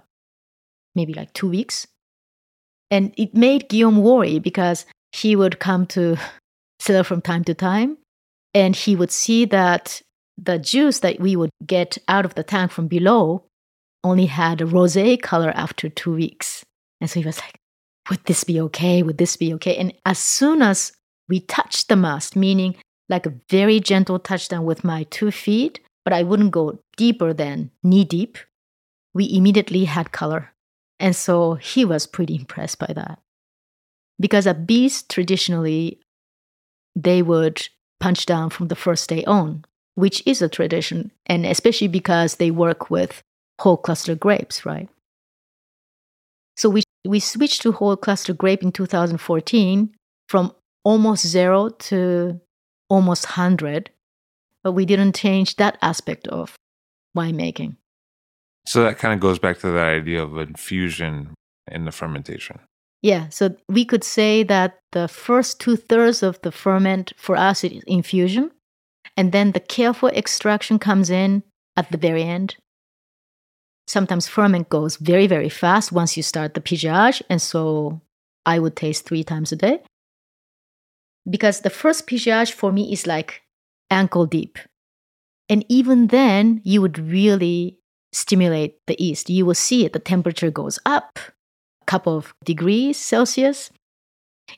maybe 0.94 1.12
like 1.12 1.32
two 1.34 1.50
weeks. 1.50 1.86
And 2.90 3.12
it 3.18 3.34
made 3.34 3.68
Guillaume 3.68 4.02
worry 4.02 4.38
because 4.38 4.86
he 5.12 5.36
would 5.36 5.58
come 5.58 5.86
to 5.88 6.16
cellar 6.78 7.04
from 7.04 7.20
time 7.20 7.44
to 7.44 7.54
time 7.54 7.98
and 8.54 8.74
he 8.74 8.96
would 8.96 9.10
see 9.10 9.44
that 9.46 10.00
the 10.38 10.58
juice 10.58 11.00
that 11.00 11.20
we 11.20 11.36
would 11.36 11.50
get 11.66 11.98
out 12.08 12.24
of 12.24 12.34
the 12.34 12.42
tank 12.42 12.70
from 12.70 12.88
below 12.88 13.44
only 14.04 14.26
had 14.26 14.60
a 14.60 14.66
rose 14.66 14.96
color 15.22 15.50
after 15.54 15.88
two 15.88 16.14
weeks. 16.14 16.64
And 17.00 17.10
so 17.10 17.20
he 17.20 17.26
was 17.26 17.40
like, 17.40 17.58
would 18.10 18.24
this 18.26 18.44
be 18.44 18.60
okay? 18.60 19.02
Would 19.02 19.18
this 19.18 19.36
be 19.36 19.52
okay? 19.54 19.76
And 19.76 19.92
as 20.04 20.18
soon 20.18 20.62
as 20.62 20.92
we 21.28 21.40
touched 21.40 21.88
the 21.88 21.96
mast, 21.96 22.36
meaning 22.36 22.76
like 23.08 23.26
a 23.26 23.34
very 23.50 23.80
gentle 23.80 24.18
touchdown 24.18 24.64
with 24.64 24.84
my 24.84 25.04
two 25.04 25.30
feet, 25.30 25.80
but 26.04 26.12
I 26.12 26.22
wouldn't 26.22 26.50
go 26.52 26.78
deeper 26.96 27.32
than 27.32 27.70
knee 27.82 28.04
deep, 28.04 28.38
we 29.14 29.32
immediately 29.32 29.84
had 29.84 30.12
color. 30.12 30.52
And 31.00 31.16
so 31.16 31.54
he 31.54 31.84
was 31.84 32.06
pretty 32.06 32.36
impressed 32.36 32.78
by 32.78 32.92
that. 32.94 33.18
Because 34.20 34.46
at 34.46 34.66
Bize, 34.66 35.02
traditionally, 35.02 36.00
they 36.94 37.22
would 37.22 37.68
punch 38.00 38.26
down 38.26 38.50
from 38.50 38.68
the 38.68 38.76
first 38.76 39.08
day 39.08 39.24
on, 39.24 39.64
which 39.94 40.22
is 40.26 40.40
a 40.40 40.48
tradition, 40.48 41.10
and 41.26 41.44
especially 41.46 41.88
because 41.88 42.36
they 42.36 42.50
work 42.50 42.90
with 42.90 43.22
whole 43.60 43.76
cluster 43.76 44.14
grapes, 44.14 44.64
right? 44.66 44.88
So 46.56 46.68
we, 46.68 46.82
we 47.04 47.20
switched 47.20 47.62
to 47.62 47.72
whole 47.72 47.96
cluster 47.96 48.32
grape 48.32 48.62
in 48.62 48.72
2014 48.72 49.94
from 50.28 50.54
almost 50.84 51.26
zero 51.26 51.68
to 51.68 52.40
almost 52.88 53.26
100, 53.26 53.90
but 54.62 54.72
we 54.72 54.84
didn't 54.84 55.14
change 55.14 55.56
that 55.56 55.78
aspect 55.82 56.28
of 56.28 56.54
winemaking. 57.16 57.76
So 58.66 58.82
that 58.84 58.98
kind 58.98 59.12
of 59.12 59.20
goes 59.20 59.38
back 59.38 59.58
to 59.58 59.70
that 59.72 59.94
idea 59.94 60.22
of 60.22 60.38
infusion 60.38 61.34
in 61.70 61.84
the 61.84 61.92
fermentation. 61.92 62.60
Yeah, 63.02 63.28
so 63.28 63.54
we 63.68 63.84
could 63.84 64.02
say 64.02 64.42
that 64.44 64.78
the 64.92 65.08
first 65.08 65.60
two 65.60 65.76
thirds 65.76 66.22
of 66.22 66.40
the 66.40 66.50
ferment 66.50 67.12
for 67.18 67.36
us 67.36 67.62
is 67.62 67.82
infusion, 67.86 68.50
and 69.16 69.30
then 69.30 69.52
the 69.52 69.60
careful 69.60 70.08
extraction 70.08 70.78
comes 70.78 71.10
in 71.10 71.42
at 71.76 71.90
the 71.90 71.98
very 71.98 72.22
end. 72.22 72.56
Sometimes 73.86 74.26
ferment 74.26 74.68
goes 74.68 74.96
very, 74.96 75.26
very 75.26 75.48
fast 75.48 75.92
once 75.92 76.16
you 76.16 76.22
start 76.22 76.54
the 76.54 76.60
pigeage, 76.60 77.22
and 77.28 77.40
so 77.40 78.00
I 78.46 78.58
would 78.58 78.76
taste 78.76 79.04
three 79.04 79.24
times 79.24 79.52
a 79.52 79.56
day. 79.56 79.82
Because 81.28 81.60
the 81.60 81.70
first 81.70 82.06
pigeage 82.06 82.52
for 82.52 82.72
me 82.72 82.92
is 82.92 83.06
like 83.06 83.42
ankle 83.90 84.26
deep. 84.26 84.58
And 85.48 85.64
even 85.68 86.08
then, 86.08 86.60
you 86.64 86.80
would 86.80 86.98
really 86.98 87.78
stimulate 88.12 88.78
the 88.86 88.96
yeast. 88.98 89.28
You 89.28 89.44
will 89.44 89.54
see 89.54 89.84
it, 89.84 89.92
the 89.92 89.98
temperature 89.98 90.50
goes 90.50 90.78
up 90.86 91.18
a 91.18 91.84
couple 91.86 92.16
of 92.16 92.34
degrees 92.44 92.98
Celsius. 92.98 93.70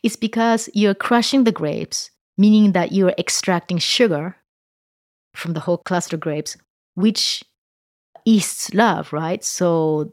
It's 0.03 0.17
because 0.17 0.69
you're 0.75 0.95
crushing 0.95 1.45
the 1.45 1.53
grapes, 1.53 2.11
meaning 2.39 2.73
that 2.73 2.93
you're 2.93 3.15
extracting 3.19 3.79
sugar 3.79 4.37
from 5.35 5.53
the 5.53 5.61
whole 5.61 5.79
cluster 5.79 6.17
grapes, 6.17 6.57
which 6.95 7.45
yeasts 8.27 8.75
love, 8.75 9.13
right? 9.13 9.43
So 9.43 10.13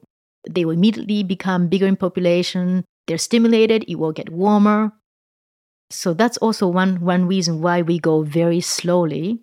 they 0.49 0.63
will 0.63 0.73
immediately 0.73 1.23
become 1.23 1.67
bigger 1.67 1.87
in 1.87 1.97
population. 1.97 2.85
They're 3.07 3.17
stimulated, 3.17 3.83
it 3.87 3.95
will 3.95 4.13
get 4.13 4.29
warmer. 4.29 4.93
So 5.89 6.13
that's 6.13 6.37
also 6.37 6.67
one, 6.67 7.01
one 7.01 7.27
reason 7.27 7.61
why 7.61 7.81
we 7.81 7.99
go 7.99 8.23
very 8.23 8.61
slowly 8.61 9.41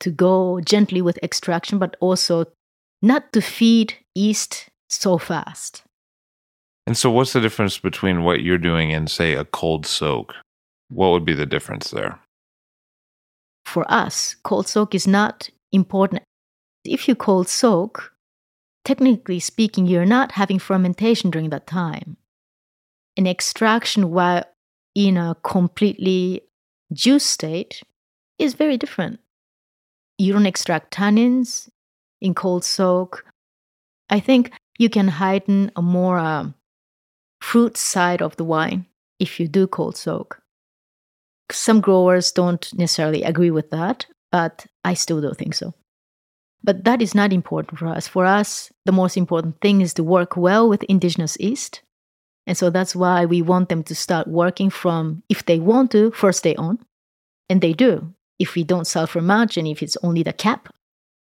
to 0.00 0.10
go 0.10 0.60
gently 0.60 1.02
with 1.02 1.18
extraction, 1.22 1.78
but 1.78 1.96
also 2.00 2.46
not 3.02 3.32
to 3.32 3.40
feed 3.40 3.94
east 4.14 4.68
so 4.88 5.18
fast. 5.18 5.82
And 6.86 6.96
so, 6.96 7.10
what's 7.10 7.34
the 7.34 7.40
difference 7.40 7.78
between 7.78 8.24
what 8.24 8.40
you're 8.40 8.56
doing 8.56 8.92
and, 8.92 9.10
say, 9.10 9.34
a 9.34 9.44
cold 9.44 9.84
soak? 9.84 10.34
What 10.88 11.10
would 11.10 11.24
be 11.24 11.34
the 11.34 11.44
difference 11.44 11.90
there? 11.90 12.18
For 13.66 13.84
us, 13.92 14.36
cold 14.42 14.66
soak 14.66 14.94
is 14.94 15.06
not 15.06 15.50
important. 15.70 16.22
If 16.92 17.08
you 17.08 17.14
cold 17.14 17.48
soak, 17.48 18.12
technically 18.84 19.40
speaking, 19.40 19.86
you're 19.86 20.06
not 20.06 20.32
having 20.32 20.58
fermentation 20.58 21.30
during 21.30 21.50
that 21.50 21.66
time. 21.66 22.16
An 23.16 23.26
extraction 23.26 24.10
while 24.10 24.44
in 24.94 25.16
a 25.16 25.36
completely 25.42 26.42
juice 26.92 27.26
state 27.26 27.82
is 28.38 28.54
very 28.54 28.76
different. 28.76 29.20
You 30.16 30.32
don't 30.32 30.46
extract 30.46 30.94
tannins 30.94 31.68
in 32.20 32.34
cold 32.34 32.64
soak. 32.64 33.24
I 34.10 34.20
think 34.20 34.52
you 34.78 34.88
can 34.88 35.08
heighten 35.08 35.70
a 35.76 35.82
more 35.82 36.18
um, 36.18 36.54
fruit 37.40 37.76
side 37.76 38.22
of 38.22 38.36
the 38.36 38.44
wine 38.44 38.86
if 39.18 39.38
you 39.38 39.48
do 39.48 39.66
cold 39.66 39.96
soak. 39.96 40.40
Some 41.50 41.80
growers 41.80 42.32
don't 42.32 42.72
necessarily 42.74 43.22
agree 43.22 43.50
with 43.50 43.70
that, 43.70 44.06
but 44.30 44.66
I 44.84 44.94
still 44.94 45.20
don't 45.20 45.36
think 45.36 45.54
so. 45.54 45.74
But 46.62 46.84
that 46.84 47.00
is 47.00 47.14
not 47.14 47.32
important 47.32 47.78
for 47.78 47.86
us. 47.86 48.08
For 48.08 48.24
us, 48.24 48.72
the 48.84 48.92
most 48.92 49.16
important 49.16 49.60
thing 49.60 49.80
is 49.80 49.94
to 49.94 50.04
work 50.04 50.36
well 50.36 50.68
with 50.68 50.82
indigenous 50.84 51.36
yeast. 51.38 51.82
And 52.46 52.56
so 52.56 52.70
that's 52.70 52.96
why 52.96 53.26
we 53.26 53.42
want 53.42 53.68
them 53.68 53.82
to 53.84 53.94
start 53.94 54.26
working 54.26 54.70
from, 54.70 55.22
if 55.28 55.44
they 55.44 55.58
want 55.58 55.90
to, 55.92 56.10
first 56.12 56.42
day 56.42 56.54
on. 56.56 56.78
And 57.48 57.60
they 57.60 57.72
do, 57.72 58.12
if 58.38 58.54
we 58.54 58.64
don't 58.64 58.86
sulfur 58.86 59.20
much 59.20 59.56
and 59.56 59.68
if 59.68 59.82
it's 59.82 59.96
only 60.02 60.22
the 60.22 60.32
cap, 60.32 60.68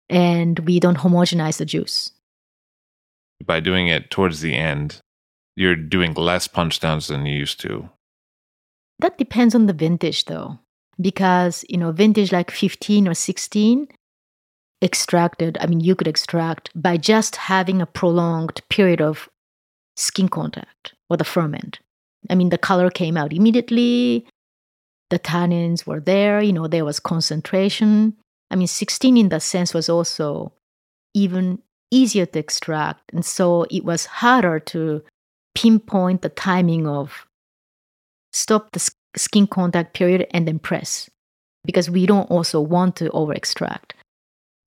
and 0.10 0.60
we 0.60 0.80
don't 0.80 0.98
homogenize 0.98 1.58
the 1.58 1.66
juice. 1.66 2.12
By 3.46 3.60
doing 3.60 3.88
it 3.88 4.12
towards 4.12 4.42
the 4.42 4.56
end, 4.56 5.00
you're 5.56 5.76
doing 5.76 6.14
less 6.14 6.48
punch 6.48 6.80
downs 6.80 7.08
than 7.08 7.26
you 7.26 7.38
used 7.38 7.60
to. 7.62 7.90
That 9.00 9.18
depends 9.18 9.56
on 9.56 9.66
the 9.66 9.74
vintage 9.74 10.26
though. 10.26 10.60
Because, 11.00 11.66
you 11.70 11.78
know, 11.78 11.92
vintage 11.92 12.32
like 12.32 12.52
15 12.52 13.08
or 13.08 13.14
16 13.14 13.88
extracted, 14.82 15.58
I 15.62 15.68
mean, 15.68 15.80
you 15.80 15.96
could 15.96 16.08
extract 16.08 16.70
by 16.76 16.98
just 16.98 17.36
having 17.36 17.82
a 17.82 17.86
prolonged 17.86 18.62
period 18.70 19.02
of 19.02 19.30
skin 19.96 20.30
contact 20.30 20.94
or 21.10 21.18
the 21.18 21.24
ferment. 21.24 21.80
I 22.30 22.36
mean, 22.36 22.50
the 22.50 22.58
color 22.58 22.90
came 22.90 23.18
out 23.18 23.34
immediately, 23.34 24.26
the 25.10 25.20
tannins 25.20 25.86
were 25.86 26.00
there, 26.00 26.42
you 26.42 26.54
know, 26.54 26.68
there 26.68 26.86
was 26.86 27.00
concentration. 27.00 28.16
I 28.50 28.56
mean, 28.56 28.68
16 28.68 29.18
in 29.18 29.30
that 29.30 29.42
sense 29.42 29.74
was 29.74 29.90
also 29.90 30.54
even 31.14 31.62
easier 31.92 32.26
to 32.26 32.40
extract. 32.40 33.12
And 33.14 33.26
so 33.26 33.66
it 33.70 33.84
was 33.84 34.06
harder 34.06 34.60
to 34.60 35.04
pinpoint 35.54 36.22
the 36.22 36.30
timing 36.30 36.88
of 36.88 37.26
stop 38.32 38.72
the 38.72 38.90
skin 39.18 39.48
contact 39.48 39.94
period 39.94 40.26
and 40.32 40.48
then 40.48 40.60
press 40.60 41.10
because 41.66 41.90
we 41.90 42.06
don't 42.06 42.32
also 42.32 42.62
want 42.62 42.96
to 42.96 43.10
over 43.12 43.34
extract. 43.34 43.94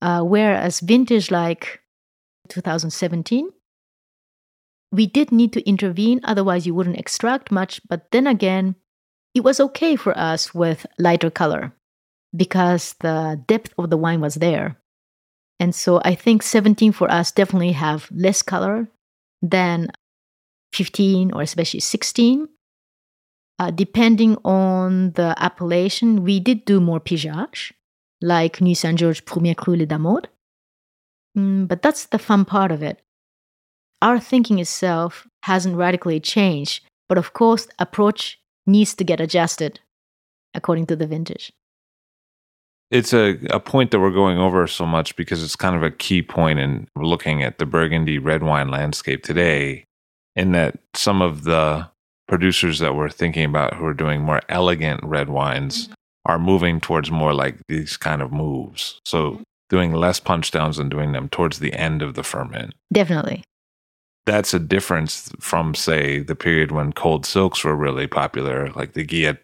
Uh, 0.01 0.21
whereas 0.21 0.79
vintage 0.79 1.31
like 1.31 1.81
2017, 2.49 3.49
we 4.91 5.07
did 5.07 5.31
need 5.31 5.51
to 5.53 5.67
intervene, 5.67 6.21
otherwise, 6.23 6.65
you 6.65 6.73
wouldn't 6.73 6.99
extract 6.99 7.51
much. 7.51 7.81
But 7.87 8.11
then 8.11 8.27
again, 8.27 8.75
it 9.33 9.43
was 9.43 9.59
okay 9.59 9.95
for 9.95 10.17
us 10.17 10.53
with 10.53 10.85
lighter 10.97 11.29
color 11.29 11.73
because 12.35 12.95
the 13.01 13.41
depth 13.47 13.73
of 13.77 13.89
the 13.89 13.97
wine 13.97 14.21
was 14.21 14.35
there. 14.35 14.77
And 15.59 15.73
so 15.73 16.01
I 16.03 16.15
think 16.15 16.43
17 16.43 16.91
for 16.91 17.09
us 17.11 17.31
definitely 17.31 17.71
have 17.73 18.09
less 18.11 18.41
color 18.41 18.87
than 19.41 19.91
15 20.73 21.31
or 21.31 21.41
especially 21.41 21.79
16. 21.79 22.47
Uh, 23.57 23.71
depending 23.71 24.37
on 24.43 25.11
the 25.11 25.33
appellation, 25.37 26.23
we 26.23 26.41
did 26.41 26.65
do 26.65 26.81
more 26.81 26.99
pigeage, 26.99 27.71
like 28.21 28.61
Nuits 28.61 28.79
Saint 28.81 28.99
Georges 28.99 29.21
Premier 29.21 29.55
Cru 29.55 29.77
Damodes. 29.77 30.25
Mm, 31.37 31.67
but 31.67 31.81
that's 31.81 32.05
the 32.05 32.19
fun 32.19 32.45
part 32.45 32.71
of 32.71 32.81
it. 32.81 33.01
Our 34.01 34.19
thinking 34.19 34.59
itself 34.59 35.27
hasn't 35.43 35.75
radically 35.77 36.19
changed, 36.19 36.85
but 37.09 37.17
of 37.17 37.33
course, 37.33 37.67
approach 37.79 38.39
needs 38.65 38.95
to 38.95 39.03
get 39.03 39.19
adjusted. 39.19 39.79
according 40.55 40.87
to 40.87 40.95
the 40.95 41.05
vintage. 41.05 41.51
It's 42.89 43.13
a, 43.13 43.37
a 43.49 43.59
point 43.59 43.91
that 43.91 43.99
we're 43.99 44.11
going 44.11 44.37
over 44.37 44.65
so 44.67 44.85
much 44.85 45.15
because 45.15 45.43
it's 45.43 45.55
kind 45.55 45.75
of 45.75 45.83
a 45.83 45.91
key 45.91 46.21
point 46.21 46.59
in 46.59 46.87
looking 46.95 47.43
at 47.43 47.57
the 47.57 47.65
Burgundy 47.65 48.17
red 48.17 48.41
wine 48.41 48.69
landscape 48.69 49.23
today, 49.23 49.83
in 50.35 50.53
that 50.53 50.79
some 50.93 51.21
of 51.21 51.43
the 51.43 51.89
producers 52.27 52.79
that 52.79 52.95
we're 52.95 53.09
thinking 53.09 53.43
about 53.43 53.75
who 53.75 53.85
are 53.85 53.93
doing 53.93 54.21
more 54.21 54.41
elegant 54.49 55.03
red 55.03 55.29
wines 55.29 55.89
are 56.25 56.39
moving 56.39 56.79
towards 56.81 57.11
more 57.11 57.33
like 57.33 57.57
these 57.67 57.97
kind 57.97 58.21
of 58.21 58.31
moves. 58.31 58.99
So 59.05 59.41
doing 59.69 59.93
less 59.93 60.19
punch 60.19 60.51
downs 60.51 60.79
and 60.79 60.89
doing 60.89 61.11
them 61.11 61.29
towards 61.29 61.59
the 61.59 61.73
end 61.73 62.01
of 62.01 62.15
the 62.15 62.23
ferment. 62.23 62.73
Definitely. 62.93 63.43
That's 64.25 64.53
a 64.53 64.59
difference 64.59 65.31
from, 65.39 65.75
say, 65.75 66.19
the 66.19 66.35
period 66.35 66.71
when 66.71 66.93
cold 66.93 67.25
soaks 67.25 67.63
were 67.63 67.75
really 67.75 68.07
popular, 68.07 68.69
like 68.71 68.93
the 68.93 69.05
Guillet, 69.05 69.37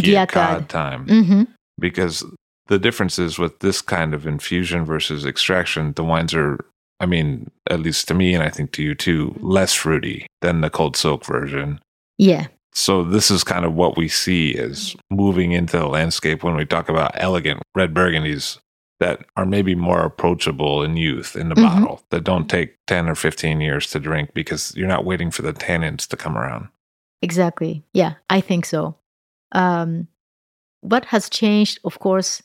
Guillet 0.00 0.68
time. 0.68 1.06
hmm 1.08 1.42
Because 1.78 2.24
the 2.68 2.78
difference 2.78 3.18
is 3.18 3.38
with 3.38 3.58
this 3.60 3.80
kind 3.80 4.14
of 4.14 4.26
infusion 4.26 4.84
versus 4.84 5.26
extraction, 5.26 5.92
the 5.94 6.04
wines 6.04 6.34
are, 6.34 6.64
I 7.00 7.06
mean, 7.06 7.50
at 7.68 7.80
least 7.80 8.06
to 8.08 8.14
me, 8.14 8.34
and 8.34 8.44
I 8.44 8.48
think 8.48 8.70
to 8.72 8.82
you 8.82 8.94
too, 8.94 9.34
less 9.40 9.74
fruity 9.74 10.26
than 10.40 10.60
the 10.60 10.70
cold 10.70 10.96
soak 10.96 11.24
version. 11.24 11.80
Yeah. 12.16 12.46
So 12.72 13.02
this 13.02 13.30
is 13.30 13.42
kind 13.44 13.64
of 13.64 13.74
what 13.74 13.96
we 13.96 14.08
see 14.08 14.56
as 14.56 14.94
moving 15.10 15.52
into 15.52 15.78
the 15.78 15.86
landscape 15.88 16.42
when 16.42 16.54
we 16.54 16.64
talk 16.64 16.88
about 16.88 17.12
elegant 17.14 17.62
red 17.74 17.94
burgundies 17.94 18.58
that 19.00 19.24
are 19.36 19.46
maybe 19.46 19.74
more 19.74 20.04
approachable 20.04 20.82
in 20.82 20.96
youth 20.96 21.36
in 21.36 21.48
the 21.48 21.54
Mhm. 21.54 21.62
bottle 21.62 22.02
that 22.10 22.24
don't 22.24 22.48
take 22.48 22.76
10 22.86 23.08
or 23.08 23.14
15 23.14 23.60
years 23.60 23.88
to 23.90 24.00
drink 24.00 24.30
because 24.34 24.74
you're 24.76 24.88
not 24.88 25.04
waiting 25.04 25.30
for 25.30 25.42
the 25.42 25.52
tannins 25.52 26.06
to 26.08 26.16
come 26.16 26.36
around. 26.36 26.68
Exactly. 27.22 27.84
Yeah, 27.92 28.14
I 28.28 28.40
think 28.40 28.64
so. 28.64 28.96
Um, 29.52 30.08
what 30.80 31.06
has 31.06 31.28
changed, 31.28 31.78
of 31.84 31.98
course, 31.98 32.42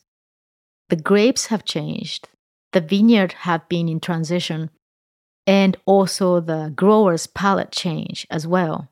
the 0.90 0.96
grapes 0.96 1.48
have 1.48 1.66
changed, 1.66 2.30
the 2.72 2.82
vineyard 2.82 3.34
have 3.34 3.68
been 3.68 3.90
in 3.90 4.00
transition, 4.00 4.70
and 5.46 5.76
also 5.86 6.40
the 6.40 6.72
grower's 6.76 7.28
palate 7.28 7.72
change 7.72 8.26
as 8.30 8.48
well. 8.48 8.90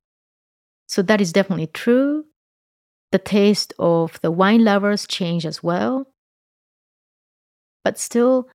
So 0.91 1.01
that 1.03 1.21
is 1.21 1.31
definitely 1.31 1.67
true. 1.67 2.25
The 3.13 3.17
taste 3.17 3.73
of 3.79 4.19
the 4.21 4.29
wine 4.29 4.65
lovers 4.65 5.07
changed 5.07 5.45
as 5.45 5.63
well. 5.63 6.11
But 7.85 7.97
still, 7.97 8.49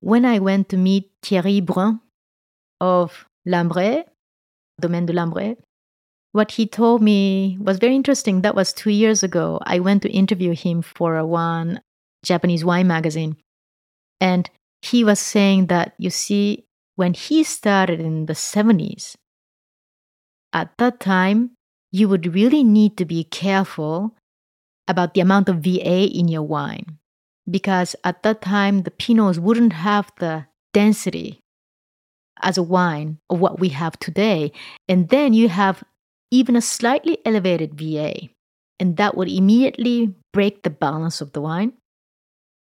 when 0.00 0.24
I 0.24 0.40
went 0.40 0.68
to 0.70 0.76
meet 0.76 1.12
Thierry 1.22 1.60
Brouin 1.60 2.00
of 2.80 3.24
Lambrays, 3.46 4.02
Domaine 4.80 5.06
des 5.06 5.12
Lambrays, 5.12 5.58
what 6.32 6.50
he 6.50 6.66
told 6.66 7.02
me 7.02 7.56
was 7.60 7.78
very 7.78 7.94
interesting. 7.94 8.42
That 8.42 8.56
was 8.56 8.72
two 8.72 8.90
years 8.90 9.22
ago. 9.22 9.60
I 9.62 9.78
went 9.78 10.02
to 10.02 10.10
interview 10.10 10.54
him 10.54 10.82
for 10.82 11.16
a 11.16 11.24
one 11.24 11.80
Japanese 12.24 12.64
wine 12.64 12.88
magazine. 12.88 13.36
And 14.20 14.50
he 14.82 15.04
was 15.04 15.20
saying 15.20 15.66
that, 15.66 15.94
you 15.98 16.10
see, 16.10 16.66
when 16.96 17.14
he 17.14 17.44
started 17.44 18.00
in 18.00 18.26
the 18.26 18.32
70s, 18.32 19.14
at 20.52 20.76
that 20.78 20.98
time, 20.98 21.55
you 21.96 22.10
would 22.10 22.34
really 22.34 22.62
need 22.62 22.98
to 22.98 23.06
be 23.06 23.24
careful 23.24 24.14
about 24.86 25.14
the 25.14 25.20
amount 25.22 25.48
of 25.48 25.64
VA 25.64 26.04
in 26.06 26.28
your 26.28 26.42
wine. 26.42 26.98
Because 27.50 27.96
at 28.04 28.22
that 28.22 28.42
time, 28.42 28.82
the 28.82 28.90
Pinots 28.90 29.38
wouldn't 29.38 29.72
have 29.72 30.12
the 30.18 30.46
density 30.74 31.40
as 32.42 32.58
a 32.58 32.62
wine 32.62 33.16
of 33.30 33.40
what 33.40 33.58
we 33.58 33.70
have 33.70 33.98
today. 33.98 34.52
And 34.86 35.08
then 35.08 35.32
you 35.32 35.48
have 35.48 35.82
even 36.30 36.54
a 36.54 36.60
slightly 36.60 37.16
elevated 37.24 37.74
VA, 37.74 38.28
and 38.78 38.98
that 38.98 39.16
would 39.16 39.30
immediately 39.30 40.14
break 40.34 40.64
the 40.64 40.70
balance 40.70 41.22
of 41.22 41.32
the 41.32 41.40
wine. 41.40 41.72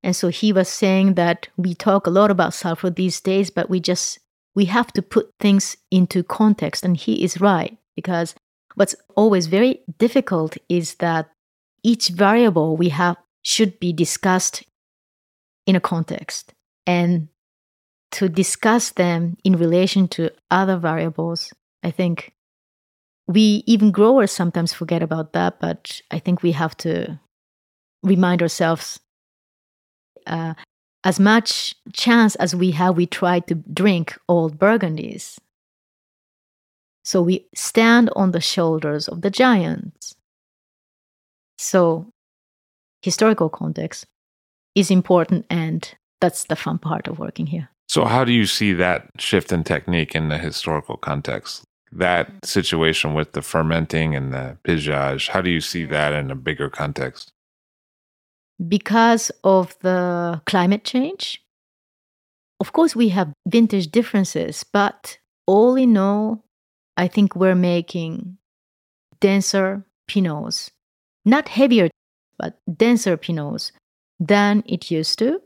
And 0.03 0.15
so 0.15 0.29
he 0.29 0.53
was 0.53 0.69
saying 0.69 1.15
that 1.15 1.49
we 1.57 1.75
talk 1.75 2.07
a 2.07 2.11
lot 2.11 2.31
about 2.31 2.53
sulfur 2.53 2.91
these 2.91 3.21
days, 3.23 3.49
but 3.49 3.71
we 3.71 3.81
just 3.81 4.19
we 4.55 4.67
have 4.67 4.93
to 4.93 5.01
put 5.01 5.31
things 5.41 5.77
into 5.91 6.23
context, 6.23 6.85
and 6.85 6.97
he 6.99 7.25
is 7.25 7.41
right 7.41 7.79
because 7.95 8.35
what's 8.77 8.95
always 9.17 9.47
very 9.47 9.81
difficult 9.99 10.57
is 10.69 10.95
that 10.97 11.29
each 11.83 12.09
variable 12.09 12.77
we 12.77 12.89
have 12.91 13.17
should 13.43 13.79
be 13.81 13.93
discussed 13.93 14.63
in 15.67 15.77
a 15.77 15.81
context. 15.81 16.53
And 16.87 17.29
to 18.13 18.29
discuss 18.29 18.91
them 18.93 19.37
in 19.45 19.57
relation 19.57 20.09
to 20.09 20.31
other 20.51 20.77
variables 20.77 21.53
i 21.83 21.91
think 21.91 22.33
we 23.27 23.63
even 23.67 23.91
growers 23.91 24.31
sometimes 24.31 24.73
forget 24.73 25.03
about 25.03 25.33
that 25.33 25.61
but 25.61 26.01
i 26.11 26.19
think 26.19 26.43
we 26.43 26.53
have 26.53 26.77
to 26.77 27.19
remind 28.03 28.43
ourselves 28.43 29.01
uh, 30.27 30.55
as 31.05 31.21
much 31.21 31.75
chance 31.93 32.35
as 32.37 32.55
we 32.55 32.71
have 32.71 32.97
we 32.97 33.07
try 33.07 33.41
to 33.41 33.55
drink 33.55 34.17
old 34.29 34.59
burgundies 34.59 35.39
so 37.07 37.23
we 37.23 37.47
stand 37.55 38.11
on 38.17 38.33
the 38.33 38.41
shoulders 38.41 39.09
of 39.09 39.23
the 39.23 39.31
giants 39.31 40.15
so 41.59 42.07
historical 43.03 43.49
context 43.49 44.07
is 44.75 44.91
important 44.91 45.47
and 45.49 45.95
that's 46.21 46.45
the 46.45 46.57
fun 46.57 46.79
part 46.79 47.09
of 47.09 47.19
working 47.19 47.47
here 47.47 47.69
So 47.89 48.05
how 48.05 48.25
do 48.25 48.33
you 48.33 48.47
see 48.47 48.75
that 48.75 49.01
shift 49.19 49.53
in 49.53 49.63
technique 49.63 50.17
in 50.19 50.29
the 50.29 50.39
historical 50.39 50.97
context? 50.97 51.63
That 51.93 52.27
mm. 52.27 52.45
situation 52.45 53.15
with 53.15 53.31
the 53.31 53.43
fermenting 53.43 54.17
and 54.17 54.33
the 54.33 54.59
pigeage, 54.65 55.29
how 55.29 55.41
do 55.41 55.51
you 55.51 55.61
see 55.61 55.87
that 55.87 56.13
in 56.13 56.31
a 56.31 56.35
bigger 56.35 56.69
context? 56.69 57.33
because 58.69 59.31
of 59.45 59.77
the 59.81 60.41
climate 60.47 60.85
change. 60.85 61.43
Of 62.61 62.73
course, 62.73 62.97
we 62.97 63.11
have 63.11 63.33
vintage 63.47 63.91
differences, 63.91 64.65
but 64.65 65.19
all 65.47 65.77
in 65.77 65.97
all, 65.97 66.45
I 66.97 67.09
think 67.09 67.37
we're 67.37 67.55
making 67.55 68.39
denser 69.21 69.85
pinots, 70.09 70.71
not 71.25 71.49
heavier, 71.49 71.91
but 72.39 72.59
denser 72.73 73.17
pinots 73.17 73.73
than 74.19 74.63
it 74.67 74.91
used 74.91 75.19
to. 75.19 75.41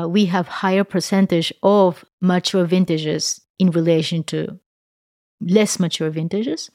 Uh, 0.00 0.08
we 0.08 0.26
have 0.26 0.48
higher 0.48 0.84
percentage 0.84 1.52
of 1.62 2.04
mature 2.20 2.64
vintages 2.64 3.40
in 3.58 3.70
relation 3.70 4.24
to 4.24 4.58
less 5.40 5.78
mature 5.78 6.10
vintages. 6.10 6.70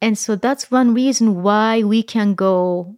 And 0.00 0.18
so 0.18 0.34
that's 0.34 0.70
one 0.70 0.94
reason 0.94 1.42
why 1.42 1.82
we 1.82 2.02
can 2.02 2.34
go 2.34 2.96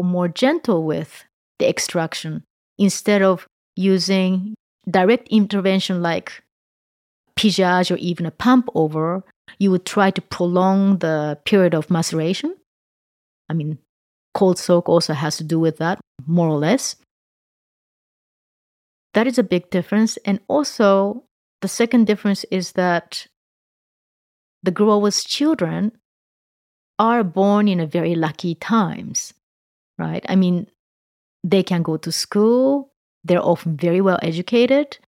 more 0.00 0.28
gentle 0.28 0.84
with 0.84 1.24
the 1.58 1.68
extraction 1.68 2.44
instead 2.78 3.22
of 3.22 3.46
using 3.76 4.54
direct 4.88 5.28
intervention 5.28 6.02
like 6.02 6.42
pigeage 7.40 7.90
or 7.90 7.96
even 7.96 8.26
a 8.26 8.30
pump 8.30 8.68
over 8.74 9.22
you 9.58 9.70
would 9.70 9.84
try 9.84 10.10
to 10.10 10.20
prolong 10.20 10.98
the 10.98 11.38
period 11.44 11.74
of 11.74 11.90
maceration. 11.90 12.54
I 13.48 13.54
mean 13.54 13.78
cold 14.34 14.58
soak 14.58 14.88
also 14.88 15.12
has 15.12 15.36
to 15.38 15.44
do 15.44 15.58
with 15.58 15.78
that 15.78 15.98
more 16.26 16.48
or 16.48 16.58
less. 16.58 16.96
That 19.14 19.26
is 19.26 19.38
a 19.38 19.42
big 19.42 19.70
difference. 19.70 20.18
And 20.18 20.38
also 20.46 21.24
the 21.62 21.68
second 21.68 22.06
difference 22.06 22.44
is 22.50 22.72
that 22.72 23.26
the 24.62 24.70
grower's 24.70 25.24
children 25.24 25.92
are 26.98 27.24
born 27.24 27.66
in 27.66 27.80
a 27.80 27.86
very 27.86 28.14
lucky 28.14 28.54
times 28.54 29.34
right? 30.00 30.24
I 30.28 30.34
mean, 30.34 30.66
they 31.44 31.62
can 31.62 31.82
go 31.82 31.96
to 31.98 32.10
school, 32.10 32.90
they're 33.22 33.44
often 33.44 33.76
very 33.76 34.00
well 34.00 34.18
educated, 34.22 34.98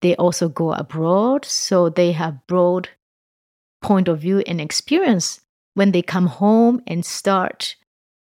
they 0.00 0.14
also 0.16 0.48
go 0.48 0.72
abroad, 0.72 1.44
so 1.44 1.88
they 1.88 2.12
have 2.12 2.46
broad 2.46 2.88
point 3.82 4.08
of 4.08 4.20
view 4.20 4.40
and 4.46 4.60
experience 4.60 5.40
when 5.74 5.92
they 5.92 6.02
come 6.02 6.26
home 6.26 6.82
and 6.86 7.04
start 7.04 7.76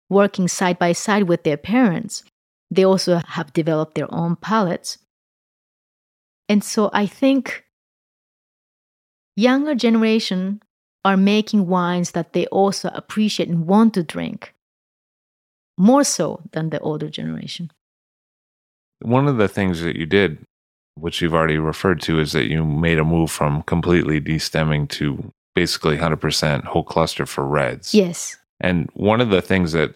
working 0.09 0.47
side 0.47 0.80
by 0.80 0.91
side 0.91 1.23
with 1.23 1.43
their 1.43 1.57
parents. 1.57 2.23
They 2.69 2.86
also 2.86 3.21
have 3.28 3.53
developed 3.53 3.95
their 3.95 4.13
own 4.13 4.36
palates. 4.36 4.97
And 6.49 6.63
so 6.63 6.89
I 6.93 7.05
think 7.05 7.65
younger 9.36 9.75
generation 9.75 10.61
are 11.03 11.17
making 11.17 11.67
wines 11.67 12.11
that 12.11 12.34
they 12.34 12.47
also 12.47 12.89
appreciate 12.93 13.49
and 13.49 13.65
want 13.67 13.93
to 13.93 14.03
drink 14.03 14.53
more 15.78 16.03
so 16.03 16.41
than 16.51 16.69
the 16.69 16.80
older 16.80 17.09
generation. 17.09 17.71
One 18.99 19.28
of 19.28 19.38
the 19.38 19.47
things 19.47 19.82
that 19.82 19.95
you 19.95 20.05
did, 20.05 20.45
which 21.00 21.22
you've 21.22 21.34
already 21.34 21.58
referred 21.58 22.02
to, 22.02 22.20
is 22.20 22.32
that 22.32 22.50
you 22.50 22.66
made 22.66 23.00
a 23.00 23.04
move 23.04 23.32
from 23.32 23.64
completely 23.64 24.20
destemming 24.20 24.89
to 24.89 25.32
basically 25.56 25.98
100% 25.98 26.64
whole 26.66 26.84
cluster 26.84 27.26
for 27.26 27.45
reds. 27.45 27.93
Yes. 27.93 28.38
And 28.60 28.89
one 28.93 29.22
of 29.22 29.30
the 29.30 29.41
things 29.41 29.72
that 29.72 29.95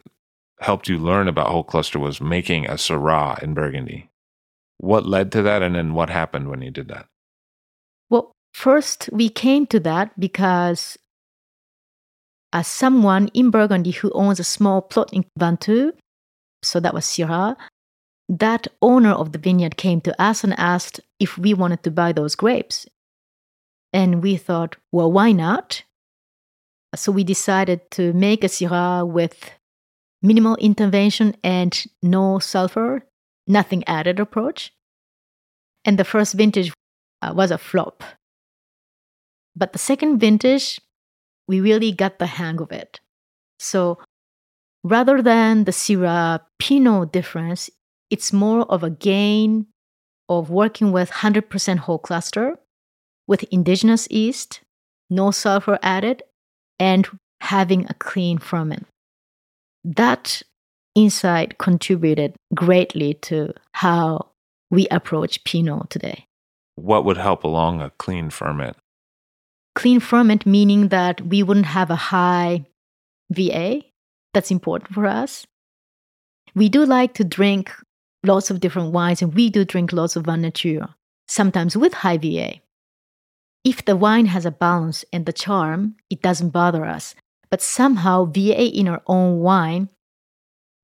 helped 0.59 0.87
you 0.87 0.97
learn 0.97 1.27
about 1.27 1.49
whole 1.49 1.63
cluster 1.63 1.99
was 1.99 2.21
making 2.21 2.65
a 2.65 2.73
Syrah 2.73 3.41
in 3.41 3.53
Burgundy. 3.53 4.09
What 4.77 5.05
led 5.05 5.31
to 5.33 5.41
that, 5.43 5.61
and 5.61 5.75
then 5.75 5.93
what 5.93 6.09
happened 6.09 6.49
when 6.49 6.61
you 6.61 6.71
did 6.71 6.87
that? 6.87 7.05
Well, 8.09 8.31
first 8.53 9.09
we 9.11 9.29
came 9.29 9.65
to 9.67 9.79
that 9.81 10.19
because 10.19 10.97
as 12.53 12.67
someone 12.67 13.29
in 13.33 13.49
Burgundy 13.49 13.91
who 13.91 14.11
owns 14.11 14.39
a 14.39 14.43
small 14.43 14.81
plot 14.81 15.09
in 15.13 15.25
Ventoux. 15.39 15.93
So 16.63 16.79
that 16.79 16.93
was 16.93 17.05
Syrah. 17.05 17.55
That 18.31 18.67
owner 18.81 19.11
of 19.11 19.33
the 19.33 19.37
vineyard 19.37 19.75
came 19.75 19.99
to 20.01 20.21
us 20.21 20.45
and 20.45 20.57
asked 20.57 21.01
if 21.19 21.37
we 21.37 21.53
wanted 21.53 21.83
to 21.83 21.91
buy 21.91 22.13
those 22.13 22.33
grapes. 22.33 22.87
And 23.91 24.23
we 24.23 24.37
thought, 24.37 24.77
well, 24.89 25.11
why 25.11 25.33
not? 25.33 25.83
So 26.95 27.11
we 27.11 27.25
decided 27.25 27.91
to 27.91 28.13
make 28.13 28.45
a 28.45 28.47
Syrah 28.47 29.05
with 29.05 29.51
minimal 30.21 30.55
intervention 30.55 31.35
and 31.43 31.83
no 32.01 32.39
sulfur, 32.39 33.05
nothing 33.47 33.83
added 33.85 34.17
approach. 34.17 34.71
And 35.83 35.99
the 35.99 36.05
first 36.05 36.33
vintage 36.33 36.71
uh, 37.21 37.33
was 37.35 37.51
a 37.51 37.57
flop. 37.57 38.01
But 39.57 39.73
the 39.73 39.79
second 39.79 40.19
vintage, 40.19 40.79
we 41.49 41.59
really 41.59 41.91
got 41.91 42.17
the 42.17 42.27
hang 42.27 42.61
of 42.61 42.71
it. 42.71 43.01
So 43.59 43.99
rather 44.85 45.21
than 45.21 45.65
the 45.65 45.71
Syrah 45.71 46.39
Pinot 46.59 47.11
difference, 47.11 47.69
it's 48.11 48.33
more 48.33 48.63
of 48.71 48.83
a 48.83 48.89
gain 48.89 49.67
of 50.29 50.49
working 50.49 50.91
with 50.91 51.09
100% 51.09 51.77
whole 51.79 51.97
cluster 51.97 52.57
with 53.27 53.43
indigenous 53.51 54.07
yeast, 54.11 54.61
no 55.09 55.31
sulfur 55.31 55.79
added, 55.81 56.21
and 56.77 57.07
having 57.39 57.85
a 57.89 57.93
clean 57.95 58.37
ferment. 58.37 58.85
That 59.83 60.41
insight 60.93 61.57
contributed 61.57 62.35
greatly 62.53 63.13
to 63.15 63.53
how 63.73 64.27
we 64.69 64.87
approach 64.89 65.43
Pinot 65.43 65.89
today. 65.89 66.25
What 66.75 67.05
would 67.05 67.17
help 67.17 67.43
along 67.43 67.81
a 67.81 67.91
clean 67.91 68.29
ferment? 68.29 68.77
Clean 69.75 69.99
ferment 69.99 70.45
meaning 70.45 70.89
that 70.89 71.21
we 71.21 71.43
wouldn't 71.43 71.65
have 71.67 71.89
a 71.89 71.95
high 71.95 72.65
VA. 73.31 73.81
That's 74.33 74.51
important 74.51 74.93
for 74.93 75.05
us. 75.05 75.45
We 76.53 76.67
do 76.67 76.85
like 76.85 77.13
to 77.15 77.23
drink 77.23 77.71
lots 78.23 78.49
of 78.49 78.59
different 78.59 78.91
wines, 78.91 79.21
and 79.21 79.33
we 79.33 79.49
do 79.49 79.65
drink 79.65 79.93
lots 79.93 80.15
of 80.15 80.25
Vin 80.25 80.41
Nature, 80.41 80.89
sometimes 81.27 81.75
with 81.75 81.93
high 81.93 82.17
VA. 82.17 82.55
If 83.63 83.85
the 83.85 83.95
wine 83.95 84.25
has 84.27 84.45
a 84.45 84.51
balance 84.51 85.05
and 85.13 85.25
the 85.25 85.33
charm, 85.33 85.95
it 86.09 86.21
doesn't 86.21 86.49
bother 86.49 86.85
us. 86.85 87.15
But 87.49 87.61
somehow, 87.61 88.25
VA 88.25 88.65
in 88.65 88.87
our 88.87 89.01
own 89.07 89.39
wine, 89.39 89.89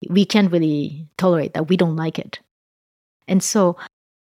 we 0.10 0.26
can't 0.26 0.52
really 0.52 1.08
tolerate 1.18 1.54
that. 1.54 1.70
We 1.70 1.78
don't 1.78 1.96
like 1.96 2.20
it. 2.20 2.40
And 3.28 3.42
so, 3.42 3.78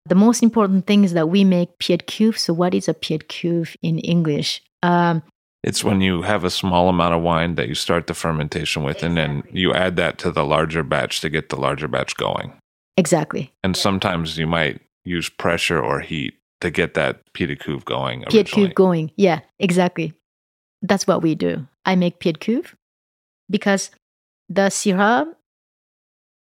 the 0.06 0.16
most 0.16 0.44
important 0.44 0.86
thing 0.86 1.04
is 1.04 1.14
that 1.14 1.30
we 1.30 1.44
make 1.44 1.80
pied 1.80 2.06
cuve. 2.08 2.38
So, 2.38 2.54
what 2.54 2.74
is 2.74 2.88
a 2.88 2.94
pied 2.94 3.28
cuve 3.28 3.76
in 3.82 4.00
English? 4.00 4.62
Um, 4.84 5.24
it's 5.64 5.84
when 5.84 6.00
you 6.00 6.22
have 6.22 6.44
a 6.44 6.52
small 6.52 6.90
amount 6.90 7.16
of 7.16 7.24
wine 7.24 7.56
that 7.56 7.68
you 7.68 7.74
start 7.74 8.06
the 8.06 8.14
fermentation 8.14 8.84
with, 8.84 8.98
exactly. 8.98 9.22
and 9.22 9.44
then 9.44 9.44
you 9.52 9.74
add 9.74 9.96
that 9.96 10.20
to 10.20 10.32
the 10.32 10.46
larger 10.46 10.84
batch 10.84 11.22
to 11.22 11.30
get 11.30 11.50
the 11.50 11.58
larger 11.58 11.88
batch 11.88 12.16
going. 12.16 12.54
Exactly. 12.98 13.52
And 13.64 13.76
sometimes 13.76 14.38
you 14.38 14.48
might 14.48 14.82
use 15.04 15.30
pressure 15.30 15.80
or 15.80 16.00
heat 16.00 16.36
to 16.62 16.72
get 16.72 16.94
that 16.94 17.22
pied 17.34 17.48
de 17.48 17.56
cuve 17.56 17.86
going. 17.86 18.24
Pied 18.30 18.48
cuve 18.48 18.74
going. 18.74 19.12
Yeah, 19.18 19.42
exactly. 19.60 20.14
That's 20.82 21.08
what 21.08 21.22
we 21.22 21.36
do. 21.36 21.68
I 21.86 21.96
make 21.96 22.20
pied 22.20 22.40
cuve 22.40 22.74
because 23.50 23.92
the 24.50 24.70
Syrah, 24.70 25.28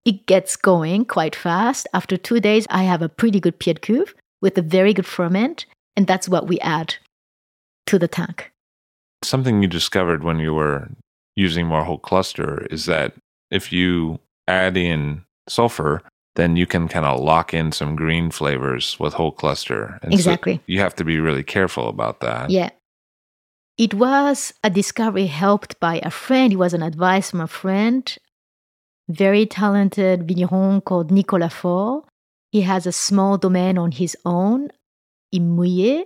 it 0.04 0.26
gets 0.26 0.56
going 0.56 1.04
quite 1.04 1.36
fast. 1.36 1.86
After 1.92 2.16
two 2.16 2.40
days, 2.40 2.66
I 2.70 2.84
have 2.84 3.02
a 3.02 3.08
pretty 3.08 3.40
good 3.40 3.58
pied 3.58 3.82
cuve 3.82 4.14
with 4.40 4.56
a 4.56 4.62
very 4.62 4.94
good 4.94 5.06
ferment, 5.06 5.66
and 5.96 6.06
that's 6.06 6.28
what 6.28 6.46
we 6.46 6.58
add 6.60 6.96
to 7.86 7.98
the 7.98 8.08
tank. 8.08 8.52
Something 9.22 9.62
you 9.62 9.68
discovered 9.68 10.24
when 10.24 10.38
you 10.38 10.54
were 10.54 10.88
using 11.36 11.66
more 11.66 11.84
whole 11.84 11.98
cluster 11.98 12.66
is 12.70 12.86
that 12.86 13.14
if 13.50 13.72
you 13.72 14.18
add 14.48 14.76
in 14.76 15.22
sulfur, 15.48 16.02
then 16.36 16.56
you 16.56 16.66
can 16.66 16.88
kind 16.88 17.06
of 17.06 17.20
lock 17.20 17.52
in 17.52 17.72
some 17.72 17.96
green 17.96 18.30
flavors 18.30 18.98
with 19.00 19.14
whole 19.14 19.32
cluster. 19.32 19.98
And 20.02 20.12
exactly. 20.12 20.56
So 20.56 20.62
you 20.66 20.80
have 20.80 20.94
to 20.96 21.04
be 21.04 21.18
really 21.18 21.42
careful 21.42 21.88
about 21.88 22.20
that. 22.20 22.50
Yeah. 22.50 22.70
It 23.76 23.94
was 23.94 24.52
a 24.62 24.70
discovery 24.70 25.26
helped 25.26 25.80
by 25.80 26.00
a 26.02 26.10
friend. 26.10 26.52
It 26.52 26.56
was 26.56 26.74
an 26.74 26.82
advice 26.82 27.30
from 27.30 27.40
a 27.40 27.46
friend, 27.46 28.16
very 29.08 29.46
talented 29.46 30.28
vigneron 30.28 30.82
called 30.82 31.10
Nicolas 31.10 31.54
Faure. 31.54 32.04
He 32.52 32.62
has 32.62 32.86
a 32.86 32.92
small 32.92 33.38
domain 33.38 33.78
on 33.78 33.92
his 33.92 34.16
own 34.24 34.68
in 35.32 35.56
Meuilley. 35.56 36.04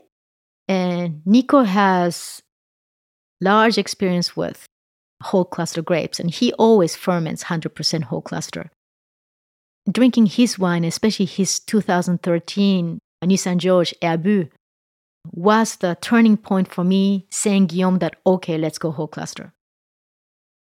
And 0.68 1.20
Nico 1.26 1.62
has 1.62 2.42
large 3.40 3.76
experience 3.76 4.36
with 4.36 4.66
whole 5.22 5.44
cluster 5.44 5.82
grapes, 5.82 6.20
and 6.20 6.30
he 6.30 6.52
always 6.54 6.96
ferments 6.96 7.44
100% 7.44 8.04
whole 8.04 8.22
cluster 8.22 8.70
drinking 9.90 10.26
his 10.26 10.58
wine, 10.58 10.84
especially 10.84 11.26
his 11.26 11.60
2013 11.60 12.98
Nuits 13.24 13.42
Saint-Georges 13.42 13.94
Herbu, 14.02 14.50
was 15.32 15.76
the 15.76 15.96
turning 16.00 16.36
point 16.36 16.70
for 16.70 16.84
me 16.84 17.26
saying, 17.30 17.66
Guillaume, 17.66 17.98
that 17.98 18.16
okay, 18.26 18.58
let's 18.58 18.78
go 18.78 18.90
whole 18.90 19.08
cluster. 19.08 19.52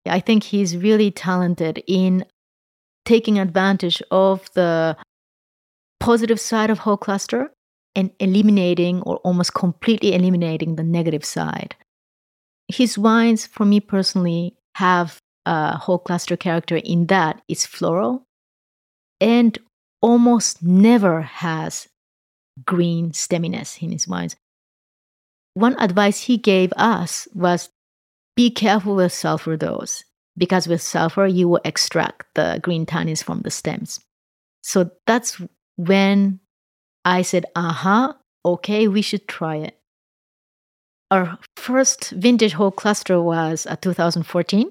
I 0.06 0.20
think 0.20 0.44
he's 0.44 0.76
really 0.76 1.10
talented 1.10 1.82
in 1.86 2.24
taking 3.04 3.38
advantage 3.38 4.02
of 4.10 4.48
the 4.54 4.96
positive 6.00 6.40
side 6.40 6.70
of 6.70 6.80
whole 6.80 6.96
cluster 6.96 7.50
and 7.94 8.10
eliminating 8.20 9.02
or 9.02 9.16
almost 9.18 9.54
completely 9.54 10.14
eliminating 10.14 10.76
the 10.76 10.84
negative 10.84 11.24
side. 11.24 11.74
His 12.68 12.98
wines, 12.98 13.46
for 13.46 13.64
me 13.64 13.80
personally, 13.80 14.56
have 14.76 15.18
a 15.46 15.76
whole 15.76 15.98
cluster 15.98 16.36
character 16.36 16.76
in 16.76 17.06
that 17.06 17.40
it's 17.48 17.66
floral, 17.66 18.24
and 19.20 19.58
almost 20.00 20.62
never 20.62 21.22
has 21.22 21.88
green 22.64 23.12
stemminess 23.12 23.82
in 23.82 23.92
his 23.92 24.08
wines. 24.08 24.36
One 25.54 25.76
advice 25.80 26.22
he 26.22 26.36
gave 26.36 26.72
us 26.76 27.26
was 27.34 27.70
be 28.36 28.50
careful 28.50 28.96
with 28.96 29.12
sulfur 29.12 29.56
dose 29.56 30.04
because 30.36 30.68
with 30.68 30.80
sulfur 30.80 31.26
you 31.26 31.48
will 31.48 31.60
extract 31.64 32.26
the 32.34 32.60
green 32.62 32.86
tannins 32.86 33.22
from 33.24 33.40
the 33.40 33.50
stems. 33.50 34.00
So 34.62 34.90
that's 35.06 35.40
when 35.76 36.40
I 37.04 37.22
said, 37.22 37.46
"Aha, 37.56 37.70
uh-huh, 37.70 38.12
okay, 38.44 38.86
we 38.86 39.02
should 39.02 39.26
try 39.26 39.56
it." 39.56 39.80
Our 41.10 41.38
first 41.56 42.10
vintage 42.10 42.52
whole 42.52 42.70
cluster 42.70 43.20
was 43.20 43.66
a 43.68 43.76
2014, 43.76 44.70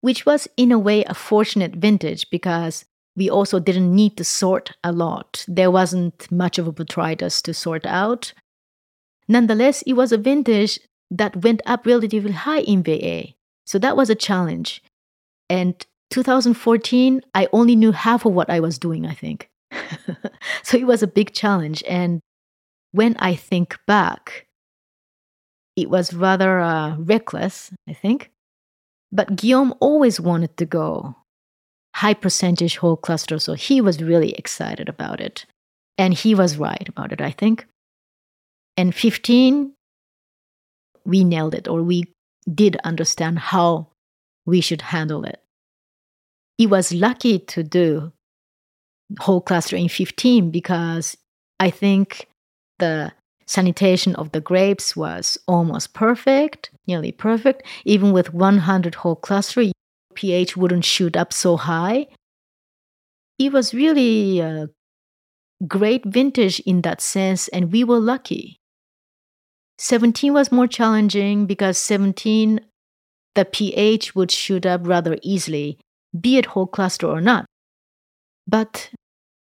which 0.00 0.24
was 0.24 0.48
in 0.56 0.72
a 0.72 0.78
way 0.78 1.04
a 1.04 1.14
fortunate 1.14 1.74
vintage 1.76 2.30
because 2.30 2.84
we 3.16 3.30
also 3.30 3.58
didn't 3.58 3.94
need 3.94 4.16
to 4.18 4.24
sort 4.24 4.72
a 4.84 4.92
lot. 4.92 5.44
There 5.48 5.70
wasn't 5.70 6.30
much 6.30 6.58
of 6.58 6.68
a 6.68 6.72
botrytis 6.72 7.42
to 7.42 7.54
sort 7.54 7.86
out. 7.86 8.32
Nonetheless, 9.26 9.82
it 9.82 9.94
was 9.94 10.12
a 10.12 10.18
vintage 10.18 10.78
that 11.10 11.42
went 11.42 11.62
up 11.66 11.86
relatively 11.86 12.32
high 12.32 12.60
in 12.60 12.82
VA. 12.82 13.28
So 13.64 13.78
that 13.78 13.96
was 13.96 14.10
a 14.10 14.14
challenge. 14.14 14.82
And 15.48 15.74
2014, 16.10 17.22
I 17.34 17.48
only 17.52 17.74
knew 17.74 17.92
half 17.92 18.26
of 18.26 18.32
what 18.32 18.50
I 18.50 18.60
was 18.60 18.78
doing, 18.78 19.06
I 19.06 19.14
think. 19.14 19.48
so 20.62 20.76
it 20.76 20.86
was 20.86 21.02
a 21.02 21.08
big 21.08 21.32
challenge. 21.32 21.82
And 21.88 22.20
when 22.92 23.16
I 23.18 23.34
think 23.34 23.78
back, 23.86 24.46
it 25.74 25.90
was 25.90 26.12
rather 26.14 26.60
uh, 26.60 26.96
reckless, 26.98 27.70
I 27.88 27.92
think. 27.92 28.30
But 29.10 29.36
Guillaume 29.36 29.74
always 29.80 30.20
wanted 30.20 30.56
to 30.58 30.66
go 30.66 31.16
high 31.96 32.12
percentage 32.12 32.76
whole 32.76 32.96
cluster. 32.96 33.38
So 33.38 33.54
he 33.54 33.80
was 33.80 34.02
really 34.02 34.32
excited 34.34 34.86
about 34.86 35.18
it. 35.18 35.46
And 35.96 36.12
he 36.12 36.34
was 36.34 36.58
right 36.58 36.86
about 36.86 37.10
it, 37.10 37.22
I 37.22 37.30
think. 37.30 37.66
And 38.76 38.94
15, 38.94 39.72
we 41.06 41.24
nailed 41.24 41.54
it, 41.54 41.66
or 41.66 41.82
we 41.82 42.04
did 42.54 42.76
understand 42.84 43.38
how 43.38 43.86
we 44.44 44.60
should 44.60 44.82
handle 44.82 45.24
it. 45.24 45.40
He 46.58 46.66
was 46.66 46.92
lucky 46.92 47.38
to 47.38 47.62
do 47.62 48.12
whole 49.18 49.40
cluster 49.40 49.76
in 49.76 49.88
15 49.88 50.50
because 50.50 51.16
I 51.58 51.70
think 51.70 52.28
the 52.78 53.12
sanitation 53.46 54.14
of 54.16 54.32
the 54.32 54.42
grapes 54.42 54.96
was 54.96 55.38
almost 55.48 55.94
perfect, 55.94 56.70
nearly 56.86 57.12
perfect. 57.12 57.62
Even 57.86 58.12
with 58.12 58.34
100 58.34 58.96
whole 58.96 59.16
cluster, 59.16 59.62
pH 60.16 60.56
wouldn't 60.56 60.84
shoot 60.84 61.16
up 61.16 61.32
so 61.32 61.56
high. 61.56 62.08
It 63.38 63.52
was 63.52 63.74
really 63.74 64.40
a 64.40 64.68
great 65.66 66.04
vintage 66.04 66.60
in 66.60 66.82
that 66.82 67.00
sense, 67.00 67.48
and 67.48 67.70
we 67.70 67.84
were 67.84 68.00
lucky. 68.00 68.58
17 69.78 70.32
was 70.32 70.50
more 70.50 70.66
challenging 70.66 71.46
because 71.46 71.78
17, 71.78 72.60
the 73.34 73.44
pH 73.44 74.14
would 74.14 74.30
shoot 74.30 74.66
up 74.66 74.80
rather 74.84 75.18
easily, 75.22 75.78
be 76.18 76.38
it 76.38 76.46
whole 76.46 76.66
cluster 76.66 77.06
or 77.06 77.20
not. 77.20 77.44
But 78.48 78.90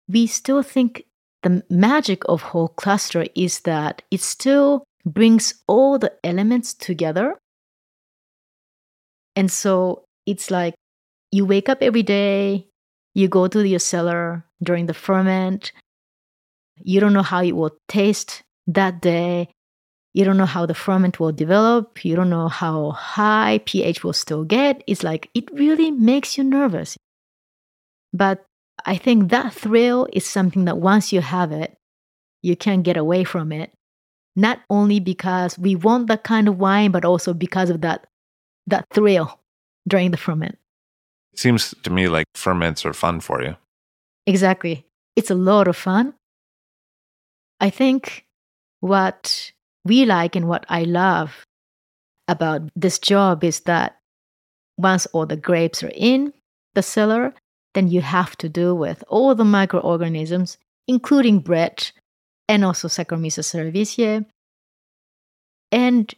we 0.09 0.27
still 0.27 0.63
think 0.63 1.05
the 1.43 1.63
magic 1.69 2.23
of 2.29 2.43
whole 2.43 2.69
cluster 2.69 3.27
is 3.35 3.61
that 3.61 4.03
it 4.11 4.23
still 4.23 4.85
brings 5.05 5.63
all 5.67 5.99
the 5.99 6.13
elements 6.25 6.73
together 6.73 7.37
And 9.35 9.51
so 9.51 10.05
it's 10.27 10.51
like 10.51 10.75
you 11.31 11.45
wake 11.45 11.69
up 11.69 11.79
every 11.83 12.03
day, 12.03 12.69
you 13.15 13.29
go 13.29 13.49
to 13.49 13.67
your 13.67 13.79
cellar 13.79 14.45
during 14.63 14.87
the 14.87 14.95
ferment, 14.95 15.73
you 16.85 17.01
don't 17.01 17.13
know 17.13 17.23
how 17.23 17.43
it 17.43 17.53
will 17.53 17.77
taste 17.89 18.43
that 18.67 19.01
day. 19.01 19.49
You 20.15 20.25
don't 20.25 20.37
know 20.37 20.47
how 20.47 20.67
the 20.67 20.75
ferment 20.75 21.19
will 21.19 21.33
develop. 21.33 22.05
You 22.05 22.17
don't 22.17 22.29
know 22.29 22.49
how 22.49 22.91
high 22.91 23.61
pH 23.65 24.05
will 24.05 24.13
still 24.13 24.45
get. 24.45 24.85
It's 24.87 25.03
like 25.03 25.31
it 25.35 25.51
really 25.53 25.91
makes 25.91 26.37
you 26.37 26.45
nervous. 26.45 26.97
But 28.13 28.45
I 28.85 28.97
think 28.97 29.31
that 29.31 29.55
thrill 29.55 30.07
is 30.13 30.27
something 30.27 30.67
that 30.67 30.79
once 30.79 31.13
you 31.13 31.23
have 31.23 31.51
it, 31.51 31.77
you 32.43 32.57
can't 32.57 32.83
get 32.83 32.97
away 32.97 33.25
from 33.25 33.53
it. 33.53 33.73
Not 34.37 34.61
only 34.69 35.01
because 35.01 35.59
we 35.59 35.77
want 35.77 36.09
that 36.09 36.25
kind 36.25 36.49
of 36.49 36.59
wine, 36.59 36.91
but 36.91 37.05
also 37.05 37.33
because 37.33 37.71
of 37.71 37.81
that 37.83 38.07
that 38.67 38.87
thrill 38.93 39.39
during 39.87 40.11
the 40.11 40.17
ferment. 40.17 40.59
It 41.33 41.39
seems 41.39 41.75
to 41.83 41.91
me 41.91 42.09
like 42.09 42.27
ferments 42.35 42.85
are 42.85 42.93
fun 42.93 43.21
for 43.21 43.43
you. 43.43 43.57
Exactly. 44.27 44.87
It's 45.17 45.31
a 45.31 45.35
lot 45.35 45.69
of 45.69 45.77
fun. 45.77 46.15
I 47.61 47.71
think 47.71 48.25
what 48.81 49.53
we 49.85 50.05
like 50.05 50.37
and 50.37 50.49
what 50.49 50.65
I 50.69 50.85
love 50.85 51.45
about 52.29 52.63
this 52.77 52.99
job 52.99 53.45
is 53.45 53.61
that 53.61 53.97
once 54.77 55.07
all 55.07 55.27
the 55.27 55.37
grapes 55.37 55.83
are 55.83 55.93
in 55.95 56.33
the 56.75 56.83
cellar, 56.83 57.35
then 57.75 57.89
you 57.89 58.01
have 58.01 58.37
to 58.39 58.49
deal 58.49 58.77
with 58.77 59.03
all 59.09 59.35
the 59.35 59.45
microorganisms, 59.45 60.59
including 60.87 61.41
Brett 61.41 61.93
and 62.49 62.65
also 62.65 62.89
Saccharomyces 62.89 63.49
cerevisiae. 63.51 64.27
And 65.71 66.13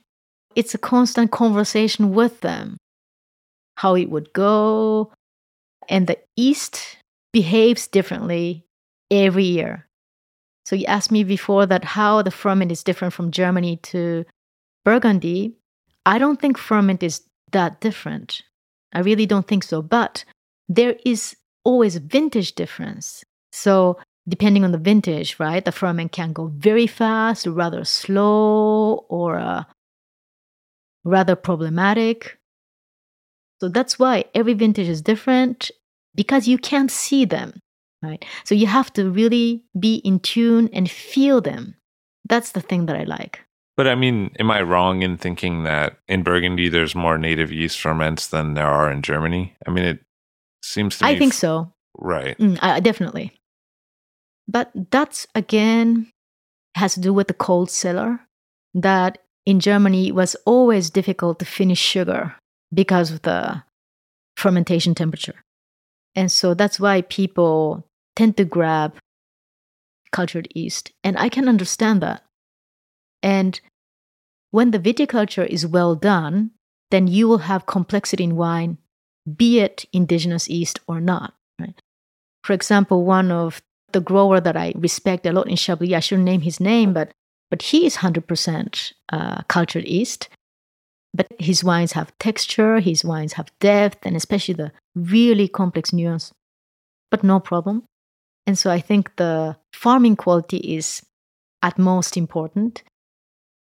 it's 0.57 0.75
a 0.75 0.79
constant 0.79 1.31
conversation 1.31 2.13
with 2.13 2.41
them, 2.41 2.77
how 3.77 3.95
it 3.95 4.11
would 4.11 4.33
go. 4.33 5.13
And 5.89 6.07
the 6.07 6.19
East 6.37 6.99
behaves 7.33 7.87
differently 7.87 8.65
every 9.11 9.45
year. 9.45 9.87
So 10.65 10.77
you 10.77 10.87
asked 10.87 11.13
me 11.13 11.25
before 11.25 11.67
that 11.67 11.85
how 11.85 12.23
the 12.23 12.31
ferment 12.31 12.73
is 12.73 12.83
different 12.83 13.13
from 13.13 13.31
Germany 13.31 13.77
to 13.83 14.25
Burgundy. 14.85 15.57
I 16.07 16.19
don't 16.19 16.41
think 16.41 16.57
ferment 16.57 17.03
is 17.03 17.23
that 17.53 17.81
different. 17.81 18.43
I 18.93 19.01
really 19.01 19.27
don't 19.27 19.47
think 19.47 19.65
so. 19.65 19.83
But 19.83 20.25
there 20.69 20.97
is 21.05 21.37
always 21.65 21.97
a 21.97 22.01
vintage 22.01 22.55
difference. 22.55 23.25
So 23.53 23.99
depending 24.29 24.65
on 24.65 24.73
the 24.73 24.79
vintage, 24.79 25.37
right, 25.39 25.65
the 25.65 25.73
ferment 25.73 26.13
can 26.13 26.33
go 26.33 26.47
very 26.47 26.87
fast, 26.87 27.47
rather 27.47 27.85
slow, 27.85 29.05
or 29.09 29.39
uh, 29.39 29.65
rather 31.05 31.37
problematic. 31.37 32.39
So 33.61 33.69
that's 33.69 33.99
why 33.99 34.25
every 34.35 34.55
vintage 34.55 34.89
is 34.89 35.03
different 35.03 35.71
because 36.15 36.47
you 36.49 36.59
can't 36.59 36.91
see 36.91 37.25
them 37.25 37.61
right? 38.05 38.25
So 38.45 38.55
you 38.55 38.67
have 38.67 38.93
to 38.95 39.11
really 39.11 39.65
be 39.79 39.97
in 39.97 40.21
tune 40.21 40.69
and 40.73 40.91
feel 40.91 41.41
them. 41.41 41.77
That's 42.29 42.53
the 42.53 42.61
thing 42.61 42.87
that 42.87 42.97
I 42.97 43.05
like. 43.05 43.41
But 43.77 43.89
I 43.89 43.97
mean, 43.97 44.31
am 44.39 44.51
I 44.51 44.63
wrong 44.63 45.03
in 45.03 45.17
thinking 45.17 45.65
that 45.65 45.99
in 46.07 46.23
Burgundy 46.23 46.69
there's 46.69 46.95
more 46.95 47.19
native 47.19 47.51
yeast 47.51 47.81
ferments 47.81 48.29
than 48.29 48.55
there 48.55 48.67
are 48.67 48.91
in 48.91 49.03
Germany? 49.03 49.57
I 49.67 49.71
mean, 49.71 49.85
it 49.85 50.01
seems 50.63 50.99
to 50.99 51.07
I 51.07 51.19
think 51.19 51.33
f- 51.33 51.39
so. 51.39 51.73
Right. 51.99 52.39
Mm, 52.39 52.59
uh, 52.63 52.81
definitely. 52.81 53.33
But 54.47 54.71
that's 54.91 55.27
again 55.35 56.11
has 56.77 56.95
to 56.95 57.01
do 57.01 57.13
with 57.13 57.29
the 57.29 57.35
cold 57.35 57.71
cellar. 57.71 58.21
That 58.75 59.19
in 59.47 59.61
Germany 59.61 60.09
it 60.09 60.15
was 60.15 60.37
always 60.47 60.91
difficult 60.91 61.39
to 61.41 61.45
finish 61.45 61.79
sugar 61.79 62.37
because 62.75 63.11
of 63.11 63.23
the 63.23 63.63
fermentation 64.37 64.95
temperature. 64.95 65.45
And 66.15 66.31
so 66.31 66.55
that's 66.55 66.79
why 66.79 67.03
people 67.03 67.87
tend 68.17 68.37
to 68.37 68.45
grab 68.45 68.97
cultured 70.13 70.49
yeast. 70.55 70.93
And 71.03 71.19
I 71.19 71.29
can 71.29 71.49
understand 71.49 72.01
that. 72.03 72.23
And 73.23 73.61
when 74.51 74.71
the 74.71 74.79
viticulture 74.79 75.47
is 75.47 75.67
well 75.67 75.97
done, 75.97 76.53
then 76.91 77.09
you 77.09 77.27
will 77.27 77.39
have 77.39 77.67
complexity 77.67 78.23
in 78.23 78.37
wine, 78.37 78.79
be 79.37 79.59
it 79.59 79.87
indigenous 79.93 80.49
yeast 80.49 80.79
or 80.87 81.01
not. 81.01 81.35
Right? 81.59 81.81
For 82.45 82.53
example, 82.53 83.05
one 83.05 83.33
of 83.33 83.63
the 83.93 84.01
grower 84.01 84.41
that 84.41 84.57
I 84.57 84.73
respect 84.77 85.27
a 85.27 85.33
lot 85.33 85.49
in 85.49 85.57
Chablis, 85.57 85.95
I 85.95 86.01
shouldn't 86.01 86.27
name 86.27 86.43
his 86.43 86.61
name, 86.61 86.93
but 86.93 87.11
but 87.51 87.63
he 87.63 87.87
is 87.87 87.99
100% 87.99 88.93
uh, 89.13 89.43
cultured 89.49 89.85
yeast. 89.85 90.29
But 91.15 91.29
his 91.39 91.63
wines 91.63 91.93
have 91.93 92.17
texture, 92.19 92.81
his 92.81 93.05
wines 93.05 93.35
have 93.35 93.53
depth, 93.61 94.05
and 94.05 94.17
especially 94.17 94.55
the 94.55 94.73
really 94.97 95.47
complex 95.47 95.93
nuance, 95.93 96.33
but 97.11 97.23
no 97.23 97.39
problem. 97.39 97.85
And 98.47 98.59
so 98.59 98.71
I 98.71 98.81
think 98.81 99.15
the 99.17 99.57
farming 99.73 100.17
quality 100.17 100.59
is 100.59 101.03
at 101.63 101.79
most 101.79 102.17
important. 102.17 102.83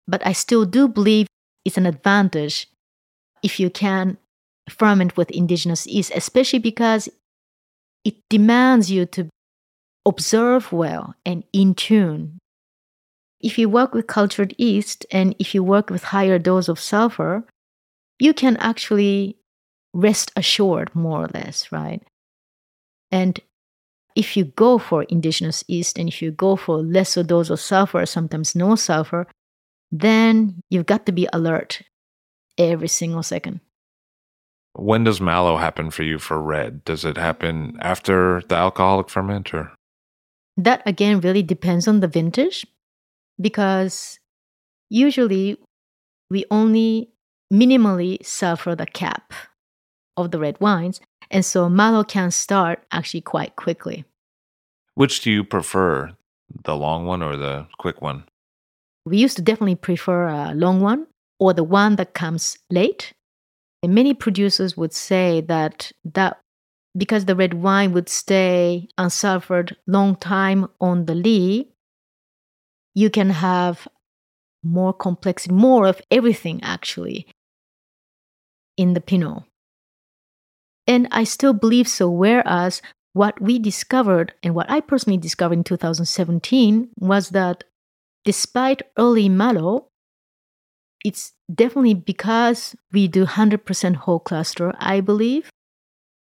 But 0.07 0.25
I 0.25 0.33
still 0.33 0.65
do 0.65 0.87
believe 0.87 1.27
it's 1.63 1.77
an 1.77 1.85
advantage 1.85 2.67
if 3.41 3.59
you 3.59 3.69
can 3.69 4.17
ferment 4.69 5.15
with 5.15 5.31
indigenous 5.31 5.87
yeast, 5.87 6.11
especially 6.13 6.59
because 6.59 7.09
it 8.03 8.15
demands 8.29 8.91
you 8.91 9.05
to 9.05 9.29
observe 10.05 10.71
well 10.71 11.15
and 11.25 11.43
in 11.53 11.73
tune. 11.73 12.38
If 13.39 13.57
you 13.57 13.69
work 13.69 13.93
with 13.93 14.07
cultured 14.07 14.53
yeast 14.57 15.05
and 15.11 15.35
if 15.39 15.55
you 15.55 15.63
work 15.63 15.89
with 15.89 16.03
higher 16.03 16.39
dose 16.39 16.67
of 16.67 16.79
sulfur, 16.79 17.45
you 18.19 18.33
can 18.33 18.57
actually 18.57 19.37
rest 19.93 20.31
assured 20.35 20.93
more 20.93 21.23
or 21.23 21.29
less, 21.33 21.71
right? 21.71 22.03
And 23.11 23.39
if 24.15 24.35
you 24.35 24.45
go 24.45 24.77
for 24.77 25.03
indigenous 25.03 25.63
yeast 25.67 25.97
and 25.97 26.09
if 26.09 26.21
you 26.21 26.31
go 26.31 26.57
for 26.57 26.77
lesser 26.77 27.23
dose 27.23 27.49
of 27.49 27.59
sulfur, 27.59 28.05
sometimes 28.05 28.55
no 28.55 28.75
sulfur, 28.75 29.27
then 29.91 30.61
you've 30.69 30.85
got 30.85 31.05
to 31.05 31.11
be 31.11 31.27
alert 31.31 31.81
every 32.57 32.89
single 32.89 33.23
second. 33.23 33.61
When 34.73 35.05
does 35.05 35.21
malo 35.21 35.57
happen 35.57 35.89
for 35.89 36.03
you 36.03 36.19
for 36.19 36.41
red? 36.41 36.83
Does 36.83 37.05
it 37.05 37.17
happen 37.17 37.77
after 37.79 38.41
the 38.47 38.55
alcoholic 38.55 39.09
ferment 39.09 39.53
or? 39.53 39.71
That 40.57 40.83
again 40.85 41.21
really 41.21 41.41
depends 41.41 41.87
on 41.87 42.01
the 42.01 42.07
vintage 42.07 42.65
because 43.39 44.19
usually 44.89 45.57
we 46.29 46.45
only 46.51 47.09
minimally 47.51 48.23
sulfur 48.25 48.75
the 48.75 48.85
cap 48.85 49.33
of 50.17 50.31
the 50.31 50.39
red 50.39 50.59
wines. 50.59 50.99
And 51.31 51.45
so 51.45 51.69
Malo 51.69 52.03
can 52.03 52.31
start 52.31 52.83
actually 52.91 53.21
quite 53.21 53.55
quickly. 53.55 54.05
Which 54.95 55.21
do 55.21 55.31
you 55.31 55.43
prefer, 55.43 56.11
the 56.63 56.75
long 56.75 57.05
one 57.05 57.21
or 57.21 57.37
the 57.37 57.67
quick 57.77 58.01
one? 58.01 58.25
We 59.05 59.17
used 59.17 59.37
to 59.37 59.41
definitely 59.41 59.75
prefer 59.75 60.27
a 60.27 60.53
long 60.53 60.81
one 60.81 61.07
or 61.39 61.53
the 61.53 61.63
one 61.63 61.95
that 61.95 62.13
comes 62.13 62.57
late. 62.69 63.13
And 63.81 63.95
many 63.95 64.13
producers 64.13 64.75
would 64.75 64.93
say 64.93 65.41
that 65.41 65.91
that 66.03 66.39
because 66.97 67.25
the 67.25 67.35
red 67.35 67.53
wine 67.53 67.93
would 67.93 68.09
stay 68.09 68.89
unsulfured 68.97 69.75
long 69.87 70.15
time 70.15 70.67
on 70.81 71.05
the 71.05 71.15
lee, 71.15 71.69
you 72.99 73.09
can 73.09 73.29
have 73.29 73.87
more 74.61 74.93
complex, 74.93 75.49
more 75.49 75.87
of 75.87 76.01
everything 76.11 76.59
actually 76.61 77.25
in 78.75 78.93
the 78.93 78.99
Pinot. 79.01 79.43
And 80.85 81.07
I 81.11 81.23
still 81.23 81.53
believe 81.53 81.87
so. 81.87 82.09
Whereas 82.09 82.81
what 83.13 83.39
we 83.41 83.57
discovered, 83.57 84.33
and 84.43 84.53
what 84.53 84.69
I 84.69 84.81
personally 84.81 85.17
discovered 85.17 85.53
in 85.53 85.63
2017, 85.63 86.89
was 86.97 87.29
that 87.29 87.63
despite 88.25 88.81
early 88.97 89.29
malo, 89.29 89.87
it's 91.05 91.31
definitely 91.53 91.93
because 91.93 92.75
we 92.91 93.07
do 93.07 93.25
100% 93.25 93.95
whole 93.95 94.19
cluster, 94.19 94.73
I 94.77 94.99
believe. 94.99 95.49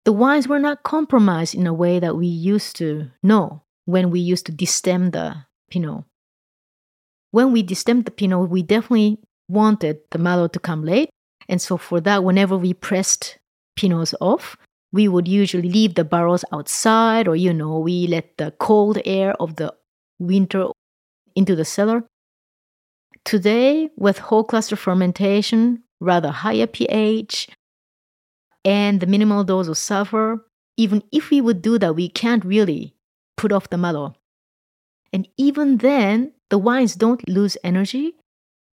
The 0.04 0.12
wines 0.12 0.48
were 0.48 0.60
not 0.60 0.84
compromised 0.84 1.56
in 1.56 1.66
a 1.66 1.74
way 1.74 2.00
that 2.00 2.18
we 2.18 2.28
used 2.28 2.76
to 2.78 3.12
know 3.24 3.64
when 3.86 4.12
we 4.12 4.20
used 4.20 4.46
to 4.48 4.52
destem 4.52 5.14
the 5.14 5.46
Pinot. 5.72 6.04
When 7.32 7.52
we 7.52 7.64
destemmed 7.64 8.06
the 8.06 8.12
Pinot, 8.12 8.50
we 8.50 8.64
definitely 8.64 9.20
wanted 9.48 10.00
the 10.12 10.18
malo 10.18 10.48
to 10.48 10.60
come 10.60 10.84
late. 10.84 11.10
And 11.50 11.62
so 11.62 11.78
for 11.78 12.02
that, 12.02 12.24
whenever 12.24 12.58
we 12.58 12.74
pressed 12.74 13.38
Pinots 13.78 14.14
off, 14.20 14.58
we 14.92 15.08
would 15.08 15.28
usually 15.28 15.70
leave 15.70 15.96
the 15.96 16.04
barrels 16.04 16.46
outside, 16.52 17.28
or 17.28 17.36
you 17.36 17.54
know, 17.54 17.80
we 17.80 18.08
let 18.08 18.38
the 18.38 18.52
cold 18.60 19.00
air 19.06 19.34
of 19.40 19.58
the 19.58 19.74
winter 20.20 20.68
into 21.36 21.56
the 21.56 21.66
cellar. 21.66 22.04
Today, 23.26 23.90
with 23.98 24.18
whole 24.18 24.44
cluster 24.44 24.76
fermentation, 24.76 25.84
rather 26.00 26.32
higher 26.32 26.68
pH, 26.68 27.50
and 28.64 29.00
the 29.00 29.08
minimal 29.08 29.44
dose 29.44 29.68
of 29.68 29.78
sulfur, 29.78 30.46
even 30.78 31.04
if 31.12 31.30
we 31.30 31.42
would 31.42 31.62
do 31.62 31.78
that, 31.80 31.96
we 31.96 32.10
can't 32.10 32.46
really 32.46 32.96
put 33.36 33.52
off 33.52 33.70
the 33.70 33.78
malo. 33.78 34.16
And 35.12 35.28
even 35.38 35.78
then, 35.78 36.34
the 36.50 36.58
wines 36.58 36.96
don't 36.96 37.28
lose 37.28 37.58
energy 37.64 38.16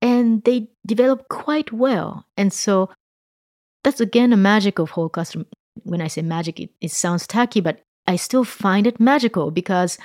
and 0.02 0.42
they 0.44 0.68
develop 0.86 1.28
quite 1.28 1.72
well. 1.72 2.26
And 2.36 2.52
so 2.52 2.90
That's 3.84 4.00
again 4.00 4.32
a 4.32 4.36
magic 4.36 4.78
of 4.78 4.90
whole 4.90 5.08
cluster. 5.08 5.44
When 5.82 6.00
I 6.00 6.08
say 6.08 6.22
magic, 6.22 6.60
it, 6.60 6.70
it 6.80 6.90
sounds 6.90 7.26
tacky, 7.26 7.60
but 7.60 7.80
I 8.06 8.16
still 8.16 8.44
find 8.44 8.86
it 8.86 8.98
magical 9.00 9.50
because 9.50 9.98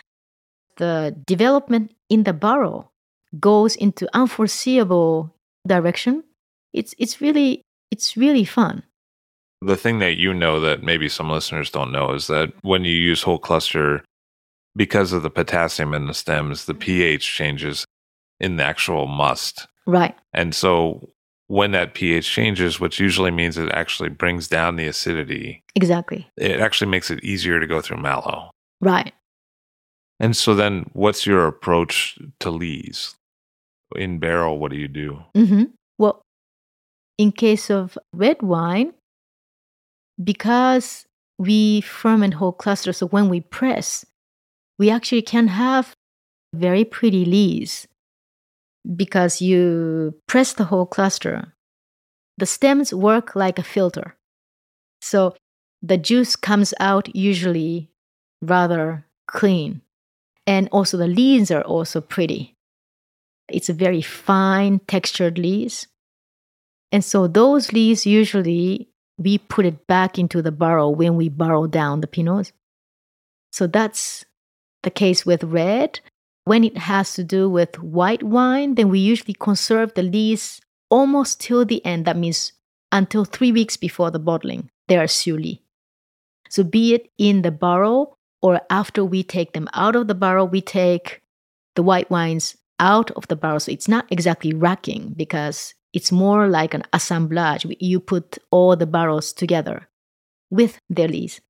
the 0.77 1.15
development 1.25 1.93
in 2.09 2.23
the 2.23 2.33
barrel 2.33 2.91
goes 3.39 3.75
into 3.75 4.09
unforeseeable 4.13 5.33
direction. 5.67 6.23
It's 6.73 6.93
it's 6.97 7.21
really 7.21 7.61
it's 7.91 8.17
really 8.17 8.45
fun. 8.45 8.83
The 9.61 9.75
thing 9.77 9.99
that 9.99 10.17
you 10.17 10.33
know 10.33 10.59
that 10.59 10.83
maybe 10.83 11.09
some 11.09 11.29
listeners 11.29 11.69
don't 11.69 11.91
know 11.91 12.13
is 12.13 12.27
that 12.27 12.51
when 12.61 12.83
you 12.85 12.95
use 12.95 13.23
whole 13.23 13.39
cluster, 13.39 14.03
because 14.75 15.11
of 15.13 15.23
the 15.23 15.29
potassium 15.29 15.93
in 15.93 16.07
the 16.07 16.13
stems, 16.13 16.65
the 16.65 16.73
pH 16.73 17.25
changes 17.33 17.85
in 18.39 18.57
the 18.57 18.63
actual 18.63 19.07
must. 19.07 19.67
Right. 19.85 20.15
And 20.33 20.53
so 20.55 21.09
when 21.47 21.71
that 21.71 21.93
pH 21.95 22.29
changes, 22.29 22.79
which 22.79 22.99
usually 22.99 23.31
means 23.31 23.57
it 23.57 23.71
actually 23.71 24.09
brings 24.09 24.47
down 24.47 24.75
the 24.75 24.85
acidity, 24.87 25.63
Exactly. 25.75 26.27
it 26.37 26.59
actually 26.59 26.91
makes 26.91 27.09
it 27.09 27.23
easier 27.23 27.59
to 27.59 27.67
go 27.67 27.81
through 27.81 27.97
malo. 27.97 28.51
Right. 28.81 29.13
And 30.19 30.35
so 30.37 30.53
then 30.53 30.89
what's 30.93 31.25
your 31.25 31.47
approach 31.47 32.17
to 32.39 32.51
lees? 32.51 33.15
In 33.95 34.19
barrel, 34.19 34.59
what 34.59 34.71
do 34.71 34.77
you 34.77 34.87
do? 34.87 35.23
hmm 35.35 35.63
Well, 35.97 36.21
in 37.17 37.31
case 37.31 37.71
of 37.71 37.97
red 38.13 38.41
wine, 38.43 38.93
because 40.23 41.05
we 41.37 41.81
ferment 41.81 42.35
whole 42.35 42.51
clusters, 42.51 42.97
so 42.97 43.07
when 43.07 43.29
we 43.29 43.41
press, 43.41 44.05
we 44.79 44.89
actually 44.89 45.21
can 45.21 45.47
have 45.49 45.93
very 46.55 46.83
pretty 46.83 47.25
lees 47.25 47.87
because 48.95 49.41
you 49.41 50.15
press 50.27 50.53
the 50.53 50.63
whole 50.63 50.85
cluster. 50.85 51.53
The 52.37 52.45
stems 52.45 52.93
work 52.93 53.35
like 53.35 53.59
a 53.59 53.63
filter. 53.63 54.15
So 55.01 55.35
the 55.81 55.97
juice 55.97 56.35
comes 56.35 56.73
out 56.79 57.13
usually 57.13 57.89
rather 58.41 59.05
clean. 59.27 59.81
And 60.47 60.69
also 60.71 60.97
the 60.97 61.07
lees 61.07 61.51
are 61.51 61.61
also 61.61 62.01
pretty. 62.01 62.55
It's 63.49 63.69
a 63.69 63.73
very 63.73 64.01
fine 64.01 64.79
textured 64.87 65.37
lees. 65.37 65.87
And 66.91 67.03
so 67.03 67.27
those 67.27 67.73
lees 67.73 68.05
usually 68.05 68.89
we 69.17 69.37
put 69.37 69.65
it 69.65 69.85
back 69.85 70.17
into 70.17 70.41
the 70.41 70.51
barrel 70.51 70.95
when 70.95 71.17
we 71.17 71.27
barrel 71.27 71.67
down 71.67 71.99
the 71.99 72.07
pinots. 72.07 72.53
So 73.51 73.67
that's 73.67 74.25
the 74.83 74.91
case 74.91 75.25
with 75.25 75.43
red. 75.43 75.99
When 76.45 76.63
it 76.63 76.77
has 76.77 77.13
to 77.13 77.23
do 77.23 77.49
with 77.49 77.79
white 77.79 78.23
wine, 78.23 78.75
then 78.75 78.89
we 78.89 78.99
usually 78.99 79.35
conserve 79.35 79.93
the 79.93 80.03
lees 80.03 80.59
almost 80.89 81.39
till 81.39 81.65
the 81.65 81.85
end. 81.85 82.05
That 82.05 82.17
means 82.17 82.53
until 82.91 83.25
three 83.25 83.51
weeks 83.51 83.77
before 83.77 84.09
the 84.11 84.19
bottling, 84.19 84.69
they 84.87 84.97
are 84.97 85.07
sur 85.07 85.37
lie. 85.37 85.59
So 86.49 86.63
be 86.63 86.95
it 86.95 87.11
in 87.17 87.43
the 87.43 87.51
barrel 87.51 88.17
or 88.41 88.61
after 88.69 89.05
we 89.05 89.21
take 89.21 89.53
them 89.53 89.67
out 89.73 89.95
of 89.95 90.07
the 90.07 90.15
barrel, 90.15 90.47
we 90.47 90.61
take 90.61 91.21
the 91.75 91.83
white 91.83 92.09
wines 92.09 92.57
out 92.79 93.11
of 93.11 93.27
the 93.27 93.35
barrel. 93.35 93.59
So 93.59 93.71
it's 93.71 93.87
not 93.87 94.07
exactly 94.09 94.53
racking 94.53 95.13
because 95.15 95.75
it's 95.93 96.11
more 96.11 96.47
like 96.47 96.73
an 96.73 96.83
assemblage. 96.93 97.65
You 97.79 97.99
put 97.99 98.37
all 98.51 98.75
the 98.75 98.87
barrels 98.87 99.33
together 99.33 99.87
with 100.49 100.79
their 100.89 101.07
lees. 101.07 101.41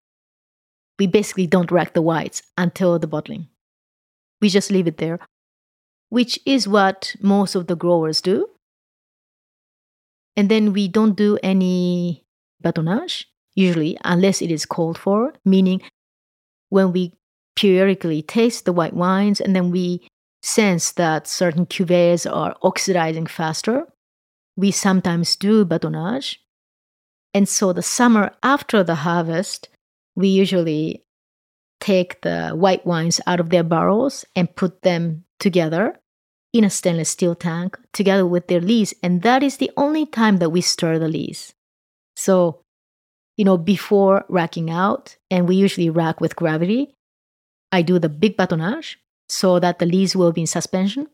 We 0.99 1.07
basically 1.07 1.47
don't 1.47 1.71
rack 1.71 1.93
the 1.93 2.01
whites 2.01 2.43
until 2.57 2.99
the 2.99 3.07
bottling. 3.07 3.47
We 4.41 4.49
just 4.49 4.69
leave 4.69 4.87
it 4.87 4.97
there, 4.97 5.19
which 6.09 6.37
is 6.45 6.67
what 6.67 7.15
most 7.21 7.55
of 7.55 7.67
the 7.67 7.75
growers 7.75 8.21
do. 8.21 8.49
And 10.35 10.49
then 10.49 10.73
we 10.73 10.87
don't 10.87 11.15
do 11.15 11.37
any 11.41 12.23
batonnage, 12.61 13.25
usually, 13.55 13.97
unless 14.03 14.41
it 14.41 14.51
is 14.51 14.65
called 14.65 14.97
for, 14.97 15.33
meaning 15.45 15.81
when 16.69 16.91
we 16.91 17.13
periodically 17.55 18.21
taste 18.21 18.65
the 18.65 18.73
white 18.73 18.93
wines 18.93 19.41
and 19.41 19.55
then 19.55 19.71
we 19.71 20.07
sense 20.41 20.93
that 20.93 21.27
certain 21.27 21.65
cuvées 21.65 22.29
are 22.31 22.55
oxidizing 22.61 23.25
faster, 23.25 23.85
we 24.55 24.71
sometimes 24.71 25.35
do 25.35 25.65
batonnage. 25.65 26.37
And 27.33 27.47
so 27.47 27.73
the 27.73 27.81
summer 27.81 28.31
after 28.41 28.83
the 28.83 28.95
harvest, 28.95 29.69
we 30.19 30.27
usually 30.27 31.05
take 31.79 32.19
the 32.21 32.49
white 32.49 32.85
wines 32.85 33.21
out 33.25 33.39
of 33.39 33.51
their 33.51 33.63
barrels 33.63 34.25
and 34.35 34.53
put 34.53 34.81
them 34.81 35.23
together 35.39 35.97
in 36.51 36.65
a 36.65 36.69
stainless 36.69 37.07
steel 37.07 37.35
tank 37.35 37.79
together 37.93 38.27
with 38.27 38.47
their 38.49 38.59
lees. 38.59 38.93
And 39.01 39.21
that 39.21 39.43
is 39.43 39.57
the 39.57 39.71
only 39.77 40.05
time 40.05 40.37
that 40.37 40.49
we 40.49 40.59
stir 40.59 40.99
the 40.99 41.07
lees. 41.07 41.53
So, 42.17 42.59
you 43.37 43.45
know, 43.45 43.57
before 43.57 44.25
racking 44.27 44.69
out, 44.69 45.15
and 45.31 45.47
we 45.47 45.55
usually 45.55 45.89
rack 45.89 46.19
with 46.19 46.35
gravity, 46.35 46.93
I 47.71 47.81
do 47.81 47.97
the 47.97 48.09
big 48.09 48.35
batonnage 48.35 48.97
so 49.29 49.57
that 49.59 49.79
the 49.79 49.85
lees 49.85 50.17
will 50.17 50.33
be 50.33 50.41
in 50.41 50.47
suspension. 50.47 51.07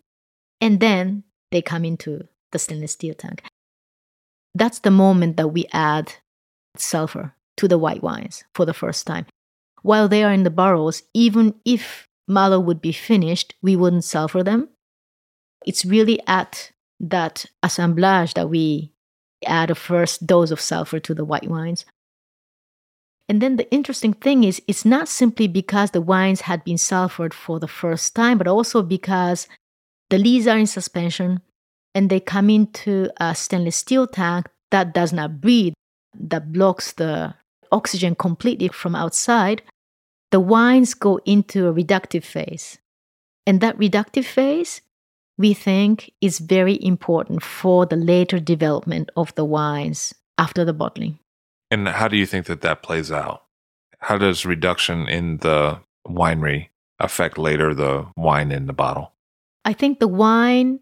And 0.60 0.80
then 0.80 1.26
they 1.52 1.62
come 1.62 1.86
into 1.86 2.28
the 2.52 2.58
stainless 2.58 2.94
steel 2.94 3.14
tank. 3.14 3.44
That's 4.56 4.80
the 4.80 4.90
moment 4.90 5.38
that 5.38 5.50
we 5.50 5.68
add 5.72 6.14
sulfur 6.76 7.35
to 7.58 7.68
the 7.68 7.78
white 7.78 8.04
wines 8.04 8.44
for 8.54 8.66
the 8.66 8.74
first 8.74 9.08
time. 9.08 9.26
While 9.82 10.08
they 10.08 10.24
are 10.24 10.32
in 10.32 10.44
the 10.44 10.50
barrels, 10.50 11.04
even 11.14 11.56
if 11.64 12.08
malo 12.28 12.60
would 12.60 12.82
be 12.82 12.92
finished, 12.92 13.54
we 13.62 13.76
wouldn't 13.76 14.04
sulfur 14.04 14.44
them. 14.44 14.70
It's 15.66 15.86
really 15.86 16.20
at 16.28 16.72
that 17.00 17.46
assemblage 17.62 18.34
that 18.34 18.50
we 18.50 18.92
add 19.46 19.70
a 19.70 19.76
first 19.76 20.26
dose 20.26 20.52
of 20.52 20.62
sulfur 20.62 21.00
to 21.00 21.14
the 21.14 21.26
white 21.26 21.48
wines. 21.48 21.86
And 23.28 23.42
then 23.42 23.56
the 23.56 23.72
interesting 23.72 24.14
thing 24.14 24.44
is, 24.44 24.62
it's 24.68 24.86
not 24.86 25.08
simply 25.08 25.48
because 25.48 25.92
the 25.92 26.02
wines 26.02 26.42
had 26.42 26.64
been 26.64 26.78
sulfured 26.78 27.34
for 27.34 27.60
the 27.60 27.68
first 27.68 28.16
time, 28.16 28.38
but 28.38 28.48
also 28.48 28.82
because 28.82 29.48
the 30.10 30.20
lees 30.20 30.48
are 30.48 30.58
in 30.58 30.68
suspension 30.68 31.42
and 31.96 32.10
they 32.10 32.20
come 32.20 32.50
into 32.50 33.10
a 33.18 33.34
stainless 33.34 33.78
steel 33.78 34.06
tank 34.06 34.48
that 34.70 34.94
does 34.94 35.12
not 35.12 35.42
breathe, 35.42 35.74
that 36.20 36.52
blocks 36.52 36.92
the 36.94 37.34
oxygen 37.72 38.16
completely 38.16 38.68
from 38.70 38.96
outside. 38.96 39.62
The 40.32 40.40
wines 40.40 40.94
go 40.94 41.20
into 41.26 41.68
a 41.68 41.74
reductive 41.74 42.24
phase. 42.24 42.78
And 43.48 43.62
that 43.62 43.78
reductive 43.78 44.26
phase, 44.26 44.82
we 45.38 45.54
think, 45.54 46.12
is 46.22 46.40
very 46.40 46.84
important 46.84 47.44
for 47.44 47.86
the 47.86 47.96
later 47.96 48.40
development 48.40 49.12
of 49.16 49.34
the 49.36 49.46
wines 49.46 50.14
after 50.38 50.66
the 50.66 50.74
bottling. 50.74 51.20
And 51.72 51.88
how 51.88 52.08
do 52.08 52.18
you 52.18 52.26
think 52.26 52.48
that 52.48 52.62
that 52.62 52.84
plays 52.84 53.12
out? 53.12 53.44
How 54.00 54.18
does 54.18 54.46
reduction 54.46 55.08
in 55.08 55.38
the 55.38 55.80
winery 56.08 56.70
affect 57.00 57.38
later 57.38 57.74
the 57.74 58.08
wine 58.16 58.52
in 58.52 58.68
the 58.68 58.74
bottle? 58.74 59.14
I 59.64 59.74
think 59.74 60.00
the 60.00 60.08
wine 60.08 60.80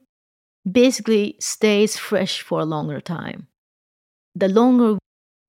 basically 0.69 1.35
stays 1.39 1.97
fresh 1.97 2.41
for 2.41 2.59
a 2.59 2.65
longer 2.65 3.01
time. 3.01 3.47
The 4.35 4.47
longer 4.49 4.97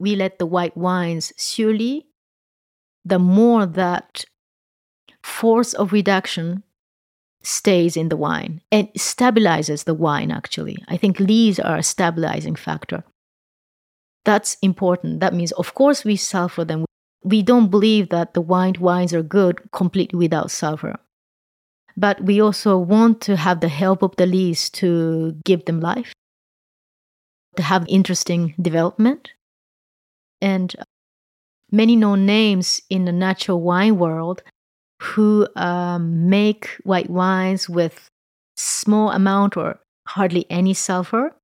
we 0.04 0.14
let 0.14 0.38
the 0.38 0.46
white 0.46 0.76
wines 0.76 1.32
sur 1.36 1.72
lie, 1.72 2.04
the 3.04 3.18
more 3.18 3.64
that 3.66 4.24
force 5.22 5.72
of 5.72 5.92
reduction 5.92 6.62
stays 7.42 7.96
in 7.96 8.08
the 8.10 8.16
wine 8.16 8.60
and 8.70 8.88
stabilizes 8.94 9.84
the 9.84 9.94
wine 9.94 10.30
actually. 10.30 10.76
I 10.88 10.96
think 10.96 11.18
lees 11.18 11.58
are 11.58 11.78
a 11.78 11.82
stabilizing 11.82 12.54
factor. 12.54 13.02
That's 14.24 14.56
important. 14.62 15.20
That 15.20 15.34
means, 15.34 15.52
of 15.52 15.74
course, 15.74 16.04
we 16.04 16.16
sulfur 16.16 16.64
them. 16.64 16.84
We 17.22 17.42
don't 17.42 17.70
believe 17.70 18.08
that 18.10 18.34
the 18.34 18.40
white 18.40 18.80
wines 18.80 19.12
are 19.12 19.22
good 19.22 19.70
completely 19.72 20.18
without 20.18 20.50
sulfur. 20.50 20.96
But 21.96 22.22
we 22.22 22.40
also 22.40 22.76
want 22.76 23.20
to 23.22 23.36
have 23.36 23.60
the 23.60 23.68
help 23.68 24.02
of 24.02 24.16
the 24.16 24.26
lees 24.26 24.68
to 24.80 25.36
give 25.44 25.64
them 25.64 25.80
life, 25.80 26.12
to 27.56 27.62
have 27.62 27.84
interesting 27.88 28.54
development. 28.60 29.32
And 30.44 30.74
many 31.70 31.96
known 31.96 32.26
names 32.26 32.82
in 32.90 33.06
the 33.06 33.12
natural 33.12 33.60
wine 33.60 33.98
world 33.98 34.42
who 35.02 35.48
um, 35.56 36.28
make 36.28 36.68
white 36.84 37.10
wines 37.10 37.68
with 37.68 38.08
small 38.56 39.10
amount 39.10 39.56
or 39.56 39.80
hardly 40.06 40.46
any 40.50 40.74
sulfur 40.74 41.34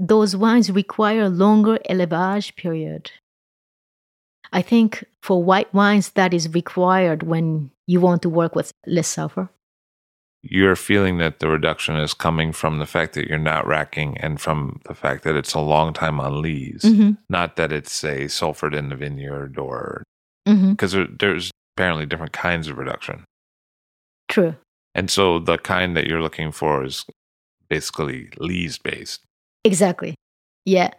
those 0.00 0.36
wines 0.36 0.70
require 0.70 1.22
a 1.22 1.28
longer 1.28 1.78
élevage 1.88 2.54
period. 2.56 3.10
I 4.52 4.62
think 4.62 5.04
for 5.22 5.42
white 5.42 5.72
wines, 5.74 6.10
that 6.10 6.32
is 6.32 6.54
required 6.54 7.22
when 7.22 7.70
you 7.86 8.00
want 8.00 8.22
to 8.22 8.28
work 8.28 8.54
with 8.54 8.72
less 8.86 9.08
sulfur. 9.08 9.50
You're 10.42 10.76
feeling 10.76 11.18
that 11.18 11.40
the 11.40 11.48
reduction 11.48 11.96
is 11.96 12.14
coming 12.14 12.52
from 12.52 12.78
the 12.78 12.86
fact 12.86 13.14
that 13.14 13.26
you're 13.26 13.38
not 13.38 13.66
racking 13.66 14.16
and 14.18 14.40
from 14.40 14.80
the 14.86 14.94
fact 14.94 15.24
that 15.24 15.34
it's 15.34 15.52
a 15.54 15.60
long 15.60 15.92
time 15.92 16.20
on 16.20 16.40
lees, 16.40 16.82
Mhm. 16.82 17.18
not 17.28 17.56
that 17.56 17.72
it's, 17.72 18.04
a 18.04 18.26
sulfured 18.28 18.74
in 18.74 18.88
the 18.88 18.96
vineyard 18.96 19.58
or 19.58 20.04
because 20.46 20.92
there, 20.92 21.06
there's 21.06 21.50
apparently 21.76 22.06
different 22.06 22.32
kinds 22.32 22.68
of 22.68 22.78
reduction. 22.78 23.24
True. 24.28 24.54
And 24.94 25.10
so 25.10 25.38
the 25.38 25.58
kind 25.58 25.94
that 25.96 26.06
you're 26.06 26.22
looking 26.22 26.52
for 26.52 26.84
is 26.84 27.04
basically 27.68 28.30
lees 28.38 28.78
based. 28.78 29.20
Exactly. 29.64 30.14
Yeah. 30.64 30.90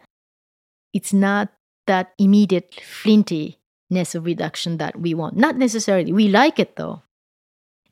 It's 0.94 1.12
not 1.12 1.52
that 1.86 2.12
immediate 2.18 2.70
flintiness 2.76 4.14
of 4.14 4.24
reduction 4.24 4.76
that 4.78 5.00
we 5.00 5.14
want. 5.14 5.36
Not 5.36 5.56
necessarily. 5.56 6.12
We 6.12 6.28
like 6.28 6.58
it 6.60 6.76
though. 6.76 7.02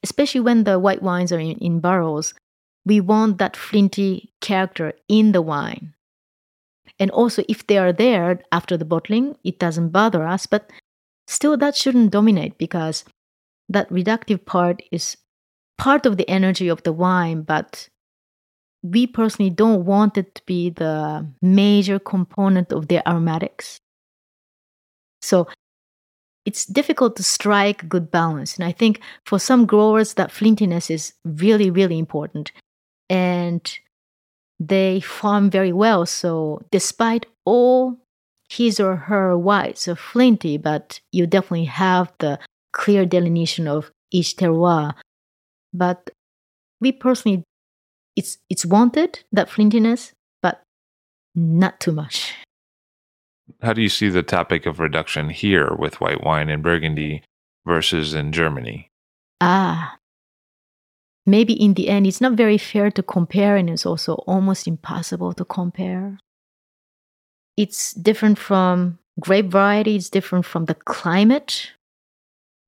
Especially 0.03 0.41
when 0.41 0.65
the 0.65 0.79
white 0.79 1.03
wines 1.03 1.33
are 1.33 1.41
in, 1.41 1.59
in 1.59 1.81
barrels, 1.81 2.35
we 2.85 3.01
want 3.01 3.39
that 3.39 3.57
flinty 3.57 4.33
character 4.41 4.93
in 5.09 5.33
the 5.33 5.43
wine. 5.43 5.95
And 6.99 7.11
also, 7.11 7.45
if 7.49 7.67
they 7.67 7.79
are 7.79 7.93
there 7.93 8.41
after 8.51 8.77
the 8.77 8.85
bottling, 8.85 9.37
it 9.45 9.59
doesn't 9.59 9.91
bother 9.91 10.27
us, 10.27 10.47
but 10.47 10.71
still 11.27 11.57
that 11.59 11.77
shouldn't 11.77 12.11
dominate 12.11 12.59
because 12.59 13.05
that 13.69 13.89
reductive 13.91 14.45
part 14.45 14.83
is 14.91 15.17
part 15.77 16.07
of 16.07 16.17
the 16.17 16.29
energy 16.29 16.69
of 16.69 16.83
the 16.83 16.93
wine, 16.93 17.43
but 17.43 17.89
we 18.83 19.07
personally 19.07 19.51
don't 19.51 19.85
want 19.85 20.17
it 20.17 20.35
to 20.37 20.43
be 20.47 20.71
the 20.71 21.27
major 21.43 21.99
component 21.99 22.73
of 22.73 22.89
the 22.89 23.07
aromatics. 23.09 23.79
So 25.21 25.49
it's 26.49 26.65
difficult 26.65 27.15
to 27.17 27.23
strike 27.23 27.87
good 27.91 28.11
balance. 28.11 28.57
And 28.57 28.65
I 28.65 28.73
think 28.73 29.03
for 29.27 29.39
some 29.39 29.67
growers, 29.67 30.15
that 30.15 30.31
flintiness 30.31 30.91
is 30.91 31.13
really, 31.27 31.71
really 31.71 31.99
important. 31.99 32.53
And 33.11 33.71
they 34.59 35.01
farm 35.01 35.51
very 35.51 35.75
well. 35.75 36.07
So 36.07 36.63
despite 36.71 37.27
all 37.45 37.99
his 38.49 38.81
or 38.81 38.97
her 38.97 39.37
whites 39.37 39.87
are 39.89 39.95
flinty, 39.95 40.57
but 40.57 41.01
you 41.13 41.27
definitely 41.27 41.67
have 41.67 42.11
the 42.19 42.39
clear 42.73 43.05
delineation 43.05 43.69
of 43.69 43.93
each 44.11 44.37
terroir. 44.37 44.95
But 45.75 46.09
we 46.81 46.93
personally 46.93 47.45
it's 48.17 48.39
it's 48.49 48.65
wanted 48.65 49.23
that 49.33 49.51
flintiness, 49.51 50.13
but 50.41 50.63
not 51.35 51.79
too 51.79 51.93
much. 51.93 52.33
How 53.63 53.73
do 53.73 53.83
you 53.83 53.89
see 53.89 54.09
the 54.09 54.23
topic 54.23 54.67
of 54.67 54.81
reduction 54.81 55.31
here 55.31 55.75
with 55.75 56.01
white 56.01 56.23
wine 56.23 56.49
in 56.49 56.63
Burgundy 56.63 57.23
versus 57.67 58.15
in 58.15 58.33
Germany? 58.33 58.91
Ah, 59.41 59.99
maybe 61.27 61.53
in 61.53 61.75
the 61.75 61.89
end, 61.89 62.07
it's 62.07 62.21
not 62.21 62.33
very 62.33 62.59
fair 62.59 62.91
to 62.91 63.03
compare, 63.03 63.57
and 63.57 63.71
it's 63.71 63.87
also 63.87 64.15
almost 64.27 64.67
impossible 64.67 65.33
to 65.35 65.45
compare. 65.45 66.19
It's 67.57 67.93
different 67.93 68.39
from 68.39 68.99
grape 69.21 69.47
variety, 69.47 69.97
it's 69.97 70.11
different 70.11 70.47
from 70.47 70.67
the 70.67 70.75
climate. 70.75 71.73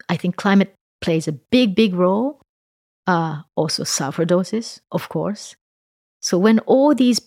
I 0.08 0.16
think 0.16 0.36
climate 0.36 0.74
plays 1.00 1.28
a 1.28 1.32
big, 1.32 1.74
big 1.74 1.94
role 1.94 2.40
uh, 3.06 3.42
also 3.56 3.84
sulfur 3.84 4.24
doses, 4.24 4.80
of 4.92 5.08
course. 5.08 5.56
So 6.20 6.38
when 6.38 6.58
all 6.60 6.94
these 6.94 7.20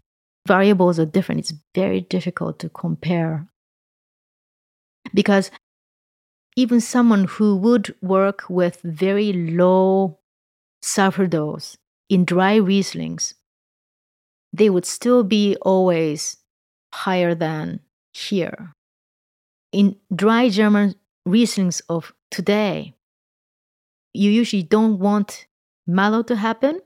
variables 0.48 1.00
are 1.00 1.06
different, 1.06 1.40
it's 1.40 1.54
very 1.74 2.02
difficult 2.02 2.60
to 2.60 2.70
compare. 2.70 3.48
Because 5.14 5.52
even 6.56 6.82
someone 6.82 7.26
who 7.26 7.56
would 7.58 7.96
work 8.02 8.44
with 8.50 8.82
very 8.84 9.34
low 9.34 10.20
dose 11.30 11.78
in 12.10 12.26
dry 12.26 12.60
Rieslings, 12.60 13.34
they 14.52 14.70
would 14.70 14.86
still 14.86 15.24
be 15.24 15.56
always 15.62 16.38
higher 16.94 17.34
than 17.34 17.80
here. 18.14 18.74
In 19.72 19.96
dry 20.14 20.50
German 20.50 20.96
Rieslings 21.28 21.82
of 21.90 22.14
today, 22.30 22.94
you 24.14 24.30
usually 24.30 24.62
don't 24.64 25.00
want 25.00 25.48
malo 25.88 26.22
to 26.24 26.36
happen, 26.36 26.80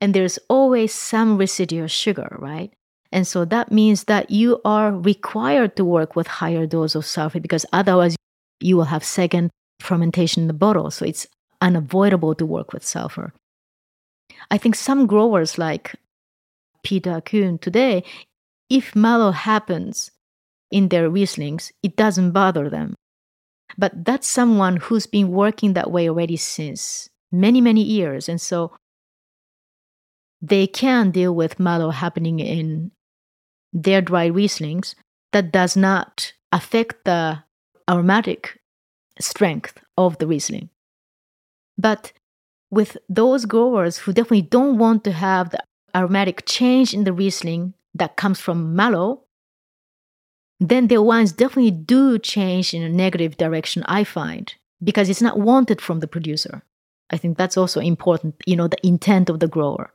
and 0.00 0.14
there's 0.14 0.38
always 0.48 0.94
some 0.94 1.36
residual 1.36 1.88
sugar, 1.88 2.36
right? 2.38 2.72
And 3.12 3.26
so 3.26 3.44
that 3.46 3.72
means 3.72 4.04
that 4.04 4.30
you 4.30 4.60
are 4.64 4.92
required 4.92 5.76
to 5.76 5.84
work 5.84 6.14
with 6.14 6.26
higher 6.26 6.66
dose 6.66 6.94
of 6.94 7.04
sulfur 7.04 7.40
because 7.40 7.66
otherwise 7.72 8.16
you 8.60 8.76
will 8.76 8.84
have 8.84 9.02
second 9.04 9.50
fermentation 9.80 10.42
in 10.42 10.46
the 10.46 10.54
bottle. 10.54 10.90
So 10.90 11.04
it's 11.04 11.26
unavoidable 11.60 12.34
to 12.36 12.46
work 12.46 12.72
with 12.72 12.84
sulfur. 12.84 13.32
I 14.50 14.58
think 14.58 14.74
some 14.74 15.06
growers 15.06 15.58
like 15.58 15.96
Peter 16.82 17.20
Kühn 17.20 17.60
today, 17.60 18.04
if 18.68 18.94
malo 18.94 19.32
happens 19.32 20.10
in 20.70 20.88
their 20.88 21.10
Rieslings, 21.10 21.72
it 21.82 21.96
doesn't 21.96 22.30
bother 22.30 22.70
them. 22.70 22.94
But 23.76 24.04
that's 24.04 24.26
someone 24.26 24.76
who's 24.76 25.06
been 25.06 25.30
working 25.30 25.74
that 25.74 25.90
way 25.90 26.08
already 26.08 26.36
since 26.36 27.08
many, 27.32 27.60
many 27.60 27.82
years. 27.82 28.28
And 28.28 28.40
so 28.40 28.72
they 30.40 30.66
can 30.66 31.10
deal 31.10 31.34
with 31.34 31.60
malo 31.60 31.90
happening 31.90 32.40
in 32.40 32.92
their 33.72 34.00
dry 34.00 34.28
Rieslings 34.28 34.94
that 35.32 35.52
does 35.52 35.76
not 35.76 36.32
affect 36.52 37.04
the 37.04 37.42
aromatic 37.88 38.60
strength 39.20 39.80
of 39.96 40.18
the 40.18 40.26
Riesling. 40.26 40.70
But 41.78 42.12
with 42.70 42.96
those 43.08 43.44
growers 43.44 43.98
who 43.98 44.12
definitely 44.12 44.42
don't 44.42 44.78
want 44.78 45.04
to 45.04 45.12
have 45.12 45.50
the 45.50 45.62
aromatic 45.94 46.44
change 46.46 46.94
in 46.94 47.04
the 47.04 47.12
Riesling 47.12 47.74
that 47.94 48.16
comes 48.16 48.38
from 48.38 48.76
malo, 48.76 49.24
then 50.60 50.88
their 50.88 51.02
wines 51.02 51.32
definitely 51.32 51.70
do 51.70 52.18
change 52.18 52.74
in 52.74 52.82
a 52.82 52.88
negative 52.88 53.36
direction, 53.36 53.82
I 53.86 54.04
find, 54.04 54.54
because 54.82 55.08
it's 55.08 55.22
not 55.22 55.38
wanted 55.38 55.80
from 55.80 56.00
the 56.00 56.06
producer. 56.06 56.62
I 57.08 57.16
think 57.16 57.38
that's 57.38 57.56
also 57.56 57.80
important, 57.80 58.36
you 58.46 58.56
know, 58.56 58.68
the 58.68 58.86
intent 58.86 59.30
of 59.30 59.40
the 59.40 59.48
grower. 59.48 59.92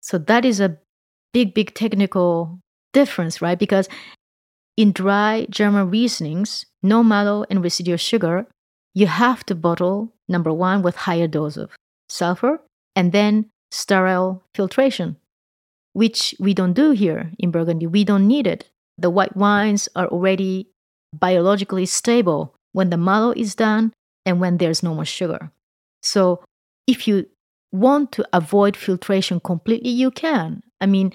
So 0.00 0.18
that 0.18 0.44
is 0.44 0.60
a 0.60 0.78
big, 1.32 1.52
big 1.52 1.74
technical 1.74 2.60
difference, 2.92 3.42
right? 3.42 3.58
Because 3.58 3.88
in 4.76 4.92
dry 4.92 5.46
German 5.50 5.90
Rieslings, 5.90 6.64
no 6.82 7.02
malo 7.02 7.44
and 7.50 7.62
residual 7.62 7.96
sugar, 7.96 8.46
you 8.94 9.06
have 9.06 9.44
to 9.46 9.54
bottle 9.54 10.12
number 10.28 10.52
one 10.52 10.82
with 10.82 10.96
higher 10.96 11.28
dose 11.28 11.56
of 11.56 11.70
sulfur 12.08 12.60
and 12.94 13.12
then 13.12 13.50
sterile 13.70 14.42
filtration, 14.54 15.16
which 15.92 16.34
we 16.38 16.54
don't 16.54 16.74
do 16.74 16.90
here 16.90 17.32
in 17.38 17.50
Burgundy. 17.50 17.86
We 17.86 18.04
don't 18.04 18.26
need 18.26 18.46
it. 18.46 18.68
The 18.98 19.10
white 19.10 19.36
wines 19.36 19.88
are 19.96 20.06
already 20.06 20.68
biologically 21.14 21.86
stable 21.86 22.54
when 22.72 22.90
the 22.90 22.96
malo 22.96 23.32
is 23.32 23.54
done 23.54 23.92
and 24.24 24.40
when 24.40 24.58
there's 24.58 24.82
no 24.82 24.94
more 24.94 25.04
sugar. 25.04 25.50
So 26.02 26.42
if 26.86 27.06
you 27.08 27.26
want 27.70 28.12
to 28.12 28.26
avoid 28.32 28.76
filtration 28.76 29.40
completely, 29.40 29.90
you 29.90 30.10
can. 30.10 30.62
I 30.80 30.86
mean, 30.86 31.12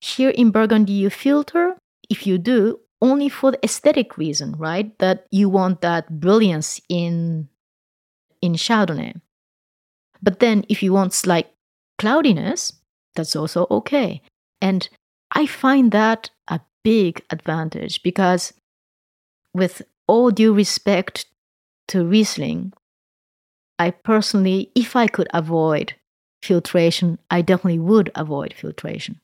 here 0.00 0.30
in 0.30 0.50
Burgundy, 0.50 0.92
you 0.92 1.10
filter. 1.10 1.76
If 2.08 2.26
you 2.26 2.38
do, 2.38 2.80
only 3.02 3.28
for 3.28 3.52
the 3.52 3.64
aesthetic 3.64 4.18
reason, 4.18 4.54
right? 4.56 4.96
That 4.98 5.26
you 5.30 5.48
want 5.48 5.80
that 5.80 6.20
brilliance 6.20 6.80
in 6.88 7.48
in 8.42 8.54
Chardonnay. 8.54 9.20
But 10.22 10.40
then 10.40 10.64
if 10.68 10.82
you 10.82 10.92
want 10.92 11.12
slight 11.12 11.48
cloudiness, 11.98 12.72
that's 13.14 13.36
also 13.36 13.66
okay. 13.70 14.22
And 14.60 14.88
I 15.32 15.46
find 15.46 15.92
that 15.92 16.30
a 16.48 16.60
big 16.82 17.22
advantage 17.30 18.02
because 18.02 18.52
with 19.54 19.82
all 20.06 20.30
due 20.30 20.52
respect 20.52 21.26
to 21.88 22.04
Riesling, 22.04 22.72
I 23.78 23.90
personally, 23.90 24.70
if 24.74 24.94
I 24.96 25.06
could 25.06 25.28
avoid 25.32 25.94
filtration, 26.42 27.18
I 27.30 27.42
definitely 27.42 27.78
would 27.78 28.10
avoid 28.14 28.54
filtration. 28.54 29.20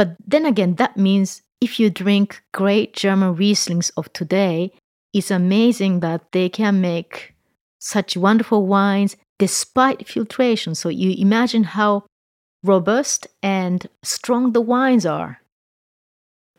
But 0.00 0.16
then 0.26 0.46
again, 0.46 0.76
that 0.76 0.96
means 0.96 1.42
if 1.60 1.78
you 1.78 1.90
drink 1.90 2.42
great 2.54 2.94
German 2.94 3.36
Rieslings 3.36 3.90
of 3.98 4.10
today, 4.14 4.72
it's 5.12 5.30
amazing 5.30 6.00
that 6.00 6.32
they 6.32 6.48
can 6.48 6.80
make 6.80 7.34
such 7.80 8.16
wonderful 8.16 8.66
wines 8.66 9.18
despite 9.38 10.08
filtration. 10.08 10.74
So 10.74 10.88
you 10.88 11.14
imagine 11.18 11.64
how 11.64 12.04
robust 12.64 13.26
and 13.42 13.86
strong 14.02 14.52
the 14.52 14.62
wines 14.62 15.04
are 15.04 15.42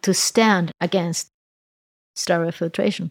to 0.03 0.13
stand 0.13 0.72
against 0.80 1.31
sterile 2.15 2.51
filtration. 2.51 3.09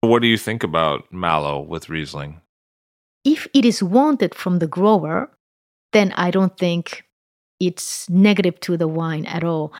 What 0.00 0.22
do 0.22 0.28
you 0.28 0.38
think 0.38 0.64
about 0.64 1.12
malo 1.12 1.60
with 1.60 1.90
Riesling? 1.90 2.40
If 3.26 3.46
it 3.52 3.66
is 3.66 3.82
wanted 3.82 4.34
from 4.34 4.58
the 4.58 4.66
grower, 4.66 5.30
then 5.92 6.12
I 6.12 6.30
don't 6.30 6.56
think 6.56 7.04
it's 7.60 8.08
negative 8.08 8.58
to 8.60 8.76
the 8.76 8.88
wine 8.88 9.26
at 9.26 9.44
all. 9.44 9.72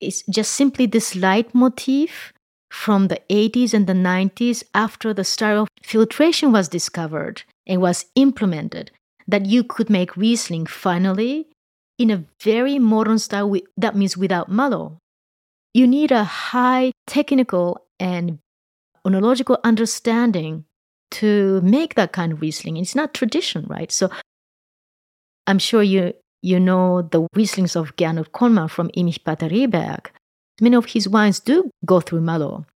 It's 0.00 0.22
just 0.28 0.52
simply 0.52 0.86
this 0.86 1.14
leitmotif 1.14 2.32
from 2.70 3.08
the 3.08 3.20
80s 3.28 3.74
and 3.74 3.86
the 3.86 3.92
90s 3.92 4.62
after 4.74 5.12
the 5.12 5.24
sterile 5.24 5.68
filtration 5.82 6.52
was 6.52 6.68
discovered 6.68 7.42
and 7.66 7.80
was 7.80 8.06
implemented 8.14 8.90
that 9.26 9.46
you 9.46 9.64
could 9.64 9.88
make 9.88 10.16
Riesling 10.16 10.66
finally 10.66 11.48
in 11.98 12.10
a 12.10 12.24
very 12.42 12.78
modern 12.78 13.18
style, 13.18 13.54
that 13.76 13.94
means 13.94 14.16
without 14.16 14.48
malo. 14.48 14.98
You 15.74 15.86
need 15.86 16.10
a 16.10 16.24
high 16.24 16.92
technical 17.06 17.86
and 18.00 18.38
oenological 19.06 19.58
understanding 19.64 20.64
to 21.12 21.60
make 21.60 21.94
that 21.94 22.12
kind 22.12 22.32
of 22.32 22.40
Riesling. 22.40 22.76
It's 22.76 22.94
not 22.94 23.14
tradition, 23.14 23.66
right? 23.68 23.92
So 23.92 24.10
I'm 25.46 25.58
sure 25.58 25.82
you 25.82 26.14
you 26.42 26.58
know 26.58 27.02
the 27.02 27.26
Rieslings 27.34 27.76
of 27.76 27.96
Gernot 27.96 28.30
Kollmann 28.32 28.68
from 28.68 28.90
Immich 28.90 29.22
Batterieberg. 29.22 30.06
Many 30.60 30.76
of 30.76 30.86
his 30.86 31.08
wines 31.08 31.40
do 31.40 31.70
go 31.86 32.00
through 32.00 32.20
Malo. 32.20 32.66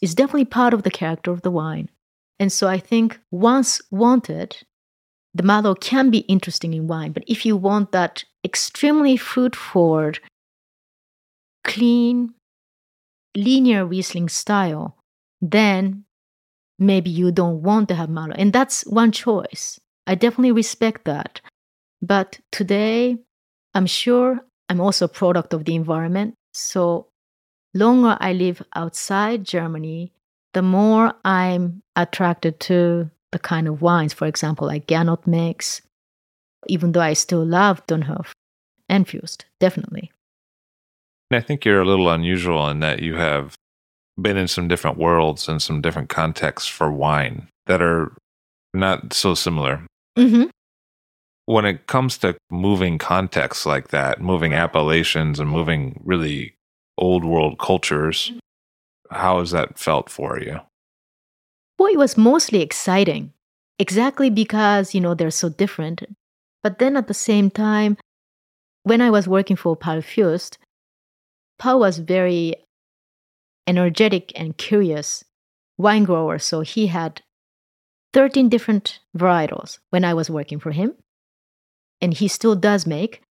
It's 0.00 0.14
definitely 0.14 0.44
part 0.46 0.74
of 0.74 0.82
the 0.82 0.90
character 0.90 1.30
of 1.30 1.42
the 1.42 1.50
wine. 1.50 1.88
And 2.38 2.52
so 2.52 2.68
I 2.68 2.78
think 2.78 3.18
once 3.30 3.80
wanted, 3.90 4.56
the 5.34 5.42
Malo 5.42 5.74
can 5.74 6.10
be 6.10 6.18
interesting 6.20 6.74
in 6.74 6.86
wine. 6.86 7.12
But 7.12 7.24
if 7.26 7.44
you 7.44 7.56
want 7.56 7.92
that 7.92 8.24
extremely 8.44 9.16
fruit 9.16 9.54
forward, 9.54 10.20
clean, 11.64 12.34
linear 13.36 13.84
Riesling 13.84 14.28
style, 14.28 14.96
then 15.40 16.04
maybe 16.78 17.10
you 17.10 17.30
don't 17.30 17.62
want 17.62 17.88
to 17.88 17.94
have 17.94 18.08
Malo. 18.08 18.34
And 18.36 18.52
that's 18.52 18.82
one 18.86 19.12
choice. 19.12 19.78
I 20.06 20.14
definitely 20.14 20.52
respect 20.52 21.04
that. 21.04 21.40
But 22.02 22.38
today, 22.50 23.18
I'm 23.74 23.86
sure 23.86 24.40
I'm 24.68 24.80
also 24.80 25.04
a 25.04 25.08
product 25.08 25.52
of 25.52 25.64
the 25.64 25.74
environment. 25.74 26.34
So 26.54 27.08
longer 27.74 28.16
I 28.20 28.32
live 28.32 28.62
outside 28.74 29.44
Germany, 29.44 30.12
the 30.54 30.62
more 30.62 31.14
I'm 31.24 31.82
attracted 31.96 32.58
to 32.60 33.10
the 33.32 33.38
kind 33.38 33.68
of 33.68 33.82
wines, 33.82 34.12
for 34.12 34.26
example, 34.26 34.66
like 34.66 34.86
Gernot 34.86 35.26
makes, 35.26 35.82
even 36.66 36.92
though 36.92 37.00
I 37.00 37.12
still 37.12 37.44
love 37.44 37.86
Dönnhoff 37.86 38.30
and 38.88 39.06
Fürst, 39.06 39.44
definitely. 39.60 40.10
I 41.30 41.40
think 41.40 41.64
you're 41.64 41.80
a 41.80 41.86
little 41.86 42.10
unusual 42.10 42.68
in 42.68 42.80
that 42.80 43.02
you 43.02 43.14
have 43.14 43.54
been 44.20 44.36
in 44.36 44.48
some 44.48 44.66
different 44.66 44.98
worlds 44.98 45.48
and 45.48 45.62
some 45.62 45.80
different 45.80 46.08
contexts 46.08 46.68
for 46.68 46.90
wine 46.90 47.48
that 47.66 47.80
are 47.80 48.12
not 48.74 49.12
so 49.12 49.34
similar. 49.34 49.86
Mm-hmm. 50.18 50.48
When 51.50 51.64
it 51.64 51.88
comes 51.88 52.16
to 52.18 52.36
moving 52.48 52.96
contexts 52.96 53.66
like 53.66 53.88
that, 53.88 54.20
moving 54.20 54.54
appellations 54.54 55.40
and 55.40 55.50
moving 55.50 56.00
really 56.04 56.54
old 56.96 57.24
world 57.24 57.58
cultures, 57.58 58.28
mm-hmm. 58.28 59.16
how 59.16 59.40
has 59.40 59.50
that 59.50 59.76
felt 59.76 60.08
for 60.08 60.38
you? 60.38 60.60
Well, 61.76 61.92
it 61.92 61.98
was 61.98 62.16
mostly 62.16 62.62
exciting, 62.62 63.32
exactly 63.80 64.30
because, 64.30 64.94
you 64.94 65.00
know, 65.00 65.14
they're 65.14 65.32
so 65.32 65.48
different. 65.48 66.04
But 66.62 66.78
then 66.78 66.96
at 66.96 67.08
the 67.08 67.14
same 67.14 67.50
time, 67.50 67.96
when 68.84 69.00
I 69.00 69.10
was 69.10 69.26
working 69.26 69.56
for 69.56 69.74
Paul 69.74 70.02
Fürst, 70.02 70.56
Paul 71.58 71.80
was 71.80 71.98
very 71.98 72.54
energetic 73.66 74.30
and 74.36 74.56
curious 74.56 75.24
wine 75.78 76.04
grower. 76.04 76.38
So 76.38 76.60
he 76.60 76.86
had 76.86 77.22
13 78.12 78.48
different 78.48 79.00
varietals 79.18 79.80
when 79.90 80.04
I 80.04 80.14
was 80.14 80.30
working 80.30 80.60
for 80.60 80.70
him. 80.70 80.94
And 82.00 82.14
he 82.14 82.28
still 82.28 82.56
does 82.56 82.86
make 82.86 83.22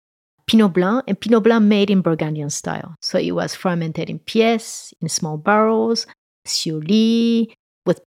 Pinot 0.47 0.73
Blanc 0.73 1.05
and 1.07 1.21
Pinot 1.21 1.43
Blanc 1.43 1.65
made 1.65 1.91
in 1.91 2.01
Burgundian 2.01 2.51
style. 2.51 2.95
So 3.01 3.19
it 3.19 3.33
was 3.33 3.55
fermented 3.55 4.11
in 4.11 4.19
pièces, 4.19 4.93
in 5.01 5.09
small 5.09 5.37
barrels, 5.37 6.07
sur 6.45 6.81
lie, 6.81 7.49
with 7.87 8.01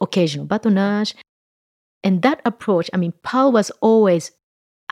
occasional 0.00 0.46
batonnage. 0.46 1.14
And 2.04 2.22
that 2.22 2.40
approach, 2.44 2.88
I 2.92 2.96
mean, 2.96 3.12
Paul 3.22 3.52
was 3.52 3.70
always 3.80 4.30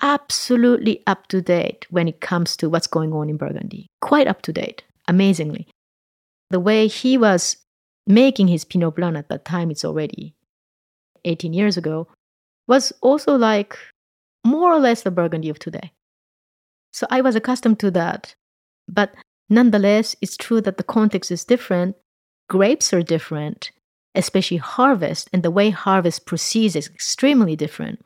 absolutely 0.03 1.03
up 1.07 1.27
to 1.29 1.41
date 1.41 1.87
when 1.91 2.09
it 2.09 2.21
comes 2.21 2.57
to 2.59 2.69
what's 2.69 2.87
going 2.87 3.13
on 3.13 3.31
in 3.31 3.37
Burgundy. 3.37 3.87
Quite 4.01 4.27
up 4.27 4.43
to 4.43 4.53
date, 4.53 4.85
amazingly 5.09 5.69
the 6.51 6.61
way 6.61 6.87
he 6.87 7.19
was 7.19 7.57
making 8.07 8.49
his 8.49 8.65
Pinot 8.65 8.95
Blanc 8.95 9.17
at 9.17 9.29
that 9.29 9.45
time, 9.45 9.71
it's 9.71 9.85
already 9.85 10.35
18 11.25 11.53
years 11.53 11.77
ago, 11.77 12.09
was 12.69 12.93
also 13.01 13.37
like 13.37 13.77
more 14.47 14.73
or 14.73 14.81
less 14.81 15.03
the 15.03 15.11
Burgundy 15.11 15.51
of 15.51 15.59
today. 15.59 15.93
So 16.93 17.07
I 17.11 17.21
was 17.21 17.37
accustomed 17.37 17.79
to 17.81 17.91
that. 17.93 18.35
But 18.89 19.15
nonetheless, 19.51 20.17
it's 20.21 20.37
true 20.37 20.61
that 20.63 20.77
the 20.79 20.85
context 20.85 21.31
is 21.31 21.45
different. 21.45 21.97
Grapes 22.49 22.93
are 22.93 23.03
different, 23.03 23.73
especially 24.15 24.59
harvest, 24.59 25.29
and 25.33 25.43
the 25.43 25.51
way 25.51 25.71
harvest 25.71 26.27
proceeds 26.27 26.77
is 26.77 26.89
extremely 26.89 27.57
different. 27.57 28.01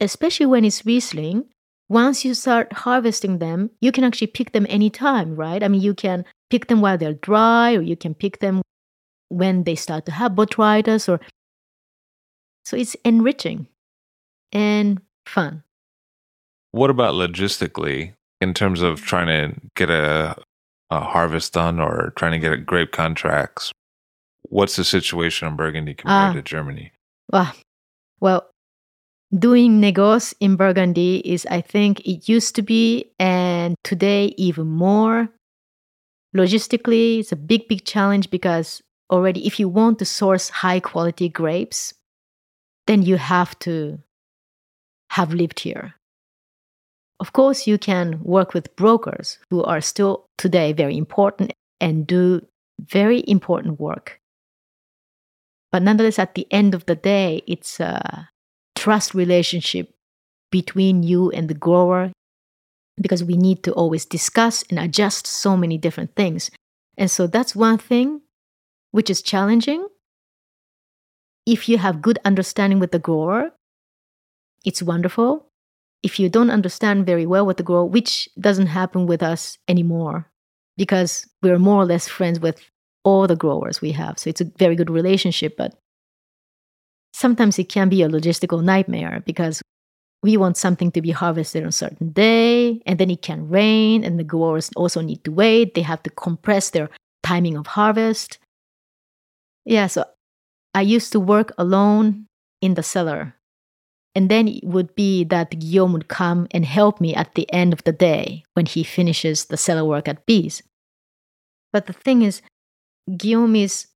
Especially 0.00 0.46
when 0.46 0.64
it's 0.64 0.86
Riesling, 0.86 1.44
once 1.88 2.24
you 2.24 2.34
start 2.34 2.72
harvesting 2.72 3.38
them, 3.38 3.70
you 3.80 3.92
can 3.92 4.04
actually 4.04 4.28
pick 4.28 4.52
them 4.52 4.66
anytime, 4.68 5.36
right? 5.36 5.62
I 5.62 5.68
mean, 5.68 5.82
you 5.82 5.92
can 5.92 6.24
pick 6.48 6.68
them 6.68 6.80
while 6.80 6.96
they're 6.96 7.12
dry, 7.12 7.74
or 7.74 7.82
you 7.82 7.96
can 7.96 8.14
pick 8.14 8.38
them 8.38 8.62
when 9.28 9.64
they 9.64 9.74
start 9.74 10.06
to 10.06 10.12
have 10.12 10.32
botrytis, 10.32 11.08
or 11.08 11.20
so 12.64 12.76
it's 12.76 12.96
enriching 13.04 13.66
and 14.52 15.00
fun. 15.30 15.62
What 16.72 16.90
about 16.90 17.14
logistically 17.14 18.12
in 18.40 18.54
terms 18.54 18.82
of 18.82 19.00
trying 19.00 19.26
to 19.26 19.60
get 19.74 19.90
a, 19.90 20.36
a 20.90 21.00
harvest 21.00 21.52
done 21.52 21.80
or 21.80 22.12
trying 22.16 22.32
to 22.32 22.38
get 22.38 22.66
grape 22.66 22.92
contracts? 22.92 23.72
What's 24.42 24.76
the 24.76 24.84
situation 24.84 25.48
in 25.48 25.56
Burgundy 25.56 25.94
compared 25.94 26.30
uh, 26.30 26.34
to 26.34 26.42
Germany? 26.42 26.92
Well, 27.32 27.52
well, 28.20 28.50
doing 29.36 29.80
negos 29.80 30.34
in 30.40 30.56
Burgundy 30.56 31.18
is, 31.24 31.46
I 31.46 31.60
think, 31.60 32.00
it 32.00 32.28
used 32.28 32.54
to 32.56 32.62
be, 32.62 33.12
and 33.18 33.76
today 33.84 34.34
even 34.36 34.66
more. 34.66 35.28
Logistically, 36.36 37.20
it's 37.20 37.32
a 37.32 37.36
big, 37.36 37.68
big 37.68 37.84
challenge 37.84 38.30
because 38.30 38.80
already, 39.10 39.46
if 39.46 39.58
you 39.58 39.68
want 39.68 39.98
to 39.98 40.04
source 40.04 40.48
high 40.48 40.80
quality 40.80 41.28
grapes, 41.28 41.94
then 42.86 43.02
you 43.02 43.16
have 43.16 43.58
to 43.60 43.98
have 45.10 45.32
lived 45.32 45.60
here. 45.60 45.94
Of 47.18 47.32
course, 47.32 47.66
you 47.66 47.78
can 47.78 48.20
work 48.22 48.54
with 48.54 48.74
brokers 48.76 49.38
who 49.50 49.62
are 49.62 49.80
still 49.80 50.26
today 50.38 50.72
very 50.72 50.96
important 50.96 51.52
and 51.80 52.06
do 52.06 52.46
very 52.80 53.22
important 53.26 53.78
work. 53.78 54.20
But 55.70 55.82
nonetheless, 55.82 56.18
at 56.18 56.34
the 56.34 56.46
end 56.50 56.74
of 56.74 56.86
the 56.86 56.96
day, 56.96 57.42
it's 57.46 57.78
a 57.78 58.30
trust 58.74 59.14
relationship 59.14 59.92
between 60.50 61.02
you 61.02 61.30
and 61.30 61.48
the 61.48 61.54
grower 61.54 62.12
because 63.00 63.22
we 63.22 63.36
need 63.36 63.62
to 63.64 63.72
always 63.72 64.04
discuss 64.04 64.64
and 64.70 64.78
adjust 64.78 65.26
so 65.26 65.56
many 65.56 65.78
different 65.78 66.14
things. 66.16 66.50
And 66.96 67.10
so 67.10 67.26
that's 67.26 67.54
one 67.54 67.78
thing 67.78 68.22
which 68.90 69.10
is 69.10 69.22
challenging. 69.22 69.86
If 71.46 71.68
you 71.68 71.78
have 71.78 72.02
good 72.02 72.18
understanding 72.24 72.78
with 72.78 72.92
the 72.92 72.98
grower, 72.98 73.52
it's 74.64 74.82
wonderful. 74.82 75.46
If 76.02 76.18
you 76.18 76.28
don't 76.28 76.50
understand 76.50 77.06
very 77.06 77.26
well 77.26 77.44
with 77.44 77.58
the 77.58 77.62
grower, 77.62 77.84
which 77.84 78.28
doesn't 78.38 78.68
happen 78.68 79.06
with 79.06 79.22
us 79.22 79.58
anymore 79.68 80.26
because 80.76 81.26
we're 81.42 81.58
more 81.58 81.82
or 81.82 81.84
less 81.84 82.08
friends 82.08 82.40
with 82.40 82.60
all 83.04 83.26
the 83.26 83.36
growers 83.36 83.80
we 83.80 83.92
have. 83.92 84.18
So 84.18 84.30
it's 84.30 84.40
a 84.40 84.50
very 84.58 84.76
good 84.76 84.90
relationship, 84.90 85.56
but 85.56 85.74
sometimes 87.12 87.58
it 87.58 87.68
can 87.68 87.88
be 87.88 88.02
a 88.02 88.08
logistical 88.08 88.62
nightmare 88.62 89.22
because 89.26 89.60
we 90.22 90.36
want 90.36 90.56
something 90.56 90.90
to 90.92 91.00
be 91.00 91.10
harvested 91.10 91.62
on 91.62 91.68
a 91.68 91.72
certain 91.72 92.10
day 92.10 92.80
and 92.86 92.98
then 92.98 93.10
it 93.10 93.22
can 93.22 93.48
rain 93.48 94.04
and 94.04 94.18
the 94.18 94.24
growers 94.24 94.70
also 94.76 95.00
need 95.00 95.24
to 95.24 95.32
wait 95.32 95.74
they 95.74 95.82
have 95.82 96.02
to 96.02 96.10
compress 96.10 96.70
their 96.70 96.90
timing 97.22 97.56
of 97.56 97.66
harvest 97.66 98.38
yeah 99.64 99.86
so 99.86 100.04
i 100.74 100.82
used 100.82 101.12
to 101.12 101.20
work 101.20 101.52
alone 101.58 102.26
in 102.60 102.74
the 102.74 102.82
cellar 102.82 103.34
and 104.14 104.28
then 104.28 104.48
it 104.48 104.64
would 104.64 104.94
be 104.94 105.24
that 105.24 105.58
guillaume 105.58 105.92
would 105.92 106.08
come 106.08 106.46
and 106.50 106.64
help 106.64 107.00
me 107.00 107.14
at 107.14 107.34
the 107.34 107.50
end 107.52 107.72
of 107.72 107.84
the 107.84 107.92
day 107.92 108.44
when 108.54 108.66
he 108.66 108.82
finishes 108.82 109.46
the 109.46 109.56
cellar 109.56 109.84
work 109.84 110.08
at 110.08 110.26
Bize 110.26 110.62
but 111.72 111.86
the 111.86 111.92
thing 111.92 112.22
is 112.22 112.42
guillaume 113.16 113.56
is 113.56 113.86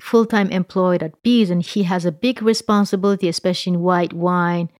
full 0.00 0.26
time 0.26 0.50
employed 0.50 1.02
at 1.02 1.22
Bize, 1.22 1.50
and 1.50 1.62
he 1.62 1.84
has 1.84 2.04
a 2.04 2.12
big 2.12 2.42
responsibility, 2.42 3.28
especially 3.28 3.74
in 3.74 3.80
white 3.80 4.12
wine 4.12 4.70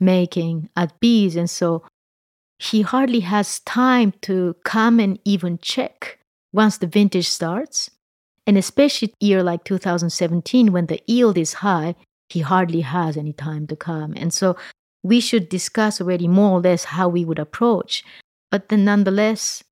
making 0.00 0.68
at 0.76 0.98
Bize. 1.00 1.36
And 1.36 1.48
so 1.48 1.84
he 2.58 2.82
hardly 2.82 3.20
has 3.20 3.60
time 3.60 4.12
to 4.22 4.56
come 4.64 5.00
and 5.00 5.18
even 5.24 5.58
check 5.58 6.18
once 6.52 6.78
the 6.78 6.86
vintage 6.86 7.28
starts. 7.28 7.90
And 8.46 8.58
especially 8.58 9.14
year 9.20 9.42
like 9.42 9.64
2017, 9.64 10.72
when 10.72 10.86
the 10.86 11.00
yield 11.06 11.38
is 11.38 11.54
high, 11.54 11.94
he 12.28 12.40
hardly 12.40 12.80
has 12.80 13.16
any 13.16 13.32
time 13.32 13.66
to 13.68 13.76
come. 13.76 14.14
And 14.16 14.32
so 14.32 14.56
we 15.02 15.20
should 15.20 15.48
discuss 15.48 16.00
already 16.00 16.26
more 16.28 16.58
or 16.58 16.60
less 16.60 16.84
how 16.84 17.08
we 17.08 17.24
would 17.24 17.38
approach. 17.38 18.02
But 18.50 18.68
then 18.68 18.84
nonetheless, 18.84 19.62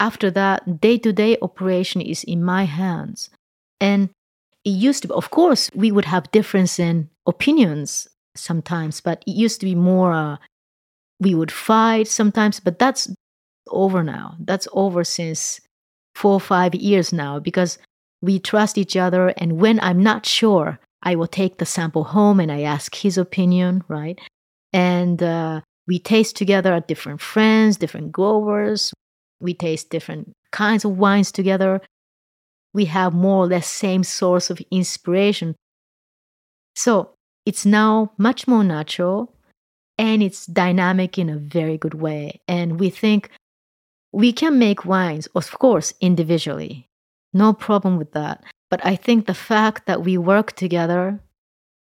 after 0.00 0.30
that, 0.30 0.80
day 0.80 0.98
to 0.98 1.12
day 1.12 1.36
operation 1.42 2.00
is 2.00 2.24
in 2.24 2.42
my 2.42 2.64
hands. 2.64 3.30
And 3.80 4.10
it 4.64 4.70
used 4.70 5.02
to 5.02 5.08
be, 5.08 5.14
of 5.14 5.30
course, 5.30 5.70
we 5.74 5.92
would 5.92 6.04
have 6.06 6.30
difference 6.32 6.78
in 6.78 7.10
opinions 7.26 8.08
sometimes, 8.34 9.00
but 9.00 9.22
it 9.26 9.32
used 9.32 9.60
to 9.60 9.66
be 9.66 9.74
more, 9.74 10.12
uh, 10.12 10.36
we 11.20 11.34
would 11.34 11.52
fight 11.52 12.08
sometimes, 12.08 12.60
but 12.60 12.78
that's 12.78 13.08
over 13.68 14.02
now. 14.02 14.36
That's 14.40 14.68
over 14.72 15.04
since 15.04 15.60
four 16.14 16.34
or 16.34 16.40
five 16.40 16.74
years 16.74 17.12
now 17.12 17.38
because 17.38 17.78
we 18.22 18.38
trust 18.38 18.78
each 18.78 18.96
other. 18.96 19.28
And 19.36 19.60
when 19.60 19.80
I'm 19.80 20.02
not 20.02 20.26
sure, 20.26 20.78
I 21.02 21.14
will 21.14 21.26
take 21.26 21.58
the 21.58 21.66
sample 21.66 22.04
home 22.04 22.40
and 22.40 22.50
I 22.50 22.62
ask 22.62 22.94
his 22.94 23.18
opinion, 23.18 23.82
right? 23.88 24.18
And 24.72 25.22
uh, 25.22 25.60
we 25.86 25.98
taste 25.98 26.36
together 26.36 26.74
at 26.74 26.88
different 26.88 27.20
friends, 27.20 27.76
different 27.76 28.12
growers. 28.12 28.92
We 29.40 29.54
taste 29.54 29.90
different 29.90 30.32
kinds 30.50 30.84
of 30.84 30.98
wines 30.98 31.30
together, 31.30 31.80
we 32.74 32.86
have 32.86 33.14
more 33.14 33.44
or 33.44 33.46
less 33.46 33.66
same 33.66 34.04
source 34.04 34.50
of 34.50 34.60
inspiration. 34.70 35.54
So 36.76 37.10
it's 37.46 37.66
now 37.66 38.12
much 38.18 38.46
more 38.46 38.64
natural 38.64 39.34
and 39.98 40.22
it's 40.22 40.46
dynamic 40.46 41.18
in 41.18 41.28
a 41.28 41.38
very 41.38 41.78
good 41.78 41.94
way. 41.94 42.40
And 42.46 42.78
we 42.78 42.90
think 42.90 43.30
we 44.12 44.32
can 44.32 44.58
make 44.58 44.84
wines, 44.84 45.26
of 45.34 45.50
course, 45.58 45.92
individually. 46.00 46.86
No 47.32 47.52
problem 47.52 47.96
with 47.96 48.12
that. 48.12 48.44
But 48.70 48.84
I 48.84 48.96
think 48.96 49.26
the 49.26 49.34
fact 49.34 49.86
that 49.86 50.02
we 50.02 50.18
work 50.18 50.52
together, 50.52 51.20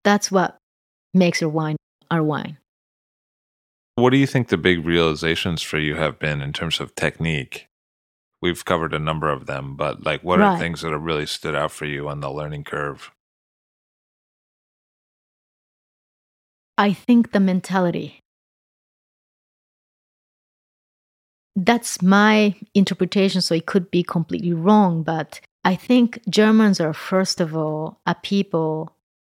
that's 0.03 0.31
what 0.31 0.57
makes 1.13 1.41
our 1.41 1.49
wine 1.49 1.77
our 2.09 2.23
wine. 2.23 2.57
What 3.95 4.11
do 4.11 4.17
you 4.17 4.27
think 4.27 4.47
the 4.47 4.57
big 4.57 4.85
realizations 4.85 5.61
for 5.61 5.79
you 5.79 5.95
have 5.95 6.19
been 6.19 6.41
in 6.41 6.53
terms 6.53 6.79
of 6.79 6.95
technique? 6.95 7.67
We've 8.41 8.63
covered 8.63 8.93
a 8.93 8.99
number 8.99 9.29
of 9.29 9.47
them, 9.47 9.75
but 9.75 10.05
like 10.05 10.23
what 10.23 10.39
right. 10.39 10.53
are 10.53 10.59
things 10.59 10.81
that 10.81 10.91
have 10.91 11.01
really 11.01 11.25
stood 11.25 11.55
out 11.55 11.71
for 11.71 11.85
you 11.85 12.07
on 12.07 12.19
the 12.19 12.31
learning 12.31 12.63
curve? 12.63 13.11
I 16.77 16.93
think 16.93 17.31
the 17.31 17.39
mentality. 17.39 18.19
That's 21.55 22.03
my 22.03 22.53
interpretation, 22.75 23.41
so 23.41 23.55
it 23.55 23.65
could 23.65 23.89
be 23.89 24.03
completely 24.03 24.53
wrong, 24.53 25.01
but 25.01 25.41
I 25.67 25.75
think 25.75 26.21
Germans 26.29 26.79
are, 26.79 26.93
first 26.93 27.41
of 27.41 27.53
all, 27.53 27.99
a 28.05 28.15
people, 28.15 28.95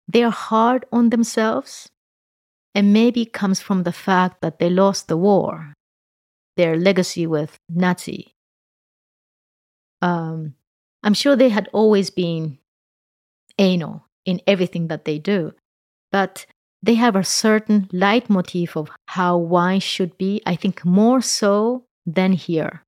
they're 0.06 0.28
hard 0.28 0.84
on 0.92 1.08
themselves, 1.08 1.88
and 2.74 2.92
maybe 2.92 3.24
comes 3.24 3.60
from 3.60 3.84
the 3.84 3.92
fact 3.92 4.42
that 4.42 4.58
they 4.58 4.68
lost 4.68 5.08
the 5.08 5.16
war, 5.16 5.72
their 6.58 6.76
legacy 6.76 7.26
with 7.26 7.56
Nazi. 7.70 8.34
Um, 10.02 10.52
I'm 11.02 11.14
sure 11.14 11.34
they 11.34 11.48
had 11.48 11.70
always 11.72 12.10
been 12.10 12.58
anal 13.58 14.04
in 14.26 14.42
everything 14.46 14.88
that 14.88 15.06
they 15.06 15.18
do, 15.18 15.54
but 16.12 16.44
they 16.82 16.96
have 16.96 17.16
a 17.16 17.24
certain 17.24 17.88
leitmotif 17.90 18.76
of 18.76 18.90
how 19.06 19.38
wine 19.38 19.80
should 19.80 20.18
be, 20.18 20.42
I 20.44 20.56
think 20.56 20.84
more 20.84 21.22
so 21.22 21.84
than 22.04 22.34
here. 22.34 22.84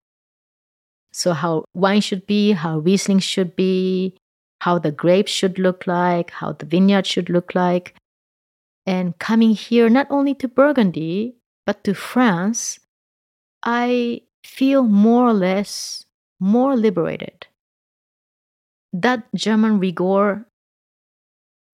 So, 1.12 1.32
how 1.32 1.65
wine 1.74 2.01
should 2.01 2.27
be, 2.27 2.53
how 2.53 2.78
Riesling 2.78 3.19
should 3.19 3.57
be, 3.57 4.16
how 4.61 4.78
the 4.78 4.93
grapes 4.93 5.32
should 5.32 5.59
look 5.59 5.87
like, 5.87 6.31
how 6.31 6.53
the 6.53 6.66
vineyard 6.66 7.07
should 7.07 7.28
look 7.28 7.55
like. 7.55 7.95
And 8.87 9.19
coming 9.19 9.53
here, 9.53 9.89
not 9.89 10.07
only 10.11 10.35
to 10.35 10.49
Burgundy, 10.49 11.35
but 11.66 11.85
to 11.85 11.95
France, 11.95 12.78
I 13.62 14.23
feel 14.45 14.82
more 14.82 15.27
or 15.27 15.32
less 15.32 16.05
more 16.41 16.77
liberated. 16.77 17.47
That 18.93 19.24
German 19.35 19.78
rigor 19.78 20.47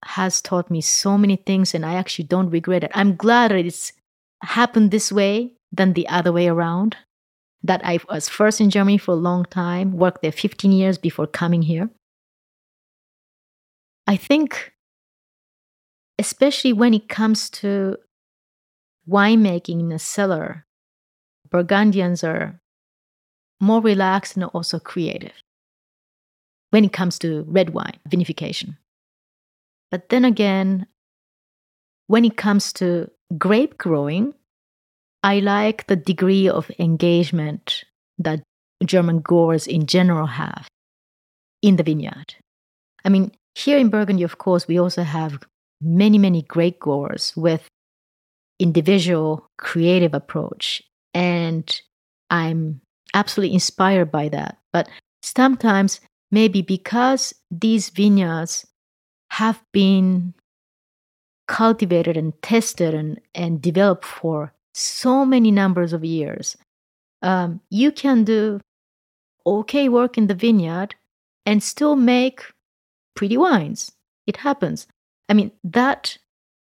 has 0.05 0.41
taught 0.41 0.69
me 0.69 0.81
so 0.81 1.17
many 1.17 1.35
things, 1.35 1.73
and 1.73 1.85
I 1.85 1.95
actually 1.95 2.25
don't 2.25 2.49
regret 2.49 2.83
it. 2.83 2.91
I'm 2.93 3.15
glad 3.15 3.51
it's 3.51 3.93
happened 4.43 4.91
this 4.91 5.11
way 5.11 5.53
than 5.71 5.93
the 5.93 6.07
other 6.07 6.31
way 6.31 6.47
around. 6.47 6.97
That 7.63 7.81
I 7.83 7.99
was 8.09 8.29
first 8.29 8.61
in 8.61 8.69
Germany 8.69 8.97
for 8.97 9.11
a 9.11 9.15
long 9.15 9.45
time, 9.45 9.93
worked 9.93 10.21
there 10.21 10.31
15 10.31 10.71
years 10.71 10.97
before 10.97 11.27
coming 11.27 11.63
here. 11.63 11.89
I 14.05 14.15
think, 14.15 14.73
especially 16.17 16.71
when 16.71 16.93
it 16.93 17.09
comes 17.09 17.49
to 17.61 17.97
winemaking 19.09 19.79
in 19.79 19.91
a 19.91 19.99
cellar, 19.99 20.65
Burgundians 21.49 22.23
are 22.23 22.59
more 23.59 23.81
relaxed 23.81 24.35
and 24.35 24.45
also 24.45 24.79
creative 24.79 25.33
when 26.69 26.85
it 26.85 26.93
comes 26.93 27.17
to 27.19 27.43
red 27.47 27.71
wine 27.71 27.99
vinification. 28.09 28.77
But 29.89 30.09
then 30.09 30.25
again, 30.25 30.87
when 32.07 32.25
it 32.25 32.37
comes 32.37 32.73
to 32.73 33.09
grape 33.37 33.77
growing, 33.77 34.33
I 35.27 35.39
like 35.39 35.87
the 35.87 35.97
degree 35.97 36.47
of 36.47 36.71
engagement 36.79 37.83
that 38.17 38.43
German 38.85 39.19
growers 39.19 39.67
in 39.67 39.85
general 39.85 40.25
have 40.25 40.69
in 41.61 41.75
the 41.75 41.83
vineyard. 41.83 42.35
I 43.03 43.09
mean, 43.09 43.33
here 43.53 43.77
in 43.77 43.89
Burgundy, 43.89 44.23
of 44.23 44.37
course, 44.37 44.69
we 44.69 44.79
also 44.79 45.03
have 45.03 45.43
many, 45.81 46.17
many 46.17 46.43
great 46.43 46.79
growers 46.79 47.33
with 47.35 47.67
individual 48.57 49.45
creative 49.57 50.13
approach. 50.13 50.81
And 51.13 51.67
I'm 52.29 52.79
absolutely 53.13 53.53
inspired 53.53 54.09
by 54.09 54.29
that. 54.29 54.57
But 54.71 54.87
sometimes, 55.21 55.99
maybe 56.31 56.61
because 56.61 57.35
these 57.51 57.89
vineyards 57.89 58.65
have 59.31 59.61
been 59.73 60.35
cultivated 61.49 62.15
and 62.15 62.31
tested 62.41 62.93
and, 62.93 63.19
and 63.35 63.61
developed 63.61 64.05
for 64.05 64.53
so 64.77 65.25
many 65.25 65.51
numbers 65.51 65.93
of 65.93 66.05
years. 66.05 66.55
Um, 67.21 67.61
you 67.69 67.91
can 67.91 68.23
do 68.23 68.59
okay 69.45 69.89
work 69.89 70.17
in 70.17 70.27
the 70.27 70.35
vineyard 70.35 70.95
and 71.45 71.63
still 71.63 71.95
make 71.95 72.41
pretty 73.15 73.37
wines. 73.37 73.91
It 74.27 74.37
happens. 74.37 74.87
I 75.29 75.33
mean, 75.33 75.51
that 75.63 76.17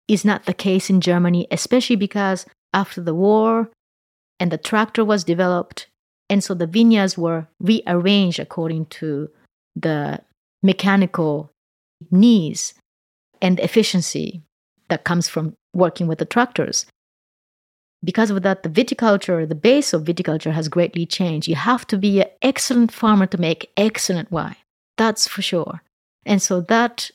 is 0.08 0.24
not 0.24 0.46
the 0.46 0.54
case 0.54 0.88
in 0.88 1.00
Germany, 1.00 1.46
especially 1.50 1.96
because 1.96 2.46
after 2.72 3.00
the 3.00 3.14
war 3.14 3.70
and 4.38 4.50
the 4.50 4.58
tractor 4.58 5.04
was 5.04 5.24
developed, 5.24 5.88
and 6.28 6.42
so 6.42 6.54
the 6.54 6.66
vineyards 6.66 7.18
were 7.18 7.46
rearranged 7.60 8.38
according 8.38 8.86
to 8.86 9.28
the 9.76 10.20
mechanical 10.62 11.50
needs 12.10 12.74
and 13.42 13.60
efficiency 13.60 14.42
that 14.88 15.04
comes 15.04 15.28
from 15.28 15.54
working 15.74 16.06
with 16.06 16.18
the 16.18 16.24
tractors. 16.24 16.86
Because 18.02 18.30
of 18.30 18.42
that, 18.42 18.62
the 18.62 18.68
viticulture, 18.68 19.46
the 19.46 19.54
base 19.54 19.92
of 19.92 20.04
viticulture 20.04 20.52
has 20.52 20.68
greatly 20.68 21.04
changed. 21.04 21.48
You 21.48 21.56
have 21.56 21.86
to 21.88 21.98
be 21.98 22.20
an 22.20 22.28
excellent 22.40 22.92
farmer 22.92 23.26
to 23.26 23.38
make 23.38 23.70
excellent 23.76 24.30
wine. 24.30 24.56
That's 24.96 25.26
for 25.26 25.42
sure. 25.42 25.82
And 26.24 26.40
so 26.40 26.62
that 26.62 27.10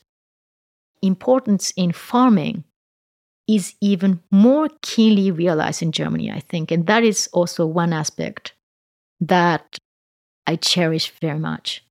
importance 1.02 1.72
in 1.76 1.92
farming 1.92 2.64
is 3.48 3.74
even 3.80 4.20
more 4.30 4.68
keenly 4.82 5.30
realized 5.30 5.82
in 5.82 5.92
Germany, 5.92 6.30
I 6.30 6.40
think. 6.40 6.70
And 6.70 6.86
that 6.86 7.04
is 7.04 7.28
also 7.32 7.66
one 7.66 7.92
aspect 7.92 8.52
that 9.20 9.78
I 10.46 10.56
cherish 10.56 11.12
very 11.20 11.38
much. 11.38 11.84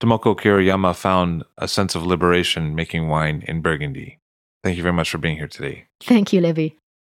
Tomoko 0.00 0.36
Kuriyama 0.36 0.94
found 0.94 1.44
a 1.56 1.66
sense 1.66 1.94
of 1.94 2.06
liberation 2.06 2.74
making 2.74 3.08
wine 3.08 3.42
in 3.48 3.60
Burgundy. 3.60 4.18
Thank 4.62 4.76
you 4.76 4.82
very 4.82 4.92
much 4.92 5.10
for 5.10 5.18
being 5.18 5.36
here 5.36 5.48
today. 5.48 5.86
Thank 6.00 6.32
you, 6.32 6.40
Levi. 6.40 6.70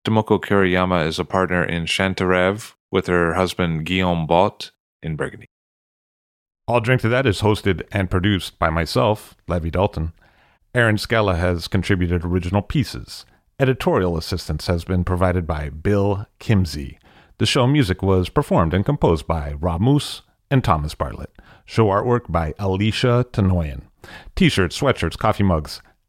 Tomoko 0.05 0.39
Kuriyama 0.39 1.05
is 1.05 1.19
a 1.19 1.25
partner 1.25 1.63
in 1.63 1.83
Chanterêves 1.85 2.73
with 2.89 3.07
her 3.07 3.33
husband 3.33 3.85
Guillaume 3.85 4.25
Bott 4.25 4.71
in 5.03 5.15
Burgundy. 5.15 5.47
I'll 6.67 6.79
Drink 6.79 7.01
to 7.01 7.09
That 7.09 7.25
is 7.25 7.41
hosted 7.41 7.83
and 7.91 8.09
produced 8.09 8.59
by 8.59 8.69
myself, 8.69 9.35
Levi 9.47 9.69
Dalton. 9.69 10.13
Aaron 10.73 10.97
Scala 10.97 11.35
has 11.35 11.67
contributed 11.67 12.23
original 12.23 12.61
pieces. 12.61 13.25
Editorial 13.59 14.15
assistance 14.15 14.67
has 14.67 14.85
been 14.85 15.03
provided 15.03 15.45
by 15.45 15.69
Bill 15.69 16.27
Kimsey. 16.39 16.97
The 17.39 17.45
show 17.45 17.67
music 17.67 18.01
was 18.01 18.29
performed 18.29 18.73
and 18.73 18.85
composed 18.85 19.27
by 19.27 19.53
Rob 19.53 19.81
Moose 19.81 20.21
and 20.49 20.63
Thomas 20.63 20.95
Bartlett. 20.95 21.33
Show 21.65 21.87
artwork 21.87 22.31
by 22.31 22.53
Alicia 22.57 23.25
Tenoyan. 23.33 23.81
T 24.35 24.47
shirts, 24.47 24.79
sweatshirts, 24.79 25.17
coffee 25.17 25.43
mugs, 25.43 25.81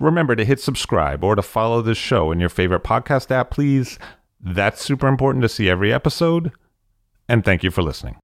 Remember 0.00 0.34
to 0.34 0.46
hit 0.46 0.58
subscribe 0.58 1.22
or 1.22 1.36
to 1.36 1.42
follow 1.42 1.82
this 1.82 1.98
show 1.98 2.32
in 2.32 2.40
your 2.40 2.48
favorite 2.48 2.82
podcast 2.82 3.30
app, 3.30 3.50
please. 3.50 3.98
That's 4.40 4.82
super 4.82 5.06
important 5.06 5.42
to 5.42 5.48
see 5.48 5.68
every 5.68 5.92
episode. 5.92 6.52
And 7.28 7.44
thank 7.44 7.62
you 7.62 7.70
for 7.70 7.82
listening. 7.82 8.16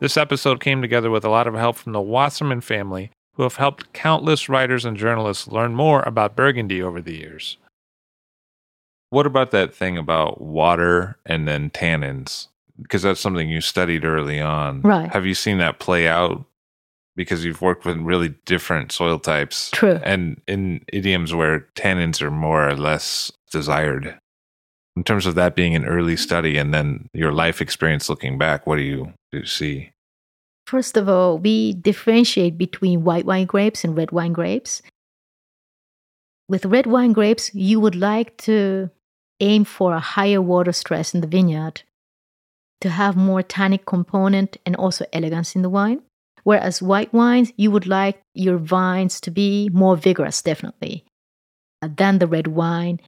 This 0.00 0.16
episode 0.16 0.60
came 0.60 0.80
together 0.80 1.10
with 1.10 1.24
a 1.24 1.28
lot 1.28 1.48
of 1.48 1.54
help 1.54 1.76
from 1.76 1.92
the 1.92 2.00
Wasserman 2.00 2.60
family, 2.60 3.10
who 3.38 3.44
have 3.44 3.56
helped 3.56 3.92
countless 3.92 4.48
writers 4.48 4.84
and 4.84 4.96
journalists 4.96 5.46
learn 5.46 5.72
more 5.72 6.02
about 6.02 6.34
Burgundy 6.34 6.82
over 6.82 7.00
the 7.00 7.16
years. 7.16 7.56
What 9.10 9.26
about 9.26 9.52
that 9.52 9.72
thing 9.72 9.96
about 9.96 10.40
water 10.40 11.16
and 11.24 11.46
then 11.46 11.70
tannins? 11.70 12.48
Because 12.82 13.02
that's 13.02 13.20
something 13.20 13.48
you 13.48 13.60
studied 13.60 14.04
early 14.04 14.40
on. 14.40 14.82
Right. 14.82 15.10
Have 15.12 15.24
you 15.24 15.34
seen 15.34 15.58
that 15.58 15.78
play 15.78 16.08
out? 16.08 16.44
Because 17.14 17.44
you've 17.44 17.62
worked 17.62 17.84
with 17.84 17.96
really 17.98 18.34
different 18.44 18.90
soil 18.90 19.20
types. 19.20 19.70
True. 19.70 20.00
And 20.02 20.40
in 20.48 20.84
idioms 20.92 21.32
where 21.32 21.60
tannins 21.76 22.20
are 22.20 22.32
more 22.32 22.68
or 22.68 22.76
less 22.76 23.30
desired. 23.52 24.18
In 24.96 25.04
terms 25.04 25.26
of 25.26 25.36
that 25.36 25.54
being 25.54 25.76
an 25.76 25.84
early 25.84 26.16
study 26.16 26.58
and 26.58 26.74
then 26.74 27.08
your 27.14 27.30
life 27.30 27.60
experience 27.60 28.08
looking 28.08 28.36
back, 28.36 28.66
what 28.66 28.76
do 28.76 28.82
you, 28.82 29.12
do 29.30 29.38
you 29.38 29.46
see? 29.46 29.92
First 30.68 30.98
of 30.98 31.08
all, 31.08 31.38
we 31.38 31.72
differentiate 31.72 32.58
between 32.58 33.02
white 33.02 33.24
wine 33.24 33.46
grapes 33.46 33.84
and 33.84 33.96
red 33.96 34.12
wine 34.12 34.34
grapes. 34.34 34.82
With 36.46 36.66
red 36.66 36.86
wine 36.86 37.14
grapes, 37.14 37.54
you 37.54 37.80
would 37.80 37.94
like 37.94 38.36
to 38.48 38.90
aim 39.40 39.64
for 39.64 39.94
a 39.94 39.98
higher 39.98 40.42
water 40.42 40.74
stress 40.74 41.14
in 41.14 41.22
the 41.22 41.26
vineyard 41.26 41.84
to 42.82 42.90
have 42.90 43.16
more 43.16 43.42
tannic 43.42 43.86
component 43.86 44.58
and 44.66 44.76
also 44.76 45.06
elegance 45.14 45.56
in 45.56 45.62
the 45.62 45.70
wine. 45.70 46.02
Whereas 46.44 46.82
white 46.82 47.14
wines, 47.14 47.50
you 47.56 47.70
would 47.70 47.86
like 47.86 48.20
your 48.34 48.58
vines 48.58 49.22
to 49.22 49.30
be 49.30 49.70
more 49.72 49.96
vigorous, 49.96 50.42
definitely, 50.42 51.06
than 51.80 52.18
the 52.18 52.26
red 52.26 52.48
wine, 52.48 53.00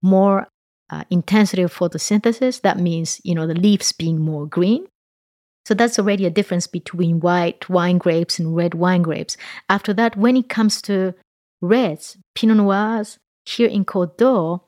more 0.00 0.46
uh, 0.90 1.02
intensity 1.10 1.62
of 1.62 1.74
photosynthesis. 1.74 2.60
That 2.60 2.78
means, 2.78 3.20
you 3.24 3.34
know, 3.34 3.48
the 3.48 3.54
leaves 3.66 3.90
being 3.90 4.20
more 4.20 4.46
green. 4.46 4.86
So 5.68 5.74
that's 5.74 5.98
already 5.98 6.24
a 6.24 6.30
difference 6.30 6.66
between 6.66 7.20
white 7.20 7.68
wine 7.68 7.98
grapes 7.98 8.38
and 8.38 8.56
red 8.56 8.72
wine 8.72 9.02
grapes. 9.02 9.36
After 9.68 9.92
that, 9.92 10.16
when 10.16 10.34
it 10.34 10.48
comes 10.48 10.80
to 10.88 11.12
reds, 11.60 12.16
Pinot 12.34 12.56
Noirs, 12.56 13.18
here 13.44 13.68
in 13.68 13.84
Côte 13.84 14.16
d'Or, 14.16 14.62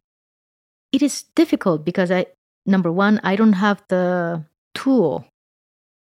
it 0.93 1.01
is 1.01 1.23
difficult 1.35 1.87
because 1.87 2.11
I, 2.11 2.27
number 2.67 2.93
one, 2.93 3.19
I 3.25 3.35
don't 3.35 3.55
have 3.55 3.83
the 3.89 4.45
tool 4.75 5.25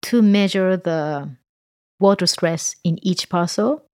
to 0.04 0.22
measure 0.22 0.78
the 0.78 1.28
water 2.00 2.26
stress 2.26 2.74
in 2.82 2.98
each 3.02 3.28
parcel. 3.28 3.84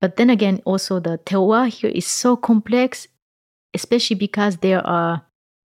But 0.00 0.16
then 0.16 0.28
again, 0.28 0.60
also 0.64 0.98
the 0.98 1.18
terroir 1.18 1.68
here 1.68 1.90
is 1.90 2.08
so 2.08 2.36
complex, 2.36 3.06
especially 3.74 4.16
because 4.16 4.56
there 4.56 4.84
are 4.84 5.22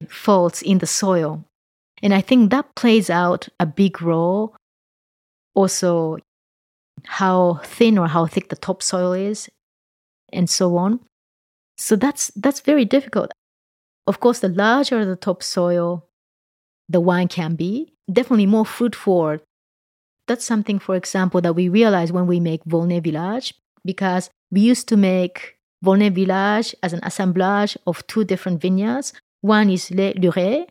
faults 0.07 0.61
in 0.61 0.77
the 0.77 0.85
soil. 0.85 1.45
And 2.03 2.13
I 2.13 2.21
think 2.21 2.49
that 2.49 2.75
plays 2.75 3.09
out 3.09 3.47
a 3.59 3.65
big 3.65 4.01
role. 4.01 4.55
Also, 5.53 6.17
how 7.05 7.59
thin 7.63 7.97
or 7.97 8.07
how 8.07 8.25
thick 8.25 8.49
the 8.49 8.55
topsoil 8.55 9.13
is, 9.13 9.49
and 10.31 10.49
so 10.49 10.77
on. 10.77 10.99
So 11.77 11.95
that's 11.95 12.31
that's 12.35 12.61
very 12.61 12.85
difficult. 12.85 13.31
Of 14.07 14.19
course, 14.19 14.39
the 14.39 14.49
larger 14.49 15.05
the 15.05 15.15
topsoil, 15.15 16.07
the 16.89 16.99
wine 16.99 17.27
can 17.27 17.55
be. 17.55 17.93
Definitely 18.11 18.45
more 18.45 18.65
fruit 18.65 18.95
forward. 18.95 19.41
That's 20.27 20.45
something, 20.45 20.79
for 20.79 20.95
example, 20.95 21.41
that 21.41 21.53
we 21.53 21.69
realize 21.69 22.11
when 22.11 22.27
we 22.27 22.39
make 22.39 22.63
Volnay 22.65 22.99
Village, 22.99 23.53
because 23.83 24.29
we 24.51 24.61
used 24.61 24.87
to 24.89 24.97
make 24.97 25.57
Volnay 25.83 26.09
Village 26.09 26.75
as 26.83 26.93
an 26.93 27.01
assemblage 27.03 27.77
of 27.85 28.05
two 28.07 28.23
different 28.23 28.61
vineyards. 28.61 29.13
One 29.41 29.69
is 29.69 29.91
Les 29.91 30.13
Lurets, 30.13 30.67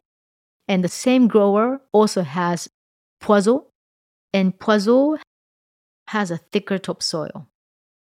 and 0.70 0.84
the 0.84 0.88
same 0.88 1.26
grower 1.26 1.80
also 1.90 2.22
has 2.22 2.70
Poiseau, 3.20 3.64
and 4.32 4.56
Poiseau 4.56 5.18
has 6.06 6.30
a 6.30 6.38
thicker 6.38 6.78
topsoil. 6.78 7.48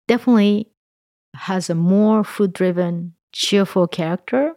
Definitely 0.08 0.72
has 1.36 1.70
a 1.70 1.76
more 1.76 2.24
fruit 2.24 2.54
driven, 2.54 3.14
cheerful 3.32 3.88
character. 3.88 4.56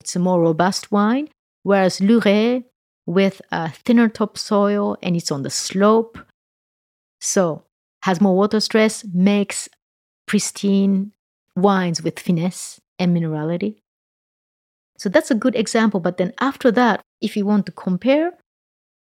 It's 0.00 0.16
a 0.16 0.18
more 0.18 0.40
robust 0.40 0.90
wine, 0.90 1.28
whereas 1.62 2.00
Luret 2.00 2.64
with 3.04 3.42
a 3.52 3.68
thinner 3.70 4.08
topsoil 4.08 4.96
and 5.02 5.14
it's 5.14 5.30
on 5.30 5.42
the 5.42 5.50
slope. 5.50 6.18
So, 7.20 7.64
has 8.04 8.22
more 8.22 8.36
water 8.36 8.60
stress, 8.60 9.04
makes 9.12 9.68
pristine 10.26 11.12
wines 11.56 12.02
with 12.02 12.18
finesse 12.18 12.80
and 12.98 13.14
minerality. 13.14 13.82
So 15.00 15.08
that's 15.08 15.30
a 15.30 15.34
good 15.34 15.56
example. 15.56 15.98
But 15.98 16.18
then 16.18 16.34
after 16.40 16.70
that, 16.72 17.00
if 17.22 17.34
you 17.34 17.46
want 17.46 17.64
to 17.64 17.72
compare 17.72 18.32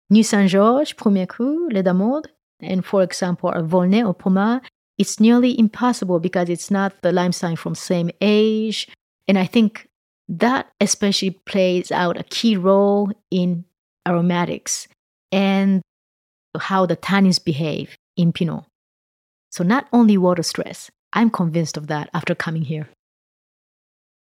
Nuits 0.09 0.29
Saint 0.29 0.49
Georges, 0.49 0.91
Premier 0.91 1.27
Cru, 1.27 1.69
Les 1.69 1.83
Damodes, 1.83 2.25
and 2.59 2.83
for 2.83 3.03
example, 3.03 3.51
Volnay 3.51 4.03
or 4.03 4.15
Pommard, 4.15 4.63
it's 4.97 5.19
nearly 5.19 5.57
impossible 5.59 6.19
because 6.19 6.49
it's 6.49 6.71
not 6.71 6.99
the 7.03 7.11
limestone 7.11 7.55
from 7.55 7.75
same 7.75 8.09
age. 8.21 8.87
And 9.27 9.37
I 9.37 9.45
think 9.45 9.87
that 10.27 10.71
especially 10.81 11.29
plays 11.29 11.91
out 11.91 12.19
a 12.19 12.23
key 12.23 12.57
role 12.57 13.11
in 13.29 13.63
aromatics 14.07 14.87
and 15.31 15.83
how 16.57 16.87
the 16.87 16.97
tannins 16.97 17.43
behave 17.43 17.95
in 18.17 18.33
Pinot. 18.33 18.63
So 19.51 19.63
not 19.63 19.89
only 19.93 20.17
water 20.17 20.41
stress, 20.41 20.89
I'm 21.13 21.29
convinced 21.29 21.77
of 21.77 21.85
that 21.85 22.09
after 22.15 22.33
coming 22.33 22.63
here. 22.63 22.89